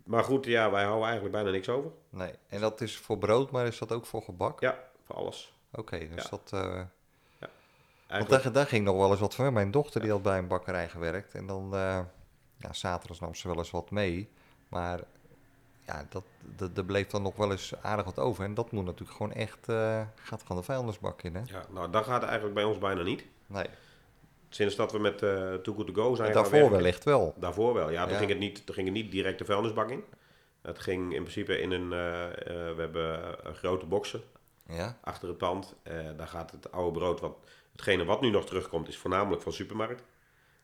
maar 0.04 0.24
goed, 0.24 0.44
ja, 0.44 0.70
wij 0.70 0.82
houden 0.84 1.04
eigenlijk 1.04 1.34
bijna 1.34 1.50
niks 1.50 1.68
over. 1.68 1.90
Nee. 2.10 2.32
En 2.48 2.60
dat 2.60 2.80
is 2.80 2.96
voor 2.96 3.18
brood, 3.18 3.50
maar 3.50 3.66
is 3.66 3.78
dat 3.78 3.92
ook 3.92 4.06
voor 4.06 4.22
gebak? 4.22 4.60
Ja, 4.60 4.78
voor 5.02 5.14
alles. 5.16 5.54
Oké, 5.72 5.98
dus 5.98 6.22
Ja. 6.22 6.30
dat... 6.30 6.50
eh, 6.52 6.82
want 8.08 8.28
daar, 8.28 8.52
daar 8.52 8.66
ging 8.66 8.84
nog 8.84 8.96
wel 8.96 9.10
eens 9.10 9.20
wat 9.20 9.34
van. 9.34 9.52
Mijn 9.52 9.70
dochter 9.70 10.00
die 10.00 10.10
had 10.10 10.22
bij 10.22 10.38
een 10.38 10.46
bakkerij 10.48 10.88
gewerkt. 10.88 11.34
En 11.34 11.46
dan, 11.46 11.74
eh 11.74 12.00
ja, 12.56 12.72
zaterdags 12.72 13.20
nam 13.20 13.34
ze 13.34 13.48
wel 13.48 13.56
eens 13.56 13.70
wat 13.70 13.90
mee. 13.90 14.30
Maar 14.68 15.00
ja, 15.86 16.06
dat, 16.08 16.22
dat, 16.56 16.70
er 16.76 16.84
bleef 16.84 17.06
dan 17.06 17.22
nog 17.22 17.36
wel 17.36 17.50
eens 17.50 17.72
aardig 17.82 18.04
wat 18.04 18.18
over. 18.18 18.44
En 18.44 18.54
dat 18.54 18.70
moet 18.72 18.84
natuurlijk 18.84 19.16
gewoon 19.16 19.32
echt, 19.32 19.68
eh, 19.68 20.02
gaat 20.14 20.42
gewoon 20.42 20.56
de 20.58 20.62
vuilnisbak 20.64 21.22
in, 21.22 21.34
hè? 21.34 21.42
ja, 21.44 21.64
nou, 21.70 21.90
dat 21.90 22.04
gaat 22.04 22.22
eigenlijk 22.22 22.54
bij 22.54 22.64
ons 22.64 22.78
bijna 22.78 23.02
niet. 23.02 23.24
Nee, 23.46 23.66
Sinds 24.48 24.76
dat 24.76 24.92
we 24.92 24.98
met 24.98 25.22
eh 25.22 25.54
Too 25.54 25.74
Good 25.74 25.86
To 25.86 25.92
Go 25.92 26.14
zijn 26.14 26.32
daarvoor 26.32 26.52
werken- 26.52 26.70
wellicht 26.76 27.04
wel. 27.04 27.34
Daarvoor 27.36 27.74
wel, 27.74 27.90
ja. 27.90 28.02
Toen, 28.02 28.12
Ja. 28.12 28.18
Ging 28.18 28.30
het 28.30 28.38
niet, 28.38 28.66
toen 28.66 28.74
ging 28.74 28.86
het 28.86 28.96
niet 28.96 29.10
direct 29.10 29.38
de 29.38 29.44
vuilnisbak 29.44 29.90
in. 29.90 30.04
Het 30.62 30.78
ging 30.78 31.14
in 31.14 31.20
principe 31.22 31.60
in 31.60 31.70
een... 31.70 31.82
eh, 31.92 32.44
we 32.46 32.74
hebben 32.78 33.22
een 33.48 33.54
grote 33.54 33.86
boxen 33.86 34.22
Ja, 34.68 34.98
achter 35.00 35.28
het 35.28 35.38
pand. 35.38 35.74
Daar 36.16 36.26
gaat 36.28 36.50
het 36.50 36.72
oude 36.72 36.98
brood... 36.98 37.20
Wat, 37.20 37.36
hetgene 37.72 38.04
wat 38.04 38.20
nu 38.20 38.30
nog 38.30 38.46
terugkomt 38.46 38.88
is 38.88 38.96
voornamelijk 38.96 39.42
van 39.42 39.52
supermarkt. 39.52 40.02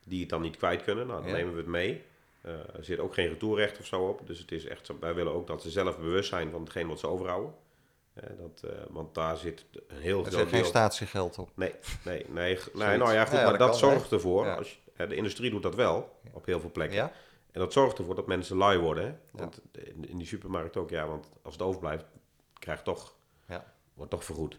Die 0.04 0.20
het 0.20 0.28
dan 0.28 0.40
niet 0.42 0.56
kwijt 0.56 0.82
kunnen. 0.82 1.06
Nou, 1.06 1.20
dan 1.22 1.30
Ja. 1.30 1.36
nemen 1.36 1.52
we 1.52 1.58
het 1.58 1.68
mee. 1.68 2.04
Eh, 2.40 2.52
er 2.52 2.84
zit 2.84 2.98
ook 2.98 3.14
geen 3.14 3.28
retourrecht 3.28 3.78
of 3.78 3.86
zo 3.86 4.08
op. 4.08 4.26
Dus 4.26 4.38
het 4.38 4.52
is 4.52 4.64
echt, 4.64 4.90
wij 5.00 5.14
willen 5.14 5.32
ook 5.32 5.46
dat 5.46 5.62
ze 5.62 5.70
zelf 5.70 5.98
bewust 5.98 6.28
zijn 6.28 6.50
van 6.50 6.60
hetgeen 6.60 6.88
wat 6.88 6.98
ze 6.98 7.06
overhouden. 7.06 7.54
Eh, 8.14 8.30
dat, 8.38 8.70
eh, 8.72 8.78
want 8.88 9.14
daar 9.14 9.36
zit 9.36 9.64
een 9.88 10.00
heel 10.00 10.24
er 10.24 10.32
groot 10.32 10.40
zit 10.40 10.48
geen 10.48 10.64
statiegeld 10.64 11.38
op. 11.38 11.50
Nee, 11.54 11.74
nee, 12.04 12.26
nee. 12.28 12.58
nee 12.74 12.96
nou 12.98 13.12
ja, 13.12 13.24
goed, 13.24 13.38
Ja, 13.38 13.44
maar 13.44 13.58
dat 13.58 13.78
zorgt 13.78 14.12
ervoor. 14.12 14.46
Ja. 14.46 14.54
Als 14.54 14.80
je, 14.96 15.06
de 15.06 15.16
industrie 15.16 15.50
doet 15.50 15.62
dat 15.62 15.74
wel 15.74 16.20
op 16.32 16.46
heel 16.46 16.60
veel 16.60 16.70
plekken. 16.70 16.96
Ja? 16.96 17.12
En 17.50 17.60
dat 17.60 17.72
zorgt 17.72 17.98
ervoor 17.98 18.14
dat 18.14 18.26
mensen 18.26 18.56
lui 18.56 18.78
worden. 18.78 19.04
Hè? 19.04 19.12
Want 19.30 19.60
in, 19.72 20.18
die 20.18 20.26
supermarkt 20.26 20.76
ook, 20.76 20.90
ja. 20.90 21.06
Want 21.06 21.30
als 21.42 21.54
het 21.54 21.62
overblijft, 21.62 22.04
krijgt 22.58 22.84
toch, 22.84 23.14
Ja. 23.48 23.72
wordt 23.94 24.10
toch 24.10 24.24
vergoed. 24.24 24.58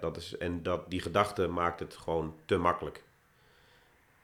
Dat 0.00 0.16
is, 0.16 0.36
en 0.36 0.62
dat, 0.62 0.90
die 0.90 1.00
gedachte 1.00 1.46
maakt 1.46 1.80
het 1.80 1.96
gewoon 1.96 2.34
te 2.44 2.56
makkelijk. 2.56 3.04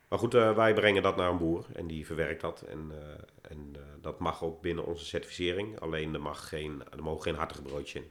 Maar 0.09 0.19
goed, 0.19 0.35
eh, 0.35 0.55
wij 0.55 0.75
brengen 0.75 1.03
dat 1.03 1.17
naar 1.17 1.31
een 1.31 1.39
boer 1.39 1.67
en 1.73 1.87
die 1.87 2.07
verwerkt 2.07 2.41
dat. 2.41 2.63
En, 2.63 2.91
eh, 2.91 3.51
en 3.51 3.71
eh, 3.75 3.83
dat 4.01 4.19
mag 4.19 4.43
ook 4.43 4.61
binnen 4.61 4.85
onze 4.85 5.05
certificering. 5.05 5.81
Alleen 5.81 6.15
er, 6.15 6.21
mag 6.21 6.49
geen, 6.49 6.83
er 6.91 7.03
mogen 7.03 7.23
geen 7.23 7.35
hartige 7.35 7.63
broodjes 7.63 8.03
in. 8.03 8.11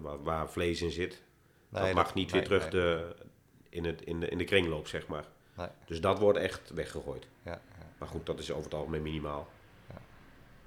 Waar, 0.00 0.22
waar 0.22 0.50
vlees 0.50 0.82
in 0.82 0.90
zit. 0.90 1.22
Nee, 1.68 1.84
dat 1.84 1.94
mag 1.94 2.14
niet 2.14 2.30
weer 2.30 2.44
terug 2.44 2.62
nee. 2.62 2.70
De, 2.70 3.14
in, 3.68 3.84
het, 3.84 4.02
in, 4.02 4.20
de, 4.20 4.28
in 4.28 4.38
de 4.38 4.44
kringloop, 4.44 4.86
zeg 4.86 5.06
maar. 5.06 5.24
Nee. 5.56 5.68
Dus 5.86 6.00
dat 6.00 6.18
wordt 6.18 6.38
echt 6.38 6.70
weggegooid. 6.70 7.26
Ja, 7.42 7.50
ja. 7.52 7.86
Maar 7.98 8.08
goed, 8.08 8.26
dat 8.26 8.38
is 8.38 8.50
over 8.50 8.64
het 8.64 8.74
algemeen 8.74 9.02
minimaal. 9.02 9.48
Ja. 9.88 9.94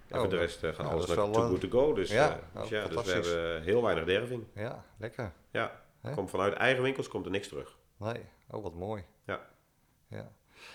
En 0.07 0.15
voor 0.15 0.19
Oh, 0.19 0.29
de 0.29 0.37
rest 0.37 0.59
gaat 0.59 0.77
nou, 0.77 0.89
alles 0.89 1.07
naar 1.07 1.15
Too 1.15 1.47
Good 1.47 1.61
To 1.61 1.69
Go. 1.69 1.93
Dus, 1.93 2.11
ja, 2.11 2.39
oh, 2.53 2.61
dus, 2.61 2.69
ja, 2.69 2.87
dus 2.87 3.05
we 3.05 3.11
hebben 3.11 3.63
heel 3.63 3.81
weinig 3.81 4.05
derving. 4.05 4.43
ja, 4.53 4.85
lekker. 4.97 5.33
Ja, 5.51 5.81
komt 6.15 6.29
vanuit 6.29 6.53
eigen 6.53 6.83
winkels 6.83 7.07
komt 7.07 7.25
er 7.25 7.31
niks 7.31 7.47
terug. 7.47 7.77
Nee, 7.97 8.21
oh 8.49 8.63
wat 8.63 8.73
mooi. 8.73 9.03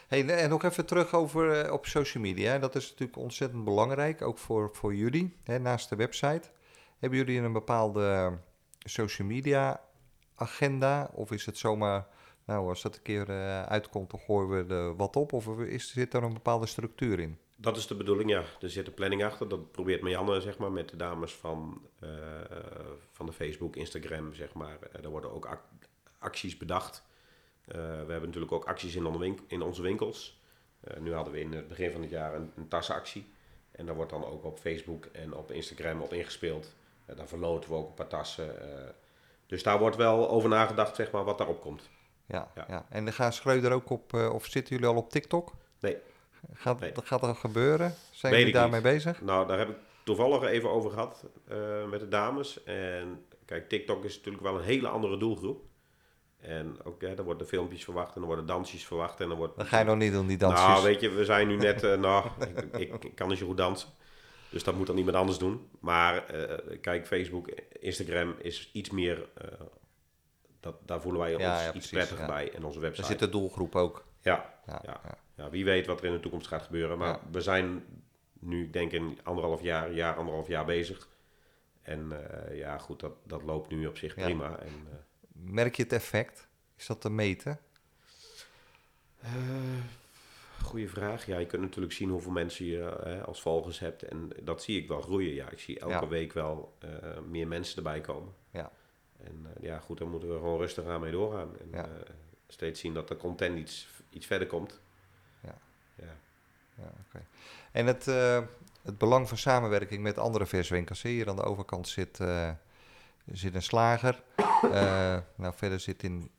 Hey, 0.08 0.26
en 0.28 0.50
nog 0.50 0.62
even 0.62 0.86
terug 0.86 1.14
over 1.14 1.60
eh, 1.60 1.72
op 1.72 1.86
social 1.86 2.22
media. 2.22 2.58
Dat 2.58 2.74
is 2.74 2.90
natuurlijk 2.90 3.18
ontzettend 3.18 3.64
belangrijk, 3.64 4.22
ook 4.22 4.38
voor, 4.38 4.70
voor 4.72 4.94
jullie, 4.94 5.36
hè, 5.44 5.58
naast 5.58 5.88
de 5.88 5.96
website. 5.96 6.48
Hebben 6.98 7.18
jullie 7.18 7.40
een 7.40 7.52
bepaalde 7.52 8.06
eh, 8.06 8.32
social 8.78 9.28
media 9.28 9.80
agenda? 10.34 11.10
Of 11.14 11.30
is 11.30 11.46
het 11.46 11.58
zomaar, 11.58 12.06
nou 12.44 12.68
als 12.68 12.82
dat 12.82 12.96
een 12.96 13.02
keer 13.02 13.28
eh, 13.30 13.62
uitkomt, 13.62 14.10
dan 14.10 14.20
gooien 14.20 14.66
we 14.66 14.74
er 14.74 14.96
wat 14.96 15.16
op? 15.16 15.32
Of 15.32 15.58
is, 15.58 15.92
zit 15.92 16.14
er 16.14 16.22
een 16.22 16.32
bepaalde 16.34 16.66
structuur 16.66 17.20
in? 17.20 17.38
Dat 17.56 17.76
is 17.76 17.86
de 17.86 17.94
bedoeling, 17.96 18.30
ja. 18.30 18.42
Er 18.60 18.70
zit 18.70 18.86
een 18.86 18.94
planning 18.94 19.24
achter. 19.24 19.48
Dat 19.48 19.72
probeert 19.72 20.02
Marianne, 20.02 20.40
zeg 20.40 20.58
maar, 20.58 20.72
met 20.72 20.88
de 20.88 20.96
dames 20.96 21.32
van, 21.34 21.82
van 23.10 23.26
de 23.26 23.32
Facebook, 23.32 23.76
Instagram, 23.76 24.34
zeg 24.34 24.52
maar. 24.54 24.78
Er 25.02 25.10
worden 25.10 25.32
ook 25.34 25.46
ac- 25.46 25.88
acties 26.18 26.56
bedacht. 26.56 27.02
Eh, 27.70 27.76
we 27.80 28.10
hebben 28.12 28.24
natuurlijk 28.24 28.52
ook 28.52 28.64
acties 28.64 28.94
in, 28.94 29.38
in 29.46 29.62
onze 29.62 29.82
winkels. 29.82 30.40
Eh, 30.80 31.00
nu 31.00 31.14
hadden 31.14 31.32
we 31.32 31.40
in 31.40 31.52
het 31.52 31.68
begin 31.68 31.92
van 31.92 32.00
het 32.00 32.10
jaar 32.10 32.34
een, 32.34 32.52
een 32.56 32.68
tassenactie. 32.68 33.32
En 33.70 33.86
daar 33.86 33.94
wordt 33.94 34.10
dan 34.10 34.24
ook 34.24 34.44
op 34.44 34.58
Facebook 34.58 35.04
en 35.04 35.34
op 35.34 35.50
Instagram 35.50 36.00
op 36.00 36.12
ingespeeld. 36.12 36.74
Eh, 37.06 37.16
daar 37.16 37.28
verloten 37.28 37.70
we 37.70 37.76
ook 37.76 37.88
een 37.88 37.94
paar 37.94 38.06
tassen. 38.06 38.54
dus 39.46 39.62
daar 39.62 39.78
wordt 39.78 39.96
wel 39.96 40.30
over 40.30 40.48
nagedacht, 40.48 40.96
zeg 40.96 41.10
maar, 41.10 41.24
wat 41.24 41.38
daarop 41.38 41.60
komt. 41.60 41.88
Ja, 42.26 42.50
ja. 42.54 42.64
Ja. 42.68 42.86
En 42.88 43.04
dan 43.04 43.12
gaan 43.14 43.32
Schreuder 43.32 43.72
ook 43.72 43.90
op, 43.90 44.12
of 44.12 44.46
zitten 44.46 44.74
jullie 44.74 44.90
al 44.90 44.96
op 44.96 45.10
TikTok? 45.10 45.52
Nee. 45.80 45.96
Gaat, 46.52 46.80
Nee. 46.80 46.92
Dat 46.92 47.06
gaat 47.06 47.22
er 47.22 47.34
gebeuren? 47.34 47.94
Zijn 48.10 48.38
jullie 48.38 48.52
daarmee 48.52 48.80
bezig? 48.80 49.22
Nou, 49.22 49.46
daar 49.46 49.58
heb 49.58 49.68
ik 49.68 49.76
toevallig 50.04 50.42
even 50.42 50.70
over 50.70 50.90
gehad 50.90 51.24
eh, 51.48 51.88
met 51.88 52.00
de 52.00 52.08
dames. 52.08 52.62
En 52.64 53.26
kijk, 53.44 53.68
TikTok 53.68 54.04
is 54.04 54.16
natuurlijk 54.16 54.44
wel 54.44 54.56
een 54.56 54.64
hele 54.64 54.88
andere 54.88 55.16
doelgroep. 55.16 55.64
En 56.40 56.76
ook, 56.84 57.00
ja, 57.00 57.14
daar 57.14 57.24
worden 57.24 57.46
filmpjes 57.46 57.84
verwacht 57.84 58.14
en 58.14 58.20
er 58.20 58.26
worden 58.26 58.46
dansjes 58.46 58.84
verwacht. 58.84 59.20
En 59.20 59.30
er 59.30 59.36
wordt... 59.36 59.56
Dat 59.56 59.66
ga 59.66 59.78
je 59.78 59.84
nog 59.84 59.96
niet 59.96 60.12
doen, 60.12 60.26
die 60.26 60.36
dansjes. 60.38 60.66
Nou, 60.66 60.82
weet 60.82 61.00
je, 61.00 61.10
we 61.10 61.24
zijn 61.24 61.48
nu 61.48 61.56
net... 61.56 61.82
eh, 61.82 61.98
nou, 61.98 62.26
ik, 62.56 62.76
ik, 62.76 63.04
ik 63.04 63.14
kan 63.14 63.28
niet 63.28 63.38
zo 63.38 63.46
goed 63.46 63.56
dansen. 63.56 63.88
Dus 64.50 64.64
dat 64.64 64.74
moet 64.74 64.86
dan 64.86 64.96
iemand 64.98 65.16
anders 65.16 65.38
doen. 65.38 65.68
Maar 65.80 66.26
eh, 66.26 66.78
kijk, 66.80 67.06
Facebook, 67.06 67.48
Instagram 67.80 68.34
is 68.38 68.70
iets 68.72 68.90
meer... 68.90 69.28
eh, 69.34 69.44
dat, 70.60 70.74
daar 70.86 71.00
voelen 71.00 71.20
wij 71.20 71.34
ons 71.34 71.42
Ja, 71.42 71.52
ja, 71.52 71.60
iets 71.62 71.70
precies, 71.70 71.90
prettiger 71.90 72.20
ja. 72.20 72.26
bij. 72.26 72.52
En 72.52 72.64
onze 72.64 72.78
Daar 72.80 72.88
website. 72.88 73.06
zit 73.08 73.18
de 73.18 73.28
doelgroep 73.28 73.76
ook. 73.76 74.04
Ja, 74.20 74.54
Ja, 74.66 75.00
Ja. 75.36 75.50
wie 75.50 75.64
weet 75.64 75.86
wat 75.86 76.00
er 76.00 76.06
in 76.06 76.12
de 76.12 76.20
toekomst 76.20 76.46
gaat 76.46 76.62
gebeuren. 76.62 76.98
Maar 76.98 77.18
we 77.30 77.40
zijn 77.40 77.84
nu, 78.32 78.70
denk 78.70 78.92
ik, 78.92 79.00
in 79.00 79.18
anderhalf 79.22 79.62
jaar, 79.62 79.92
jaar, 79.92 80.14
anderhalf 80.16 80.48
jaar 80.48 80.64
bezig. 80.64 81.08
En 81.82 82.12
ja, 82.52 82.78
goed, 82.78 83.00
dat, 83.00 83.12
dat 83.26 83.42
loopt 83.42 83.70
nu 83.70 83.86
op 83.86 83.96
zich 83.96 84.14
prima. 84.14 84.58
En, 84.58 84.68
Merk 85.42 85.76
je 85.76 85.82
het 85.82 85.92
effect? 85.92 86.48
Is 86.76 86.86
dat 86.86 87.00
te 87.00 87.10
meten? 87.10 87.60
Uh, 89.24 89.30
goeie 90.62 90.88
vraag. 90.88 91.26
Ja, 91.26 91.38
je 91.38 91.46
kunt 91.46 91.62
natuurlijk 91.62 91.92
zien 91.92 92.08
hoeveel 92.10 92.32
mensen 92.32 92.64
je 92.64 93.22
als 93.24 93.42
volgers 93.42 93.78
hebt. 93.78 94.02
En 94.02 94.30
dat 94.42 94.62
zie 94.62 94.82
ik 94.82 94.88
wel 94.88 95.00
groeien. 95.00 95.34
Ja, 95.34 95.50
ik 95.50 95.58
zie 95.58 95.78
elke 95.78 96.08
week 96.08 96.32
wel 96.32 96.76
meer 97.28 97.48
mensen 97.48 97.76
erbij 97.76 98.00
komen. 98.00 98.34
Ja. 98.50 98.70
En 99.22 99.46
ja, 99.60 99.78
goed, 99.78 99.98
dan 99.98 100.10
moeten 100.10 100.28
we 100.28 100.34
gewoon 100.34 100.58
rustig 100.58 100.86
aan 100.86 101.00
mee 101.00 101.12
doorgaan. 101.12 101.58
En 101.60 101.68
ja. 101.72 101.88
steeds 102.48 102.80
zien 102.80 102.94
dat 102.94 103.08
de 103.08 103.16
content 103.16 103.58
iets, 103.58 103.88
iets 104.10 104.26
verder 104.26 104.46
komt. 104.46 104.80
Ja. 105.42 105.58
Ja. 105.94 106.16
ja 106.74 106.92
oké. 107.06 107.24
En 107.72 107.86
het, 107.86 108.04
het 108.82 108.98
belang 108.98 109.28
van 109.28 109.38
samenwerking 109.38 110.02
met 110.02 110.18
andere 110.18 110.46
verswinkels. 110.46 111.02
Hier 111.02 111.28
aan 111.28 111.36
de 111.36 111.42
overkant 111.42 111.88
zit, 111.88 112.18
zit 113.32 113.54
een 113.54 113.62
slager. 113.62 114.22
Uh, 114.64 115.18
nou, 115.36 115.54
verder 115.56 115.80
zit 115.80 116.02
in, 116.02 116.30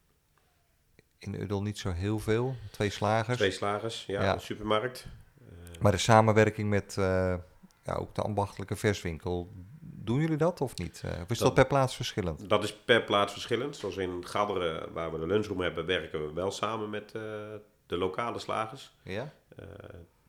in 1.20 1.34
Udel 1.42 1.62
niet 1.62 1.78
zo 1.78 1.92
heel 1.92 2.20
veel. 2.20 2.56
Twee 2.72 2.90
slagers. 2.90 3.38
Twee 3.38 3.52
slagers, 3.52 4.06
ja, 4.06 4.34
een 4.34 4.42
supermarkt. 4.42 5.06
Maar 5.80 5.92
de 5.92 5.98
samenwerking 5.98 6.70
met 6.70 6.94
ja, 7.84 7.94
ook 7.94 8.16
de 8.16 8.22
ambachtelijke 8.22 8.76
verswinkel, 8.76 9.52
doen 9.80 10.20
jullie 10.20 10.38
dat 10.38 10.62
of 10.62 10.78
niet? 10.78 11.04
of 11.22 11.30
is 11.30 11.38
dat, 11.38 11.54
per 11.54 11.68
plaats 11.68 11.96
verschillend? 11.96 12.50
Dat 12.50 12.64
is 12.64 12.76
per 12.76 13.04
plaats 13.04 13.32
verschillend. 13.32 13.76
Zoals 13.76 13.98
in 13.98 14.26
Gadderen, 14.28 14.94
waar 14.94 15.12
we 15.12 15.20
de 15.20 15.28
lunchroom 15.28 15.62
hebben, 15.62 15.86
werken 15.86 16.28
we 16.28 16.34
wel 16.34 16.52
samen 16.52 16.90
met 16.90 17.12
de 17.86 17.98
lokale 17.98 18.40
slagers. 18.40 18.96
Ja? 19.04 19.34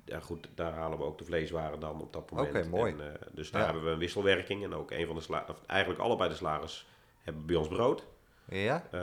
Ja, 0.04 0.20
goed, 0.20 0.48
daar 0.54 0.72
halen 0.72 0.98
we 0.98 1.04
ook 1.04 1.18
de 1.18 1.24
vleeswaren 1.24 1.80
dan 1.80 2.00
op 2.00 2.12
dat 2.12 2.30
moment. 2.30 2.56
Oké, 2.56 2.68
mooi. 2.68 2.92
En, 2.92 2.98
uh, 2.98 3.06
dus 3.32 3.50
daar 3.50 3.64
hebben 3.64 3.84
we 3.84 3.90
een 3.90 3.98
wisselwerking. 3.98 4.64
En 4.64 4.74
ook 4.74 4.90
een 4.90 5.06
van 5.06 5.14
de 5.14 5.20
slagers, 5.20 5.58
eigenlijk 5.66 6.00
allebei 6.00 6.28
de 6.28 6.36
slagers 6.36 6.86
hebben 7.22 7.46
bij 7.46 7.56
ons 7.56 7.68
brood. 7.68 8.06
Ja. 8.48 8.84
Uh, 8.94 9.00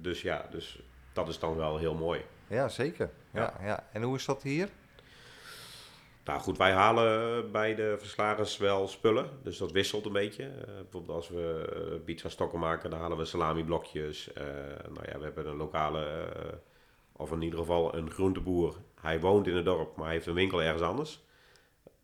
dus 0.00 0.22
ja, 0.22 0.46
dus 0.50 0.82
dat 1.12 1.28
is 1.28 1.38
dan 1.38 1.56
wel 1.56 1.78
heel 1.78 1.94
mooi. 1.94 2.24
Ja, 2.46 2.68
zeker. 2.68 3.10
Ja. 3.32 3.54
ja. 3.62 3.88
En 3.92 4.02
hoe 4.02 4.16
is 4.16 4.24
dat 4.24 4.42
hier? 4.42 4.68
Nou 6.24 6.40
goed, 6.40 6.58
wij 6.58 6.72
halen 6.72 7.50
bij 7.52 7.74
de 7.74 7.94
verslagers 7.98 8.56
wel 8.56 8.88
spullen. 8.88 9.30
Dus 9.42 9.58
dat 9.58 9.72
wisselt 9.72 10.06
een 10.06 10.12
beetje. 10.12 10.44
Uh, 10.44 10.64
bijvoorbeeld 10.64 11.16
als 11.16 11.28
we 11.28 12.00
pizza 12.04 12.28
stokken 12.28 12.58
maken, 12.58 12.90
dan 12.90 13.00
halen 13.00 13.18
we 13.18 13.24
salami 13.24 13.64
blokjes. 13.64 14.30
nou 14.88 15.10
ja, 15.10 15.18
we 15.18 15.24
hebben 15.24 15.46
een 15.46 15.56
lokale 15.56 16.28
of 17.12 17.32
in 17.32 17.42
ieder 17.42 17.58
geval 17.58 17.94
een 17.94 18.10
groenteboer. 18.10 18.76
Hij 19.02 19.20
woont 19.20 19.46
in 19.46 19.56
het 19.56 19.64
dorp, 19.64 19.96
maar 19.96 20.04
hij 20.04 20.14
heeft 20.14 20.26
een 20.26 20.34
winkel 20.34 20.62
ergens 20.62 20.82
anders. 20.82 21.24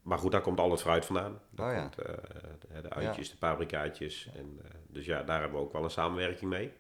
Maar 0.03 0.19
goed, 0.19 0.33
daar 0.33 0.41
komt 0.41 0.61
al 0.61 0.71
het 0.71 0.81
fruit 0.81 1.05
vandaan. 1.05 1.41
Daar 1.51 1.75
oh, 1.75 1.81
komt 1.81 1.99
uh, 1.99 2.83
de, 2.83 2.91
uitjes, 2.91 3.31
de 3.31 3.37
paprikaatjes. 3.37 4.31
En, 4.35 4.61
uh, 4.65 4.71
dus 4.87 5.07
ja, 5.07 5.23
daar 5.23 5.41
hebben 5.41 5.59
we 5.59 5.65
ook 5.65 5.73
wel 5.73 5.85
een 5.85 5.91
samenwerking 5.91 6.51
mee. 6.51 6.73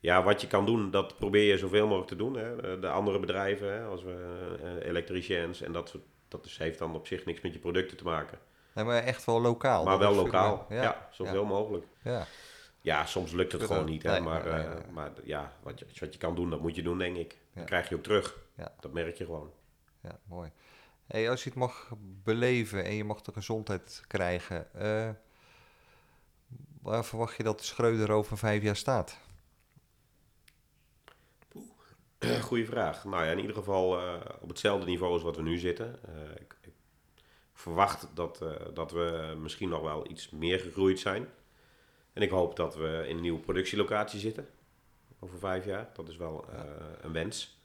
Ja, 0.00 0.22
wat 0.22 0.40
je 0.40 0.46
kan 0.46 0.66
doen, 0.66 0.90
dat 0.90 1.16
probeer 1.16 1.42
je 1.42 1.58
zoveel 1.58 1.84
mogelijk 1.86 2.08
te 2.08 2.16
doen. 2.16 2.36
Hè. 2.36 2.78
De 2.78 2.88
andere 2.88 3.18
bedrijven, 3.18 3.72
hè, 3.72 3.84
als 3.84 4.02
we 4.02 4.46
uh, 4.62 4.88
elektriciëns 4.88 5.62
en 5.62 5.72
dat, 5.72 5.94
dat 6.28 6.44
is, 6.44 6.58
heeft 6.58 6.78
dan 6.78 6.94
op 6.94 7.06
zich 7.06 7.24
niks 7.24 7.40
met 7.40 7.52
je 7.52 7.58
producten 7.58 7.96
te 7.96 8.04
maken. 8.04 8.38
Nee, 8.74 8.84
maar 8.84 9.02
echt 9.02 9.24
wel 9.24 9.40
lokaal. 9.40 9.84
Maar 9.84 9.98
wel 9.98 10.14
lokaal, 10.14 10.66
ja, 10.68 10.82
ja 10.82 11.08
zoveel 11.10 11.44
mogelijk. 11.44 11.84
Ja. 12.02 12.26
Ja, 12.80 13.06
soms 13.06 13.32
lukt 13.32 13.52
het 13.52 13.62
gewoon 13.62 13.84
niet. 13.84 14.02
Hè? 14.02 14.20
maar, 14.20 14.44
maar 14.92 15.10
ja, 15.24 15.52
wat 15.62 15.78
je, 15.78 15.86
wat 16.00 16.12
je 16.12 16.18
kan 16.18 16.34
doen, 16.34 16.50
dat 16.50 16.60
moet 16.60 16.76
je 16.76 16.82
doen, 16.82 16.98
denk 16.98 17.16
ik. 17.16 17.38
Dan 17.54 17.64
krijg 17.64 17.88
je 17.88 17.94
ook 17.94 18.02
terug. 18.02 18.38
Ja. 18.60 18.74
Dat 18.80 18.92
merk 18.92 19.16
je 19.16 19.24
gewoon. 19.24 19.52
Ja, 20.02 20.18
mooi. 20.24 20.50
Hey, 21.06 21.30
als 21.30 21.44
je 21.44 21.48
het 21.50 21.58
mag 21.58 21.92
beleven 21.98 22.84
en 22.84 22.94
je 22.94 23.04
mag 23.04 23.20
de 23.20 23.32
gezondheid 23.32 24.04
krijgen, 24.06 24.68
uh, 24.76 25.10
waar 26.82 27.04
verwacht 27.04 27.36
je 27.36 27.42
dat 27.42 27.58
de 27.58 27.64
Schreuder 27.64 28.10
over 28.10 28.38
vijf 28.38 28.62
jaar 28.62 28.76
staat? 28.76 29.18
Goeie 32.48 32.66
vraag. 32.66 33.04
Nou 33.04 33.24
ja, 33.24 33.30
in 33.30 33.38
ieder 33.38 33.54
geval 33.54 34.00
uh, 34.00 34.20
op 34.40 34.48
hetzelfde 34.48 34.86
niveau 34.86 35.12
als 35.12 35.22
wat 35.22 35.36
we 35.36 35.42
nu 35.42 35.58
zitten. 35.58 35.98
Ik, 36.34 36.56
ik, 36.62 36.72
verwacht 37.52 38.08
dat, 38.14 38.44
dat 38.74 38.92
we 38.92 39.36
misschien 39.38 39.68
nog 39.68 39.82
wel 39.82 40.10
iets 40.10 40.30
meer 40.30 40.60
gegroeid 40.60 40.98
zijn. 40.98 41.28
En 42.12 42.22
ik 42.22 42.30
hoop 42.30 42.56
dat 42.56 42.76
we 42.76 43.04
in 43.08 43.16
een 43.16 43.22
nieuwe 43.22 43.40
productielocatie 43.40 44.20
zitten. 44.20 44.48
Over 45.18 45.38
vijf 45.38 45.64
jaar. 45.64 45.90
Dat 45.94 46.08
is 46.08 46.16
wel 46.16 46.44
een 47.00 47.12
wens. 47.12 47.59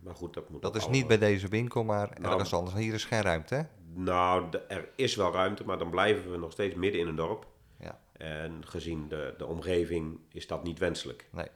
Maar 0.00 0.14
goed, 0.14 0.34
dat 0.34 0.48
moet 0.48 0.62
Dat 0.62 0.76
is 0.76 0.88
niet 0.88 1.06
bij 1.06 1.18
deze 1.18 1.48
winkel, 1.48 1.84
maar 1.84 2.10
nou, 2.20 2.32
ergens 2.32 2.54
anders. 2.54 2.76
Hier 2.76 2.94
is 2.94 3.04
geen 3.04 3.22
ruimte, 3.22 3.54
hè? 3.54 3.62
Nou, 3.94 4.48
er 4.68 4.88
is 4.96 5.16
wel 5.16 5.32
ruimte, 5.32 5.64
maar 5.64 5.78
dan 5.78 5.90
blijven 5.90 6.30
we 6.30 6.36
nog 6.36 6.52
steeds 6.52 6.74
midden 6.74 7.00
in 7.00 7.06
een 7.06 7.16
dorp. 7.16 7.46
Ja. 7.78 8.00
En 8.12 8.66
gezien 8.66 9.08
de, 9.08 9.34
de 9.38 9.46
omgeving 9.46 10.18
is 10.32 10.46
dat 10.46 10.62
niet 10.62 10.78
wenselijk. 10.78 11.28
Nee. 11.32 11.48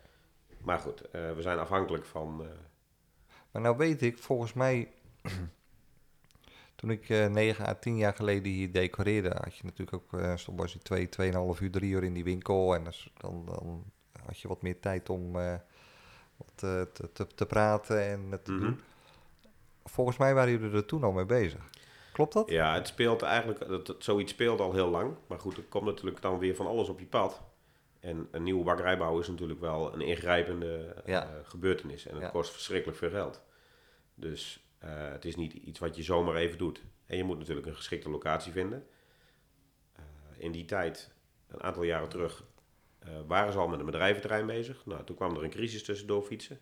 Maar 0.61 0.79
goed, 0.79 1.03
uh, 1.03 1.33
we 1.33 1.43
zijn 1.43 1.59
afhankelijk 1.59 2.05
van... 2.05 2.41
Uh... 2.41 2.49
Maar 3.51 3.63
nou 3.63 3.77
weet 3.77 4.03
ik, 4.03 4.19
volgens 4.19 4.53
mij 4.53 4.89
toen 6.77 6.91
ik 6.91 7.09
uh, 7.09 7.27
9 7.27 7.67
à 7.67 7.75
10 7.75 7.97
jaar 7.97 8.15
geleden 8.15 8.53
hier 8.53 8.73
decoreerde, 8.73 9.37
had 9.43 9.57
je 9.57 9.65
natuurlijk 9.65 9.97
ook, 9.97 10.21
uh, 10.21 10.37
stond 10.37 10.59
was 10.59 10.73
je 10.73 10.79
twee, 10.79 11.09
tweeënhalf 11.09 11.61
uur, 11.61 11.71
drie 11.71 11.91
uur 11.91 12.05
in 12.05 12.15
die 12.15 12.25
winkel. 12.25 12.75
En 12.75 12.85
dan, 13.17 13.45
dan 13.45 13.85
had 14.27 14.41
je 14.41 14.49
wat 14.49 14.63
meer 14.63 14.81
tijd 14.81 15.11
om 15.11 15.37
te, 16.55 16.89
te, 17.13 17.27
te, 17.27 17.47
praten 17.47 18.03
en 18.03 18.41
te 18.43 18.53
mm 18.53 18.59
-hmm. 18.59 18.67
doen. 18.67 18.81
Volgens 19.85 20.17
mij 20.17 20.35
waren 20.35 20.53
jullie 20.53 20.77
er 20.77 20.87
toen 20.87 21.03
al 21.03 21.13
mee 21.13 21.27
bezig. 21.27 21.71
Klopt 22.13 22.33
dat? 22.33 22.51
Ja, 22.51 22.75
het 22.75 22.87
speelt 22.87 23.23
eigenlijk, 23.23 23.69
dat, 23.87 23.97
zoiets 23.99 24.33
speelt 24.33 24.61
al 24.61 24.73
heel 24.73 24.89
lang. 24.89 25.15
Maar 25.27 25.39
goed, 25.39 25.57
er 25.57 25.63
komt 25.63 25.85
natuurlijk 25.85 26.23
dan 26.23 26.39
weer 26.39 26.55
van 26.55 26.67
alles 26.67 26.89
op 26.89 26.99
je 26.99 27.07
pad. 27.07 27.43
En 28.01 28.29
een 28.31 28.43
nieuwe 28.43 28.65
bakkerijbouw 28.65 29.19
is 29.19 29.29
natuurlijk 29.29 29.61
wel 29.61 29.95
een 29.95 30.01
ingrijpende 30.01 31.03
ja. 31.05 31.29
gebeurtenis. 31.43 32.07
En 32.07 32.15
het 32.15 32.23
ja. 32.23 32.29
kost 32.29 32.53
verschrikkelijk 32.53 32.99
veel 32.99 33.11
geld. 33.11 33.43
Dus 34.15 34.65
uh, 34.85 34.91
het 34.91 35.25
is 35.25 35.37
niet 35.37 35.53
iets 35.53 35.79
wat 35.79 35.97
je 35.97 36.03
zomaar 36.03 36.35
even 36.35 36.59
doet. 36.59 36.83
En 37.07 37.17
je 37.17 37.25
moet 37.25 37.39
natuurlijk 37.39 37.67
een 37.67 37.77
geschikte 37.77 38.11
locatie 38.11 38.53
vinden. 38.53 38.87
Uh, 39.99 40.05
in 40.37 40.53
die 40.53 40.65
tijd, 40.65 41.11
een 41.49 41.63
aantal 41.63 41.83
jaren 41.83 42.09
terug, 42.09 42.45
waren 43.27 43.53
ze 43.53 43.59
al 43.59 43.69
met 43.69 43.79
een 43.79 43.87
bedrijventerrein 43.87 44.47
bezig. 44.47 44.87
Nou, 44.87 45.05
toen 45.05 45.17
kwam 45.17 45.37
er 45.37 45.45
een 45.45 45.51
crisis 45.51 45.85
tussendoor 45.85 46.23
fietsen. 46.23 46.61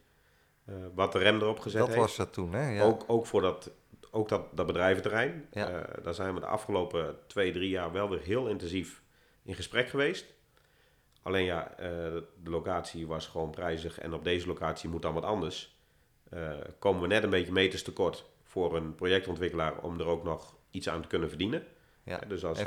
wat 0.94 1.12
de 1.12 1.18
rem 1.18 1.40
erop 1.40 1.58
gezet 1.58 1.80
dat 1.80 1.88
heeft. 1.88 2.00
was 2.00 2.16
dat 2.16 2.32
toen, 2.32 2.52
hè? 2.52 2.70
Ja. 2.70 2.82
Ook, 2.82 3.04
ook 3.06 3.26
voor 3.26 3.40
dat, 3.40 3.70
ook 4.10 4.28
dat, 4.28 4.56
dat 4.56 4.66
bedrijventerrein. 4.66 5.48
Ja. 5.52 5.86
daar 6.02 6.14
zijn 6.14 6.34
we 6.34 6.40
de 6.40 6.46
afgelopen 6.46 7.16
twee, 7.26 7.52
drie 7.52 7.68
jaar 7.70 7.92
wel 7.92 8.08
weer 8.08 8.20
heel 8.20 8.48
intensief 8.48 9.02
in 9.42 9.54
gesprek 9.54 9.88
geweest. 9.88 10.34
Alleen 11.22 11.44
ja, 11.44 11.74
de 11.76 12.50
locatie 12.50 13.06
was 13.06 13.26
gewoon 13.26 13.50
prijzig 13.50 13.98
en 13.98 14.12
op 14.12 14.24
deze 14.24 14.46
locatie 14.46 14.88
moet 14.88 15.02
dan 15.02 15.14
wat 15.14 15.24
anders 15.24 15.72
uh, 16.34 16.50
komen 16.78 17.02
we 17.02 17.06
net 17.06 17.22
een 17.22 17.30
beetje 17.30 17.52
meters 17.52 17.82
tekort 17.82 18.24
voor 18.42 18.76
een 18.76 18.94
projectontwikkelaar 18.94 19.78
om 19.78 20.00
er 20.00 20.06
ook 20.06 20.24
nog 20.24 20.56
iets 20.70 20.88
aan 20.88 21.02
te 21.02 21.08
kunnen 21.08 21.28
verdienen. 21.28 21.66
Ja, 22.04 22.18
dus 22.28 22.44
als 22.44 22.58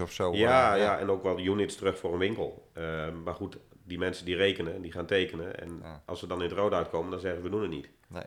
of 0.00 0.12
zo. 0.12 0.32
Ja, 0.32 0.74
uh, 0.76 0.82
ja, 0.82 0.98
en 0.98 1.10
ook 1.10 1.22
wel 1.22 1.38
units 1.38 1.76
terug 1.76 1.98
voor 1.98 2.12
een 2.12 2.18
winkel. 2.18 2.70
Uh, 2.78 3.10
maar 3.24 3.34
goed, 3.34 3.58
die 3.82 3.98
mensen 3.98 4.24
die 4.24 4.36
rekenen, 4.36 4.82
die 4.82 4.92
gaan 4.92 5.06
tekenen. 5.06 5.60
En 5.60 5.78
ja. 5.82 6.02
als 6.04 6.18
ze 6.18 6.26
dan 6.26 6.42
in 6.42 6.48
het 6.48 6.58
rood 6.58 6.72
uitkomen, 6.72 7.10
dan 7.10 7.20
zeggen 7.20 7.42
we 7.42 7.48
doen 7.48 7.60
het 7.60 7.70
niet. 7.70 7.88
Nee. 8.06 8.24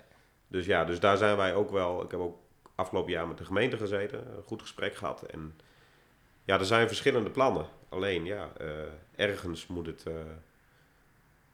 Dus 0.48 0.66
ja, 0.66 0.86
dus 0.86 1.00
daar 1.00 1.18
zijn 1.18 1.38
wij 1.38 1.56
ook 1.56 1.72
wel... 1.72 2.04
Ik 2.04 2.12
heb 2.12 2.20
ook 2.20 2.38
afgelopen 2.76 3.12
jaar 3.12 3.28
met 3.28 3.38
de 3.38 3.45
gemeente 3.45 3.78
gezeten, 3.78 4.20
een 4.20 4.43
goed 4.43 4.62
gesprek 4.62 4.95
gehad. 4.95 5.22
En 5.22 5.60
ja, 6.43 6.60
er 6.60 6.66
zijn 6.66 6.88
verschillende 6.88 7.30
plannen. 7.30 7.66
Alleen 7.89 8.26
ja, 8.26 8.52
ergens 9.16 9.68
moet 9.68 9.86
het, 9.86 10.04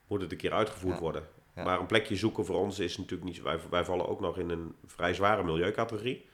moet 0.08 0.22
het 0.22 0.32
een 0.32 0.38
keer 0.38 0.54
uitgevoerd 0.54 0.96
ja. 0.96 1.02
worden. 1.02 1.28
Ja. 1.56 1.64
Maar 1.64 1.80
een 1.80 1.86
plekje 1.86 2.16
zoeken 2.16 2.46
voor 2.46 2.56
ons 2.56 2.80
is 2.80 2.98
natuurlijk 2.98 3.30
niet... 3.30 3.42
Wij, 3.42 3.60
wij 3.70 3.86
vallen 3.86 4.08
ook 4.08 4.20
nog 4.20 4.38
in 4.38 4.50
een 4.50 4.76
vrij 4.86 5.14
zware 5.14 5.44
milieucategorie. 5.44 6.26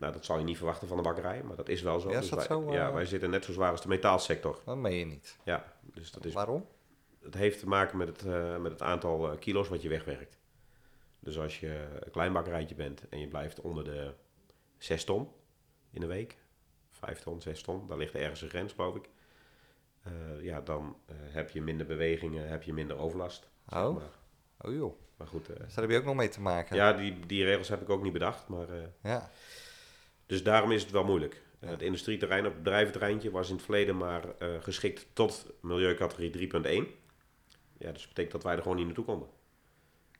Nou, 0.00 0.12
dat 0.12 0.24
zal 0.24 0.38
je 0.38 0.44
niet 0.44 0.56
verwachten 0.56 0.88
van 0.88 0.96
de 0.96 1.02
bakkerij, 1.02 1.42
maar 1.42 1.56
dat 1.56 1.68
is 1.68 1.82
wel 1.82 2.00
zo. 2.00 2.10
Ja, 2.10 2.20
dus 2.20 2.28
dat 2.28 2.38
wij, 2.38 2.46
zo 2.46 2.72
ja, 2.72 2.92
wij 2.92 3.06
zitten 3.06 3.30
net 3.30 3.44
zo 3.44 3.52
zwaar 3.52 3.70
als 3.70 3.82
de 3.82 3.88
metaalsector. 3.88 4.60
Dat 4.64 4.76
meen 4.76 4.98
je 4.98 5.04
niet. 5.04 5.38
Ja, 5.44 5.72
dus 5.80 6.10
dat 6.10 6.24
is... 6.24 6.32
Waarom? 6.32 6.66
Het 7.22 7.34
heeft 7.34 7.58
te 7.58 7.68
maken 7.68 7.98
met 7.98 8.08
het, 8.08 8.24
uh, 8.24 8.56
met 8.56 8.72
het 8.72 8.82
aantal 8.82 9.32
uh, 9.32 9.38
kilo's 9.38 9.68
wat 9.68 9.82
je 9.82 9.88
wegwerkt. 9.88 10.38
Dus 11.18 11.38
als 11.38 11.60
je 11.60 11.86
een 12.00 12.10
klein 12.10 12.32
bakkerijtje 12.32 12.74
bent 12.74 13.08
en 13.08 13.20
je 13.20 13.28
blijft 13.28 13.60
onder 13.60 13.84
de 13.84 14.14
6 14.78 15.04
ton 15.04 15.28
in 15.90 16.00
de 16.00 16.06
week, 16.06 16.36
5 16.90 17.20
ton, 17.20 17.40
6 17.40 17.62
ton, 17.62 17.86
daar 17.86 17.98
ligt 17.98 18.14
ergens 18.14 18.42
een 18.42 18.48
grens, 18.48 18.72
geloof 18.72 18.94
ik. 18.94 19.08
ja, 20.40 20.60
dan 20.60 20.96
heb 21.12 21.50
je 21.50 21.62
minder 21.62 21.86
bewegingen, 21.86 22.48
heb 22.48 22.62
je 22.62 22.72
minder 22.72 22.96
overlast. 22.96 23.50
Oh. 23.68 23.84
Zeg 23.84 23.92
maar. 23.92 24.18
Oh 24.60 24.74
joh. 24.74 25.00
Maar 25.16 25.26
goed. 25.26 25.50
Uh, 25.50 25.56
dus 25.56 25.74
daar 25.74 25.84
heb 25.84 25.92
je 25.92 25.98
ook 25.98 26.04
nog 26.04 26.14
mee 26.14 26.28
te 26.28 26.40
maken. 26.40 26.76
Ja, 26.76 26.92
die, 26.92 27.26
die 27.26 27.44
regels 27.44 27.68
heb 27.68 27.80
ik 27.80 27.90
ook 27.90 28.02
niet 28.02 28.12
bedacht. 28.12 28.48
Maar, 28.48 28.66
ja. 29.02 29.30
Dus 30.30 30.42
daarom 30.42 30.72
is 30.72 30.82
het 30.82 30.90
wel 30.90 31.04
moeilijk. 31.04 31.42
Ja. 31.60 31.68
Het 31.68 31.82
industrieterrein 31.82 32.46
op 32.46 32.52
het 32.52 32.62
bedrijventerreintje 32.62 33.30
was 33.30 33.48
in 33.48 33.54
het 33.54 33.64
verleden 33.64 33.96
maar 33.96 34.24
uh, 34.24 34.48
geschikt 34.60 35.06
tot 35.12 35.52
milieucategorie 35.60 36.50
3.1. 36.50 36.50
Ja, 37.78 37.92
dus 37.92 38.00
dat 38.00 38.08
betekent 38.08 38.32
dat 38.32 38.42
wij 38.42 38.56
er 38.56 38.62
gewoon 38.62 38.76
niet 38.76 38.86
naartoe 38.86 39.04
konden. 39.04 39.28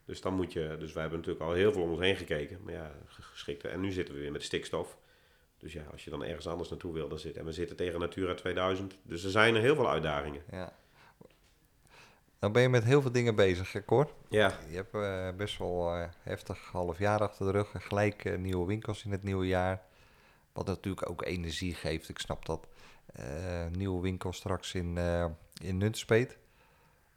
Dus 0.04 0.20
dan 0.20 0.34
moet 0.34 0.52
je, 0.52 0.76
dus 0.78 0.92
wij 0.92 1.02
hebben 1.02 1.20
natuurlijk 1.20 1.46
al 1.46 1.52
heel 1.52 1.72
veel 1.72 1.82
om 1.82 1.90
ons 1.90 2.00
heen 2.00 2.16
gekeken. 2.16 2.58
Maar 2.62 2.72
ja, 2.72 2.92
geschikte. 3.06 3.68
En 3.68 3.80
nu 3.80 3.92
zitten 3.92 4.14
we 4.14 4.20
weer 4.20 4.32
met 4.32 4.42
stikstof. 4.42 4.98
Dus 5.58 5.72
ja, 5.72 5.82
als 5.92 6.04
je 6.04 6.10
dan 6.10 6.24
ergens 6.24 6.46
anders 6.46 6.68
naartoe 6.68 6.92
wil, 6.92 7.08
dan 7.08 7.18
zit. 7.18 7.36
En 7.36 7.44
we 7.44 7.52
zitten 7.52 7.76
tegen 7.76 8.00
Natura 8.00 8.34
2000. 8.34 8.98
Dus 9.02 9.24
er 9.24 9.30
zijn 9.30 9.54
er 9.54 9.60
heel 9.60 9.74
veel 9.74 9.90
uitdagingen. 9.90 10.42
Ja. 10.50 10.72
Dan 12.40 12.52
ben 12.52 12.62
je 12.62 12.68
met 12.68 12.84
heel 12.84 13.02
veel 13.02 13.12
dingen 13.12 13.34
bezig, 13.34 13.72
hè, 13.72 13.84
Cor? 13.84 14.10
Ja, 14.28 14.52
Je 14.68 14.76
hebt 14.76 14.94
eh, 14.94 15.36
best 15.36 15.58
wel 15.58 15.94
eh, 15.94 16.08
heftig 16.22 16.58
half 16.72 16.98
jaar 16.98 17.20
achter 17.20 17.46
de 17.46 17.52
rug. 17.52 17.72
Gelijk 17.72 18.24
eh, 18.24 18.38
nieuwe 18.38 18.66
winkels 18.66 19.04
in 19.04 19.10
het 19.10 19.22
nieuwe 19.22 19.46
jaar. 19.46 19.82
Wat 20.52 20.66
natuurlijk 20.66 21.10
ook 21.10 21.24
energie 21.24 21.74
geeft. 21.74 22.08
Ik 22.08 22.18
snap 22.18 22.46
dat. 22.46 22.66
Eh, 23.06 23.66
nieuwe 23.66 24.00
winkel 24.00 24.32
straks 24.32 24.74
in, 24.74 24.98
eh 24.98 25.26
in 25.62 25.76
Nunspeet. 25.76 26.38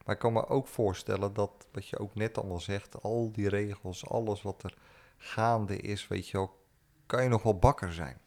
Maar 0.05 0.15
ik 0.15 0.21
kan 0.21 0.33
me 0.33 0.47
ook 0.47 0.67
voorstellen 0.67 1.33
dat, 1.33 1.67
wat 1.71 1.87
je 1.87 1.99
ook 1.99 2.15
net 2.15 2.37
allemaal 2.37 2.59
zegt, 2.59 3.01
al 3.01 3.31
die 3.31 3.49
regels, 3.49 4.07
alles 4.07 4.41
wat 4.41 4.63
er 4.63 4.77
gaande 5.17 5.77
is, 5.77 6.07
weet 6.07 6.27
je 6.27 6.37
wel, 6.37 6.59
kan 7.05 7.23
je 7.23 7.29
nog 7.29 7.43
wel 7.43 7.57
bakker 7.59 7.93
zijn. 7.93 8.21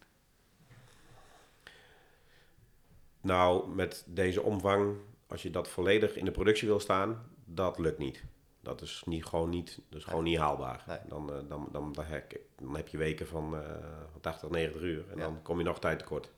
nou 3.26 3.68
met 3.68 4.04
deze 4.06 4.42
omvang, 4.42 4.96
als 5.26 5.42
je 5.42 5.50
dat 5.50 5.68
volledig 5.68 6.16
in 6.16 6.24
de 6.24 6.30
productie 6.30 6.68
wil 6.68 6.80
staan, 6.80 7.30
dat 7.44 7.78
lukt 7.78 7.98
niet. 7.98 8.24
Dat 8.66 8.80
is 8.82 9.02
niet, 9.06 9.24
gewoon, 9.24 9.48
niet, 9.50 9.78
dat 9.88 9.98
is 9.98 10.04
gewoon 10.04 10.24
niet 10.24 10.38
haalbaar. 10.38 10.84
Nee. 10.86 10.98
Dan, 11.08 11.32
eh, 11.32 11.38
dan, 11.48 11.68
dan, 11.72 11.92
dan, 11.92 12.04
heb, 12.04 12.36
dan 12.56 12.76
heb 12.76 12.88
je 12.88 12.96
weken 12.96 13.26
van 13.26 13.56
eh 13.56 13.62
80, 14.20 14.50
90 14.50 14.82
uur 14.82 15.04
en 15.10 15.16
Ja. 15.18 15.22
dan 15.24 15.42
kom 15.42 15.58
je 15.58 15.64
nog 15.64 15.78
tijd 15.78 15.98
tekort. 15.98 16.30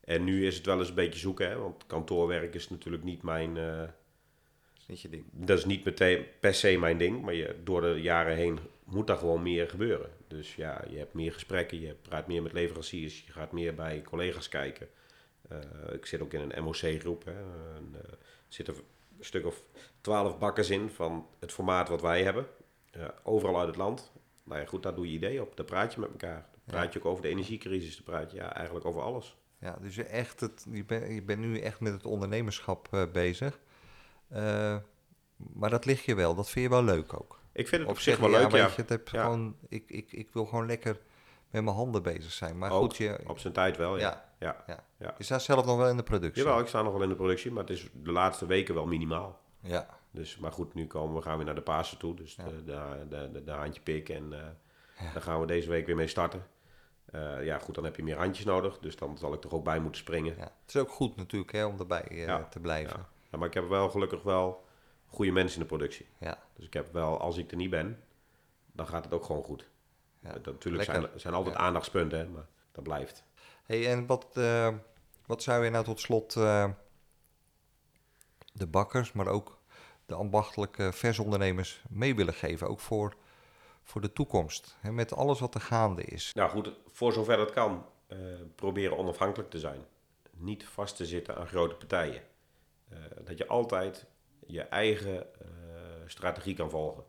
En 0.00 0.24
nu 0.24 0.46
is 0.46 0.56
het 0.56 0.66
wel 0.66 0.78
eens 0.78 0.88
een 0.88 0.94
beetje 0.94 1.18
zoeken, 1.18 1.48
hè, 1.48 1.56
want 1.58 1.86
kantoorwerk 1.86 2.54
is 2.54 2.68
natuurlijk 2.68 3.04
niet 3.04 3.22
mijn... 3.22 3.56
eh, 3.56 3.78
Dat 3.78 3.90
is 4.78 4.86
niet 4.86 5.00
je 5.00 5.08
ding. 5.08 5.24
dat 5.32 5.58
is 5.58 5.64
niet 5.64 5.84
meteen 5.84 6.26
per 6.40 6.54
se 6.54 6.78
mijn 6.78 6.98
ding, 6.98 7.22
maar 7.22 7.34
je, 7.34 7.56
door 7.64 7.80
de 7.80 8.00
jaren 8.00 8.36
heen 8.36 8.58
moet 8.84 9.06
daar 9.06 9.16
gewoon 9.16 9.42
meer 9.42 9.68
gebeuren. 9.68 10.10
Dus 10.28 10.54
ja, 10.54 10.84
je 10.90 10.98
hebt 10.98 11.14
meer 11.14 11.32
gesprekken, 11.32 11.80
je 11.80 11.94
praat 12.02 12.26
meer 12.26 12.42
met 12.42 12.52
leveranciers, 12.52 13.24
je 13.26 13.32
gaat 13.32 13.52
meer 13.52 13.74
bij 13.74 14.02
collega's 14.02 14.48
kijken. 14.48 14.88
Eh, 15.48 15.58
ik 15.92 16.06
zit 16.06 16.20
ook 16.20 16.32
in 16.32 16.40
een 16.50 16.62
MOC-groep. 16.64 17.26
Eh, 17.26 17.34
er 18.00 18.18
zitten 18.48 18.74
een 19.18 19.24
stuk 19.24 19.46
of 19.46 19.62
twaalf 20.00 20.38
bakkers 20.38 20.70
in 20.70 20.90
van 20.90 21.26
het 21.40 21.52
formaat 21.52 21.88
wat 21.88 22.00
wij 22.02 22.22
hebben. 22.22 22.46
Eh, 22.90 23.08
overal 23.22 23.58
uit 23.58 23.66
het 23.66 23.76
land. 23.76 24.12
Nou 24.42 24.60
ja, 24.60 24.66
goed, 24.66 24.82
daar 24.82 24.94
doe 24.94 25.06
je 25.06 25.12
idee 25.12 25.42
op. 25.42 25.56
Daar 25.56 25.66
praat 25.66 25.94
je 25.94 26.00
met 26.00 26.10
elkaar. 26.10 26.46
Dan 26.52 26.76
praat 26.76 26.92
je 26.92 26.98
ook 26.98 27.04
over 27.04 27.22
de 27.22 27.28
energiecrisis. 27.28 27.94
Dan 27.96 28.04
praat 28.04 28.30
je 28.30 28.36
ja, 28.36 28.54
eigenlijk 28.54 28.86
over 28.86 29.00
alles. 29.00 29.36
Ja, 29.60 29.78
dus 29.80 29.94
je, 29.94 30.04
echt 30.04 30.40
het, 30.40 30.66
je, 30.70 30.84
bent 30.84 31.14
je 31.14 31.22
bent 31.22 31.40
nu 31.40 31.58
echt 31.58 31.80
met 31.80 31.92
het 31.92 32.04
ondernemerschap 32.06 32.88
eh, 32.90 33.02
bezig. 33.12 33.58
Eh, 34.28 34.76
maar 35.36 35.70
dat 35.70 35.84
ligt 35.84 36.04
je 36.04 36.14
wel, 36.14 36.34
dat 36.34 36.50
vind 36.50 36.64
je 36.64 36.70
wel 36.70 36.84
leuk 36.84 37.14
ook. 37.20 37.40
Ik 37.52 37.68
vind 37.68 37.82
het 37.82 37.90
op, 37.90 37.98
zich 37.98 38.18
wel 38.18 38.30
leuk, 38.30 38.50
ja. 38.50 38.64
Weet 38.66 38.74
je, 38.74 38.80
het 38.80 38.88
heb 38.88 39.08
Ja. 39.08 39.22
gewoon, 39.22 39.56
ik, 39.68 39.90
ik, 39.90 40.12
ik 40.12 40.28
wil 40.32 40.44
gewoon 40.46 40.66
lekker 40.66 41.00
met 41.50 41.62
mijn 41.64 41.76
handen 41.76 42.02
bezig 42.02 42.32
zijn. 42.32 42.58
Maar 42.58 42.70
Ook, 42.70 42.80
goed, 42.80 42.96
je, 42.96 43.18
Op 43.26 43.38
zijn 43.38 43.52
tijd 43.52 43.76
wel, 43.76 43.98
ja. 43.98 44.24
ja, 44.38 44.64
ja. 44.66 44.84
ja. 44.98 45.14
je 45.18 45.24
staat 45.24 45.42
zelf 45.42 45.64
nog 45.66 45.76
wel 45.76 45.88
in 45.88 45.96
de 45.96 46.02
productie. 46.02 46.42
Jawel, 46.42 46.60
ik 46.60 46.66
sta 46.66 46.82
nog 46.82 46.92
wel 46.92 47.02
in 47.02 47.08
de 47.08 47.14
productie, 47.14 47.50
maar 47.50 47.62
het 47.62 47.72
is 47.72 47.88
de 47.92 48.12
laatste 48.12 48.46
weken 48.46 48.74
wel 48.74 48.86
minimaal. 48.86 49.40
Ja, 49.60 49.86
Dus, 50.10 50.38
maar 50.38 50.52
goed, 50.52 50.74
nu 50.74 50.86
komen 50.86 51.16
we, 51.16 51.22
gaan 51.22 51.38
we 51.38 51.44
naar 51.44 51.54
de 51.54 51.60
Pasen 51.62 51.98
toe. 51.98 52.14
Dus 52.14 52.34
Ja. 52.34 52.44
de, 52.44 52.64
de, 52.64 53.06
de, 53.08 53.30
de, 53.32 53.44
de 53.44 53.50
handje 53.50 53.80
pik. 53.80 54.08
En 54.08 54.32
eh 54.32 54.46
daar 55.12 55.22
gaan 55.22 55.40
we 55.40 55.46
deze 55.46 55.68
week 55.68 55.86
weer 55.86 55.96
mee 55.96 56.06
starten. 56.06 56.46
Eh, 57.04 57.44
ja, 57.44 57.58
goed, 57.58 57.74
dan 57.74 57.84
heb 57.84 57.96
je 57.96 58.02
meer 58.02 58.16
handjes 58.16 58.44
nodig. 58.44 58.78
Dus 58.78 58.96
dan 58.96 59.18
zal 59.18 59.32
ik 59.32 59.44
er 59.44 59.54
ook 59.54 59.64
bij 59.64 59.78
moeten 59.80 60.00
springen. 60.00 60.34
ja. 60.36 60.42
Het 60.42 60.74
is 60.74 60.76
ook 60.76 60.90
goed 60.90 61.16
natuurlijk 61.16 61.52
hè, 61.52 61.64
om 61.64 61.78
erbij 61.78 62.02
eh, 62.08 62.24
Ja, 62.26 62.44
te 62.44 62.60
blijven. 62.60 63.06
Ja, 63.30 63.38
maar 63.38 63.48
ik 63.48 63.54
heb 63.54 63.68
wel 63.68 63.90
gelukkig 63.90 64.22
wel 64.22 64.64
goede 65.06 65.32
mensen 65.32 65.56
in 65.56 65.62
de 65.62 65.68
productie. 65.68 66.06
Ja, 66.18 66.38
Dus 66.56 66.66
ik 66.66 66.72
heb 66.72 66.92
wel, 66.92 67.20
als 67.20 67.36
ik 67.36 67.50
er 67.50 67.56
niet 67.56 67.70
ben, 67.70 68.02
dan 68.72 68.86
gaat 68.86 69.04
het 69.04 69.12
ook 69.14 69.24
gewoon 69.24 69.42
goed. 69.42 69.68
Ja. 70.28 70.40
Natuurlijk 70.44 70.84
zijn 70.84 71.00
Lekker. 71.00 71.20
zijn 71.20 71.34
altijd 71.34 71.56
aandachtspunten, 71.56 72.18
hè, 72.18 72.26
maar 72.26 72.46
dat 72.72 72.84
blijft. 72.84 73.24
Hey, 73.62 73.90
en 73.90 74.06
wat, 74.06 74.26
eh, 74.32 74.74
wat 75.26 75.42
zou 75.42 75.64
je 75.64 75.70
nou 75.70 75.84
tot 75.84 76.00
slot 76.00 76.36
eh, 76.36 76.70
de 78.52 78.66
bakkers, 78.66 79.12
maar 79.12 79.26
ook 79.26 79.58
de 80.06 80.14
ambachtelijke 80.14 80.92
versondernemers 80.92 81.82
mee 81.88 82.14
willen 82.14 82.34
geven? 82.34 82.68
Ook 82.68 82.80
voor, 82.80 83.16
voor 83.82 84.00
de 84.00 84.12
toekomst, 84.12 84.76
hè, 84.80 84.92
met 84.92 85.14
alles 85.14 85.40
wat 85.40 85.54
er 85.54 85.60
gaande 85.60 86.02
is. 86.02 86.32
Nou 86.34 86.50
goed, 86.50 86.72
voor 86.86 87.12
zover 87.12 87.36
dat 87.36 87.50
kan, 87.50 87.86
eh, 88.06 88.18
proberen 88.54 88.98
onafhankelijk 88.98 89.50
te 89.50 89.58
zijn. 89.58 89.86
Niet 90.30 90.64
vast 90.64 90.96
te 90.96 91.06
zitten 91.06 91.36
aan 91.36 91.46
grote 91.46 91.74
partijen. 91.74 92.22
Dat 93.24 93.38
je 93.38 93.46
altijd 93.46 94.06
je 94.46 94.62
eigen 94.62 95.26
strategie 96.06 96.54
kan 96.54 96.70
volgen. 96.70 97.04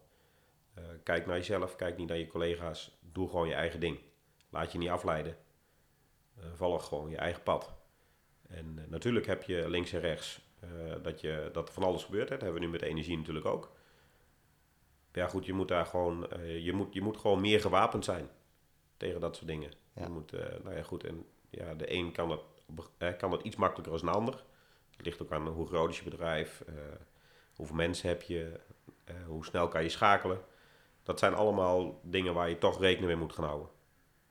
Kijk 1.03 1.26
naar 1.26 1.36
jezelf, 1.36 1.76
kijk 1.76 1.97
niet 1.97 2.07
naar 2.07 2.17
je 2.17 2.28
collega's. 2.28 2.99
Doe 3.12 3.30
gewoon 3.30 3.47
je 3.47 3.53
eigen 3.53 3.80
ding. 3.80 3.99
Laat 4.49 4.72
je 4.72 4.78
niet 4.78 4.89
afleiden. 4.89 5.38
Eh, 6.39 6.45
volg 6.53 6.88
gewoon 6.88 7.10
je 7.10 7.18
eigen 7.18 7.43
pad. 7.43 7.74
En 8.47 8.80
eh, 8.80 8.88
natuurlijk 8.88 9.26
heb 9.26 9.43
je 9.43 9.70
links 9.70 9.93
en 9.93 9.99
rechts 9.99 10.41
eh, 10.60 10.70
dat, 11.01 11.22
je, 11.22 11.49
dat 11.53 11.68
er 11.68 11.74
van 11.74 11.84
alles 11.84 12.03
gebeurt. 12.03 12.30
Hè. 12.30 12.36
Dat 12.36 12.43
hebben 12.43 12.62
we 12.62 12.66
nu 12.66 12.72
met 12.72 12.82
energie 12.82 13.18
natuurlijk 13.18 13.45
ook. 13.45 13.72
Ja 15.14 15.28
goed, 15.28 15.45
je 15.45 15.53
moet 15.53 15.68
daar 15.68 15.86
gewoon, 15.86 16.28
je, 16.64 16.74
moet, 16.74 16.93
je 16.93 17.01
moet 17.01 17.18
gewoon 17.18 17.41
meer 17.41 17.62
gewapend 17.62 18.05
zijn 18.05 18.30
tegen 18.97 19.20
dat 19.20 19.36
soort 19.36 19.47
dingen. 19.47 19.72
Ja. 19.93 20.03
Je 20.03 20.10
moet, 20.10 20.32
nou 20.64 20.76
ja, 20.76 20.84
goed, 20.84 21.03
en 21.03 21.26
ja, 21.49 21.74
de 21.74 21.93
een 21.93 22.12
kan 22.12 22.30
dat, 22.30 23.18
kan 23.18 23.32
dat 23.32 23.41
iets 23.41 23.55
makkelijker 23.55 23.97
dan 23.97 24.05
de 24.05 24.18
ander. 24.18 24.43
Het 24.95 25.05
ligt 25.05 25.22
ook 25.22 25.32
aan 25.32 25.47
hoe 25.47 25.68
groot 25.68 25.89
is 25.89 25.97
je 25.97 26.03
bedrijf, 26.03 26.64
hoeveel 27.55 27.76
mensen 27.76 28.07
heb 28.07 28.22
je, 28.22 28.60
hoe 29.26 29.45
snel 29.45 29.68
kan 29.68 29.84
je 29.84 29.89
schakelen. 29.89 30.41
Dat 31.04 31.20
zijn 31.20 31.34
allemaal 31.34 32.00
dingen 32.04 32.34
waar 32.34 32.50
je 32.50 32.58
toch 32.58 32.80
rekening 32.80 33.08
mee 33.08 33.22
moet 33.22 33.34
gaan 33.34 33.45
houden. 33.45 33.68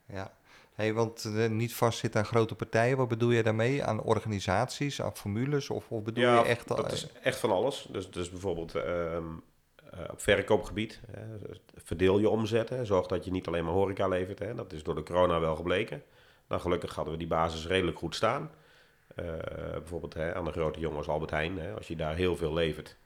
Ja. 0.07 0.37
Hey, 0.73 0.93
want 0.95 1.25
eh, 1.25 1.49
niet 1.49 1.75
vastzitten 1.75 2.21
aan 2.21 2.27
grote 2.27 2.55
partijen, 2.55 2.97
wat 2.97 3.09
bedoel 3.09 3.31
je 3.31 3.43
daarmee? 3.43 3.85
Aan 3.85 4.03
organisaties, 4.03 5.03
aan 5.03 5.17
formules? 5.17 5.71
Of, 5.71 5.91
of 5.91 6.03
bedoel 6.03 6.25
je 6.25 6.43
echt... 6.43 6.69
dat 6.69 6.93
is 6.93 7.07
echt 7.23 7.39
van 7.39 7.51
alles. 7.51 7.87
Dus, 7.91 8.11
dus 8.11 8.31
bijvoorbeeld 8.31 8.75
ehm, 8.75 9.25
eh, 9.91 10.01
op 10.11 10.21
verkoopgebied, 10.21 11.01
hè, 11.11 11.23
verdeel 11.77 12.19
je 12.19 12.29
omzet. 12.29 12.69
Hè, 12.69 12.85
zorg 12.85 13.07
dat 13.07 13.25
je 13.25 13.31
niet 13.31 13.47
alleen 13.47 13.65
maar 13.65 13.73
horeca 13.73 14.09
levert. 14.09 14.39
Hè, 14.39 14.55
dat 14.55 14.73
is 14.73 14.83
door 14.83 14.95
de 14.95 15.03
corona 15.03 15.41
wel 15.41 15.57
gebleken. 15.57 16.03
Nou, 16.49 16.61
gelukkig 16.61 16.95
hadden 16.95 17.13
we 17.13 17.19
die 17.19 17.29
basis 17.29 17.67
redelijk 17.67 17.99
goed 17.99 18.15
staan. 18.15 18.51
Eh, 19.15 19.25
bijvoorbeeld 19.73 20.15
hè, 20.15 20.35
aan 20.35 20.45
de 20.45 20.53
grote 20.53 20.81
jongens 20.81 21.09
Albert 21.09 21.31
Heijn. 21.31 21.59
Hè, 21.59 21.75
als 21.75 21.89
je 21.89 21.97
daar 21.97 22.17
heel 22.17 22.37
veel 22.37 22.53
levert 22.53 22.97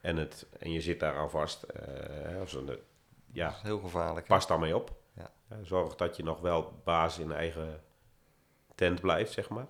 en, 0.00 0.16
het, 0.16 0.46
en 0.58 0.72
je 0.72 0.80
zit 0.80 1.00
daar 1.00 1.16
aan 1.16 1.30
vast. 1.30 1.62
eh, 1.62 1.82
hè, 2.22 2.40
of 2.40 2.56
dat 3.34 3.50
ja, 3.52 3.56
is 3.56 3.62
heel 3.62 3.78
gevaarlijk. 3.80 4.26
pas 4.26 4.46
daarmee 4.46 4.76
op. 4.76 5.02
Ja. 5.12 5.30
Zorg 5.62 5.94
dat 5.94 6.16
je 6.16 6.22
nog 6.22 6.40
wel 6.40 6.80
baas 6.84 7.18
in 7.18 7.32
eigen 7.32 7.82
tent 8.74 9.00
blijft, 9.00 9.32
zeg 9.32 9.48
maar. 9.48 9.66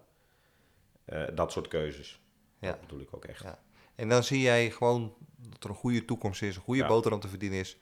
Eh, 1.05 1.25
dat 1.35 1.53
soort 1.53 1.69
keuzes. 1.69 2.21
Ja. 2.59 2.71
Dat 2.71 2.81
bedoel 2.81 3.01
ik 3.01 3.15
ook 3.15 3.25
echt. 3.25 3.43
Ja. 3.43 3.59
En 3.95 4.09
dan 4.09 4.23
zie 4.23 4.41
jij 4.41 4.71
gewoon 4.71 5.15
dat 5.37 5.65
er 5.65 5.71
een 5.71 5.77
goede 5.77 6.05
toekomst 6.05 6.43
is, 6.43 6.57
een 6.57 6.63
goede 6.63 6.81
Ja. 6.81 6.87
boterham 6.89 7.21
te 7.21 7.29
verdienen 7.29 7.59
is 7.59 7.79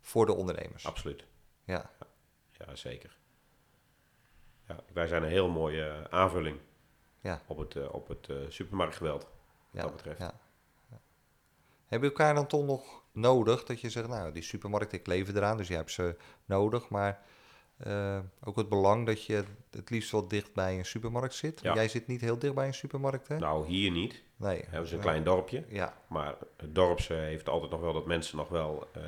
voor 0.00 0.26
de 0.26 0.34
ondernemers. 0.34 0.86
Absoluut. 0.86 1.24
Ja, 1.64 1.90
Ja, 2.58 2.74
zeker. 2.76 3.16
Ja, 4.68 4.76
wij 4.92 5.06
zijn 5.06 5.22
een 5.22 5.28
heel 5.28 5.48
mooie 5.48 5.86
eh, 5.88 6.04
aanvulling 6.18 6.58
ja, 7.20 7.42
op 7.46 7.58
het, 7.58 7.76
eh, 7.76 7.94
op 7.94 8.08
het 8.08 8.28
supermarktgeweld. 8.48 9.26
ja. 9.70 9.82
dat 9.82 9.92
betreft. 9.92 10.18
Hebben 11.86 12.08
we 12.10 12.14
elkaar 12.16 12.34
dan 12.34 12.46
toch 12.46 12.64
nog 12.64 13.02
nodig 13.14 13.64
dat 13.64 13.80
je 13.80 13.90
zegt, 13.90 14.08
nou, 14.08 14.32
die 14.32 14.42
supermarkt, 14.42 14.92
ik 14.92 15.06
lever 15.06 15.36
eraan, 15.36 15.56
dus 15.56 15.68
jij 15.68 15.76
hebt 15.76 15.90
ze 15.90 16.16
nodig, 16.44 16.88
maar 16.88 17.22
eh, 17.76 18.18
ook 18.44 18.56
het 18.56 18.68
belang 18.68 19.06
dat 19.06 19.24
je 19.24 19.44
het 19.70 19.90
liefst 19.90 20.10
wel 20.10 20.28
dicht 20.28 20.52
bij 20.54 20.78
een 20.78 20.84
supermarkt 20.84 21.34
zit. 21.34 21.60
Ja. 21.60 21.74
Jij 21.74 21.88
zit 21.88 22.06
niet 22.06 22.20
heel 22.20 22.38
dicht 22.38 22.54
bij 22.54 22.66
een 22.66 22.74
supermarkt, 22.74 23.28
hè? 23.28 23.38
Nou, 23.38 23.66
hier 23.66 23.90
niet. 23.90 24.22
nee. 24.36 24.56
We 24.58 24.66
zijn 24.70 24.82
een 24.84 24.90
Nee. 24.90 24.98
klein 25.00 25.24
dorpje. 25.24 25.64
Ja, 25.68 25.94
Maar 26.08 26.34
het 26.56 26.74
dorp 26.74 26.98
eh, 26.98 27.06
heeft 27.16 27.48
altijd 27.48 27.70
nog 27.70 27.80
wel 27.80 27.92
dat 27.92 28.06
mensen 28.06 28.36
nog 28.36 28.48
wel 28.48 28.88
eh, 28.92 29.02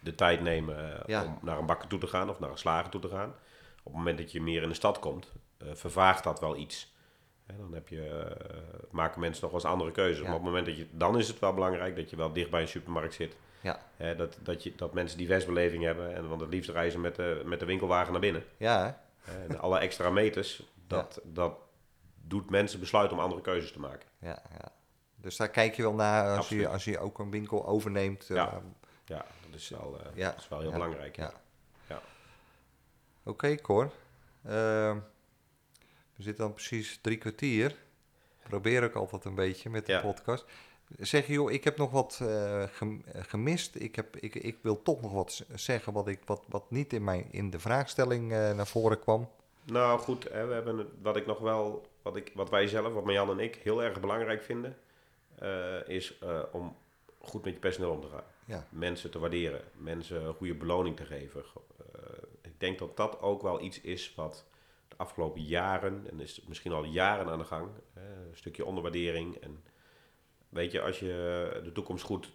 de 0.00 0.14
tijd 0.14 0.40
nemen 0.40 0.98
eh, 0.98 1.06
Ja. 1.06 1.24
om 1.24 1.38
naar 1.42 1.58
een 1.58 1.66
bakker 1.66 1.88
toe 1.88 1.98
te 1.98 2.06
gaan 2.06 2.30
of 2.30 2.38
naar 2.40 2.50
een 2.50 2.58
slager 2.58 2.90
toe 2.90 3.00
te 3.00 3.08
gaan. 3.08 3.28
Op 3.78 3.84
het 3.84 3.92
moment 3.94 4.18
dat 4.18 4.32
je 4.32 4.40
meer 4.40 4.62
in 4.62 4.68
de 4.68 4.74
stad 4.74 4.98
komt, 4.98 5.32
vervaagt 5.72 6.24
dat 6.24 6.40
wel 6.40 6.56
iets. 6.56 6.94
Hè, 7.46 7.56
dan 7.56 7.74
heb 7.74 7.88
je, 7.88 8.08
eh, 8.08 8.56
maken 8.90 9.20
mensen 9.20 9.42
nog 9.42 9.50
wel 9.52 9.60
eens 9.60 9.70
andere 9.70 9.90
keuzes. 9.90 10.18
Ja. 10.18 10.22
Maar 10.24 10.34
op 10.34 10.38
het 10.40 10.48
moment 10.48 10.66
dat 10.66 10.76
je, 10.76 10.86
dan 10.90 11.18
is 11.18 11.28
het 11.28 11.38
wel 11.38 11.54
belangrijk 11.54 11.96
dat 11.96 12.10
je 12.10 12.16
wel 12.16 12.32
dicht 12.32 12.50
bij 12.50 12.60
een 12.60 12.68
supermarkt 12.68 13.14
zit. 13.14 13.36
ja, 13.60 13.80
Hè, 13.96 14.16
dat, 14.16 14.38
dat, 14.42 14.62
je, 14.62 14.72
dat 14.76 14.94
mensen 14.94 15.18
diverse 15.18 15.46
beleving 15.46 15.82
hebben. 15.84 16.14
En 16.14 16.28
want 16.28 16.40
het 16.40 16.50
liefst 16.50 16.70
reizen 16.70 17.00
met 17.00 17.16
de, 17.16 17.42
met 17.44 17.60
de 17.60 17.66
winkelwagen 17.66 18.12
naar 18.12 18.20
binnen. 18.20 18.44
ja, 18.56 18.84
hè? 19.24 19.44
En 19.48 19.58
alle 19.60 19.78
extra 19.78 20.10
meters, 20.10 20.62
dat, 20.86 21.20
dat 21.24 21.58
doet 22.22 22.50
mensen 22.50 22.80
besluiten 22.80 23.16
om 23.16 23.22
andere 23.22 23.40
keuzes 23.40 23.72
te 23.72 23.80
maken. 23.80 24.08
ja, 24.18 24.42
ja. 24.50 24.68
Dus 25.20 25.36
daar 25.36 25.48
kijk 25.50 25.74
je 25.74 25.82
wel 25.82 25.94
naar 25.94 26.36
als, 26.36 26.48
je, 26.48 26.68
als 26.68 26.84
je 26.84 26.98
ook 26.98 27.18
een 27.18 27.30
winkel 27.30 27.66
overneemt. 27.66 28.30
eh, 28.30 28.36
Ja. 28.36 28.62
Ja, 29.04 29.24
dat 29.50 29.60
is 29.60 29.68
wel, 29.68 29.98
eh, 30.00 30.16
Ja. 30.16 30.30
dat 30.30 30.40
is 30.40 30.48
wel 30.48 30.60
heel 30.60 30.70
belangrijk. 30.72 31.16
Ja. 31.16 31.32
Ja. 31.88 32.00
Oké, 33.22 33.54
Cor. 33.56 33.90
We 36.16 36.22
zitten 36.22 36.44
dan 36.44 36.54
precies 36.54 36.98
drie 37.02 37.18
kwartier. 37.18 37.76
Probeer 38.48 38.82
ik 38.82 38.94
altijd 38.94 39.24
een 39.24 39.34
beetje 39.34 39.70
met 39.70 39.86
de 39.86 39.92
Ja. 39.92 40.00
podcast. 40.00 40.44
Zeg 40.98 41.26
je, 41.26 41.32
joh, 41.32 41.52
ik 41.52 41.64
heb 41.64 41.76
nog 41.76 41.90
wat 41.90 42.18
eh, 42.22 42.62
eh, 42.62 42.68
gemist. 43.12 43.74
Ik, 43.74 43.96
heb, 43.96 44.16
ik, 44.16 44.34
ik 44.34 44.58
wil 44.60 44.82
toch 44.82 45.02
nog 45.02 45.12
wat 45.12 45.44
zeggen 45.54 45.92
wat, 45.92 46.08
ik, 46.08 46.20
wat, 46.24 46.42
wat 46.48 46.70
niet 46.70 46.92
in, 46.92 47.04
mijn, 47.04 47.26
in 47.30 47.50
de 47.50 47.58
vraagstelling 47.58 48.32
eh, 48.32 48.52
naar 48.54 48.66
voren 48.66 48.98
kwam. 49.00 49.30
Nou 49.62 49.98
goed, 49.98 50.28
hè, 50.30 50.46
we 50.46 50.54
hebben 50.54 50.88
wat 51.02 51.16
ik 51.16 51.26
nog 51.26 51.38
wel, 51.38 51.86
wat, 52.02 52.16
ik, 52.16 52.30
wat 52.34 52.50
wij 52.50 52.68
zelf, 52.68 52.92
wat 52.92 53.04
Marjan 53.04 53.30
en 53.30 53.38
ik 53.38 53.54
heel 53.54 53.82
erg 53.82 54.00
belangrijk 54.00 54.42
vinden. 54.42 54.76
is 55.86 56.18
om 56.52 56.76
goed 57.18 57.44
met 57.44 57.52
je 57.52 57.58
personeel 57.58 57.90
om 57.90 58.00
te 58.00 58.08
gaan. 58.08 58.24
Ja. 58.44 58.66
Mensen 58.68 59.10
te 59.10 59.18
waarderen, 59.18 59.60
mensen 59.76 60.24
een 60.24 60.34
goede 60.34 60.54
beloning 60.54 60.96
te 60.96 61.04
geven. 61.04 61.44
Ik 62.42 62.60
denk 62.60 62.78
dat 62.78 62.96
dat 62.96 63.20
ook 63.20 63.42
wel 63.42 63.60
iets 63.60 63.80
is 63.80 64.12
wat 64.16 64.44
afgelopen 64.96 65.42
jaren, 65.42 66.06
en 66.10 66.20
is 66.20 66.40
misschien 66.48 66.72
al 66.72 66.84
jaren 66.84 67.26
aan 67.28 67.38
de 67.38 67.44
gang, 67.44 67.68
eh, 67.94 68.02
een 68.02 68.36
stukje 68.36 68.64
onderwaardering. 68.64 69.34
En 69.36 69.64
weet 70.48 70.72
je, 70.72 70.80
als 70.80 70.98
je 70.98 71.60
de 71.64 71.72
toekomst 71.72 72.04
goed 72.04 72.32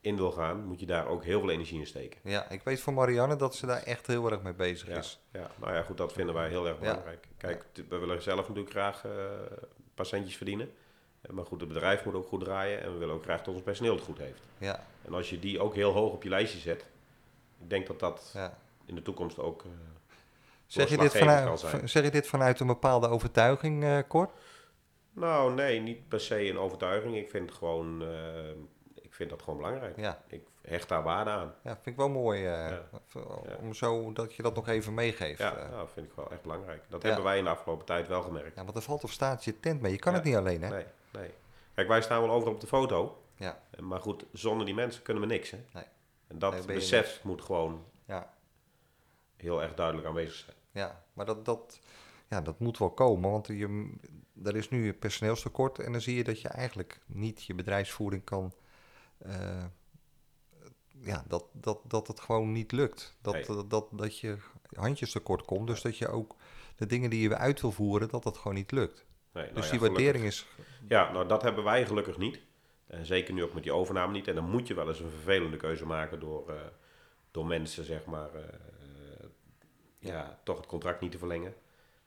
in 0.00 0.16
wil 0.16 0.30
gaan, 0.32 0.64
moet 0.64 0.80
je 0.80 0.86
daar 0.86 1.06
ook 1.06 1.24
heel 1.24 1.40
veel 1.40 1.50
energie 1.50 1.78
in 1.78 1.86
steken. 1.86 2.20
ja, 2.24 2.48
ik 2.50 2.62
weet 2.62 2.80
van 2.80 2.94
Marianne 2.94 3.36
dat 3.36 3.54
ze 3.54 3.66
daar 3.66 3.82
echt 3.82 4.06
heel 4.06 4.30
erg 4.30 4.42
mee 4.42 4.54
bezig 4.54 4.88
Ja, 4.88 4.96
is. 4.98 5.20
ja, 5.32 5.50
nou 5.60 5.72
ja, 5.74 5.82
goed, 5.82 5.96
dat 5.96 6.12
vinden 6.12 6.34
wij 6.34 6.48
heel 6.48 6.66
erg 6.68 6.78
belangrijk. 6.78 7.28
Kijk, 7.36 7.64
we 7.88 7.98
willen 7.98 8.22
zelf 8.22 8.40
natuurlijk 8.48 8.70
graag 8.70 9.04
eh 9.04 9.12
een 9.76 9.94
paar 10.04 10.06
centjes 10.06 10.36
verdienen. 10.36 10.70
Eh, 11.20 11.30
Maar 11.30 11.44
goed, 11.46 11.60
het 11.60 11.68
bedrijf 11.68 12.04
moet 12.04 12.14
ook 12.14 12.28
goed 12.28 12.40
draaien 12.44 12.82
en 12.82 12.92
we 12.92 12.98
willen 12.98 13.14
ook 13.14 13.22
graag 13.22 13.42
dat 13.42 13.54
ons 13.54 13.62
personeel 13.62 13.94
het 13.94 14.04
goed 14.04 14.18
heeft. 14.18 14.42
Ja, 14.58 14.86
En 15.04 15.14
als 15.14 15.30
je 15.30 15.38
die 15.38 15.60
ook 15.60 15.74
heel 15.74 15.92
hoog 15.92 16.12
op 16.12 16.22
je 16.22 16.28
lijstje 16.28 16.58
zet, 16.58 16.86
ik 17.60 17.70
denk 17.70 17.86
dat 17.86 17.98
dat 18.00 18.30
ja. 18.34 18.58
in 18.84 18.94
de 18.94 19.02
toekomst 19.02 19.38
ook 19.38 19.62
eh, 19.64 19.70
Zeg, 20.68 20.88
je 20.88 20.96
dit 20.96 21.16
vanuit, 21.16 21.60
zijn. 21.60 21.88
zeg 21.88 22.02
je 22.04 22.10
dit 22.10 22.26
vanuit 22.26 22.60
een 22.60 22.66
bepaalde 22.66 23.08
overtuiging, 23.08 24.04
Cor? 24.08 24.30
Nou, 25.12 25.54
nee, 25.54 25.80
niet 25.80 26.08
per 26.08 26.20
se 26.20 26.48
een 26.48 26.58
overtuiging. 26.58 27.16
Ik 27.16 27.30
vind, 27.30 27.52
gewoon, 27.52 28.02
eh, 28.02 28.48
ik 28.94 29.14
vind 29.14 29.30
dat 29.30 29.42
gewoon 29.42 29.58
belangrijk. 29.58 29.96
Ja. 29.96 30.22
Ik 30.28 30.42
hecht 30.62 30.88
daar 30.88 31.02
waarde 31.02 31.30
aan. 31.30 31.54
Ja, 31.62 31.72
vind 31.74 31.86
ik 31.86 31.96
wel 31.96 32.08
mooi. 32.08 32.46
eh, 32.46 32.70
Ja. 32.70 32.82
Om 33.60 33.74
zo 33.74 34.12
dat 34.12 34.34
je 34.34 34.42
dat 34.42 34.54
nog 34.54 34.68
even 34.68 34.94
meegeeft. 34.94 35.38
Ja, 35.38 35.56
eh. 35.56 35.70
nou, 35.70 35.88
vind 35.92 36.06
ik 36.06 36.12
wel 36.16 36.30
echt 36.30 36.42
belangrijk. 36.42 36.82
Dat 36.88 37.02
hebben 37.02 37.24
wij 37.24 37.38
in 37.38 37.44
de 37.44 37.50
afgelopen 37.50 37.86
tijd 37.86 38.08
wel 38.08 38.22
gemerkt. 38.22 38.56
ja, 38.56 38.64
want 38.64 38.76
er 38.76 38.82
valt 38.82 39.04
of 39.04 39.10
staat 39.12 39.44
je 39.44 39.60
tent 39.60 39.80
mee. 39.80 39.92
Je 39.92 39.98
kan 39.98 40.14
het 40.14 40.24
niet 40.24 40.36
alleen, 40.36 40.62
hè? 40.62 40.68
Nee, 40.68 40.84
nee. 41.12 41.30
Kijk, 41.74 41.88
wij 41.88 42.02
staan 42.02 42.20
wel 42.20 42.30
over 42.30 42.48
op 42.48 42.60
de 42.60 42.66
foto. 42.66 43.22
Ja. 43.36 43.60
Maar 43.80 44.00
goed, 44.00 44.24
zonder 44.32 44.66
die 44.66 44.74
mensen 44.74 45.02
kunnen 45.02 45.22
we 45.22 45.28
niks. 45.28 45.50
Hè? 45.50 45.58
Nee. 45.72 45.84
En 46.28 46.38
dat 46.38 46.52
Nee, 46.52 46.76
besef 46.76 47.20
moet 47.22 47.42
gewoon 47.42 47.84
Ja, 48.04 48.34
heel 49.36 49.62
erg 49.62 49.74
duidelijk 49.74 50.06
aanwezig 50.06 50.34
zijn. 50.34 50.56
Ja. 50.78 51.04
maar 51.12 51.26
dat, 51.26 51.44
dat, 51.44 51.80
ja, 52.28 52.40
dat 52.40 52.58
moet 52.58 52.78
wel 52.78 52.90
komen. 52.90 53.30
Want 53.30 53.46
je, 53.46 53.92
er 54.44 54.56
is 54.56 54.68
nu 54.68 54.88
een 54.88 54.98
personeelstekort. 54.98 55.78
En 55.78 55.92
dan 55.92 56.00
zie 56.00 56.16
je 56.16 56.24
dat 56.24 56.40
je 56.40 56.48
eigenlijk 56.48 57.00
niet 57.06 57.44
je 57.44 57.54
bedrijfsvoering 57.54 58.24
kan... 58.24 58.52
eh, 59.18 59.64
ja, 61.00 61.24
dat, 61.28 61.44
dat, 61.52 61.80
dat 61.86 62.06
het 62.06 62.20
gewoon 62.20 62.52
niet 62.52 62.72
lukt. 62.72 63.16
Dat, 63.20 63.46
dat, 63.46 63.70
dat, 63.70 63.88
dat 63.92 64.18
je 64.18 64.36
handjes 64.72 65.12
tekort 65.12 65.44
komt. 65.44 65.66
Dus 65.66 65.82
dat 65.82 65.98
je 65.98 66.08
ook 66.08 66.36
de 66.76 66.86
dingen 66.86 67.10
die 67.10 67.28
je 67.28 67.36
uit 67.36 67.60
wil 67.60 67.72
voeren, 67.72 68.08
dat 68.08 68.22
dat 68.22 68.36
gewoon 68.36 68.56
niet 68.56 68.72
lukt. 68.72 69.06
Nee, 69.32 69.42
nou 69.44 69.54
dus 69.54 69.64
ja, 69.64 69.70
die 69.70 69.80
gelukkig- 69.80 70.02
waardering 70.04 70.32
is... 70.32 70.46
Ja, 70.88 71.12
nou 71.12 71.28
dat 71.28 71.42
hebben 71.42 71.64
wij 71.64 71.86
gelukkig 71.86 72.18
niet. 72.18 72.40
En 72.86 73.06
zeker 73.06 73.34
nu 73.34 73.42
ook 73.42 73.54
met 73.54 73.62
die 73.62 73.72
overname 73.72 74.12
niet. 74.12 74.28
En 74.28 74.34
dan 74.34 74.50
moet 74.50 74.66
je 74.66 74.74
wel 74.74 74.88
eens 74.88 75.00
een 75.00 75.10
vervelende 75.10 75.56
keuze 75.56 75.86
maken 75.86 76.20
door, 76.20 76.48
eh, 76.50 76.54
door 77.30 77.46
mensen, 77.46 77.84
zeg 77.84 78.04
maar, 78.04 78.34
eh, 78.34 78.42
ja, 79.98 80.38
toch 80.42 80.56
het 80.56 80.66
contract 80.66 81.00
niet 81.00 81.12
te 81.12 81.18
verlengen. 81.18 81.54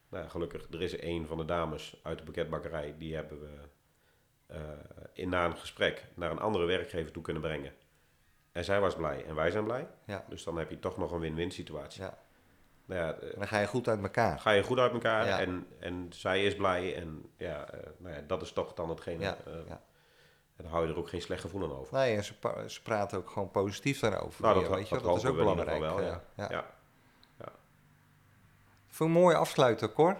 Nou, 0.09 0.29
gelukkig, 0.29 0.67
er 0.71 0.81
is 0.81 1.01
een 1.01 1.27
van 1.27 1.37
de 1.37 1.45
dames 1.45 1.99
uit 2.03 2.17
de 2.17 2.23
pakketbakkerij, 2.23 2.95
die 2.97 3.15
hebben 3.15 3.39
we 3.41 3.49
eh, 4.45 4.59
in, 5.13 5.29
na 5.29 5.45
een 5.45 5.57
gesprek 5.57 6.05
naar 6.13 6.31
een 6.31 6.39
andere 6.39 6.65
werkgever 6.65 7.11
toe 7.11 7.23
kunnen 7.23 7.41
brengen. 7.41 7.73
En 8.51 8.63
zij 8.63 8.79
was 8.79 8.95
blij 8.95 9.25
en 9.25 9.35
wij 9.35 9.51
zijn 9.51 9.63
blij. 9.63 9.87
Ja, 10.05 10.25
Dus 10.29 10.43
dan 10.43 10.57
heb 10.57 10.69
je 10.69 10.79
toch 10.79 10.97
nog 10.97 11.11
een 11.11 11.19
win-win 11.19 11.51
situatie. 11.51 12.01
ja. 12.01 12.17
Nou 12.85 13.01
ja, 13.01 13.13
eh, 13.13 13.37
dan 13.37 13.47
ga 13.47 13.59
je 13.59 13.67
goed 13.67 13.87
uit 13.87 14.01
elkaar. 14.01 14.39
ga 14.39 14.51
je 14.51 14.63
goed 14.63 14.77
uit 14.79 14.91
elkaar 14.91 15.25
Ja. 15.25 15.39
en, 15.39 15.67
en 15.79 16.07
zij 16.09 16.45
is 16.45 16.55
blij. 16.55 16.95
En 16.95 17.31
ja, 17.37 17.69
eh, 17.69 17.89
nou 17.97 18.15
ja, 18.15 18.21
dat 18.27 18.41
is 18.41 18.51
toch 18.51 18.73
dan 18.73 18.89
hetgene. 18.89 19.21
Ja, 19.23 19.37
ja. 19.67 19.81
En 20.55 20.63
dan 20.63 20.71
hou 20.71 20.85
je 20.85 20.91
er 20.93 20.99
ook 20.99 21.09
geen 21.09 21.21
slecht 21.21 21.41
gevoel 21.41 21.63
aan 21.63 21.75
over. 21.75 21.93
Nee, 21.97 22.15
en 22.15 22.23
ze, 22.23 22.81
praten 22.83 23.17
ook 23.17 23.29
gewoon 23.29 23.51
positief 23.51 23.99
daarover. 23.99 24.41
Nou, 24.43 24.59
dat, 24.61 24.69
weet 24.75 24.89
je 24.89 24.99
dat, 24.99 25.17
is 25.17 25.25
ook 25.25 25.35
belangrijk. 25.35 25.79
wel, 25.79 26.01
ja. 26.01 26.21
ja. 26.35 26.65
Voor 28.91 29.05
een 29.05 29.11
mooie 29.11 29.35
afsluiter, 29.35 29.93
Cor. 29.93 30.17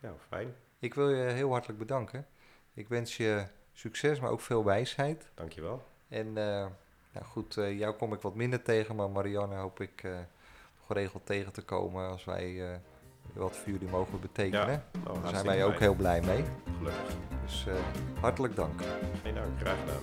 ja, 0.00 0.12
fijn. 0.28 0.54
Ik 0.78 0.94
wil 0.94 1.10
je 1.10 1.22
heel 1.22 1.50
hartelijk 1.50 1.78
bedanken. 1.78 2.26
Ik 2.74 2.88
wens 2.88 3.16
je 3.16 3.44
succes, 3.72 4.20
maar 4.20 4.30
ook 4.30 4.40
veel 4.40 4.64
wijsheid. 4.64 5.30
Dankjewel. 5.34 5.82
En 6.08 6.26
eh, 6.26 6.66
nou 7.12 7.24
goed, 7.26 7.56
eh, 7.56 7.78
jou 7.78 7.94
kom 7.94 8.12
ik 8.12 8.20
wat 8.20 8.34
minder 8.34 8.62
tegen, 8.62 8.96
maar 8.96 9.10
Marianne 9.10 9.54
hoop 9.54 9.80
ik 9.80 10.02
eh, 10.02 10.12
geregeld 10.86 11.26
tegen 11.26 11.52
te 11.52 11.62
komen 11.62 12.08
als 12.08 12.24
wij 12.24 12.80
wat 13.32 13.56
voor 13.56 13.72
jullie 13.72 13.88
mogen 13.88 14.20
betekenen. 14.20 14.70
Ja, 14.70 14.82
nou, 15.04 15.20
Daar 15.20 15.30
zijn 15.30 15.46
wij 15.46 15.64
ook 15.64 15.78
heel 15.78 15.94
blij 15.94 16.20
mee. 16.20 16.44
Gelukkig. 16.78 17.14
Dus 17.44 17.66
hartelijk 18.20 18.56
dank. 18.56 18.80
Geen 19.22 19.34
dank, 19.34 19.60
graag 19.60 19.78
gedaan. 19.78 20.02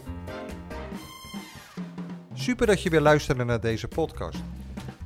Super 2.34 2.68
dat 2.68 2.82
je 2.82 2.90
weer 2.90 3.02
luisterde 3.02 3.44
naar 3.44 3.62
deze 3.62 3.88
podcast. 3.88 4.40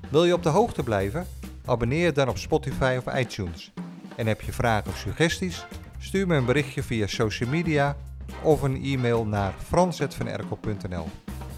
Wil 0.10 0.26
je 0.26 0.34
op 0.34 0.44
de 0.44 0.50
hoogte 0.50 0.84
blijven? 0.84 1.28
Abonneer 1.72 2.06
je 2.06 2.12
dan 2.12 2.30
op 2.30 2.38
Spotify 2.38 3.00
of 3.06 3.16
iTunes. 3.16 3.72
En 4.16 4.28
heb 4.28 4.42
je 4.42 4.52
vragen 4.52 4.92
of 4.92 4.98
suggesties? 4.98 5.66
Stuur 6.00 6.28
me 6.28 6.36
een 6.36 6.46
berichtje 6.46 6.84
via 6.84 7.08
social 7.08 7.50
media 7.50 7.96
of 8.44 8.62
een 8.62 8.84
e-mail 8.84 9.26
naar 9.26 9.54
frans.vanerkel.nl. 9.58 11.08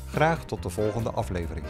Graag 0.08 0.46
tot 0.46 0.64
de 0.64 0.70
volgende 0.70 1.12
aflevering. 1.12 1.66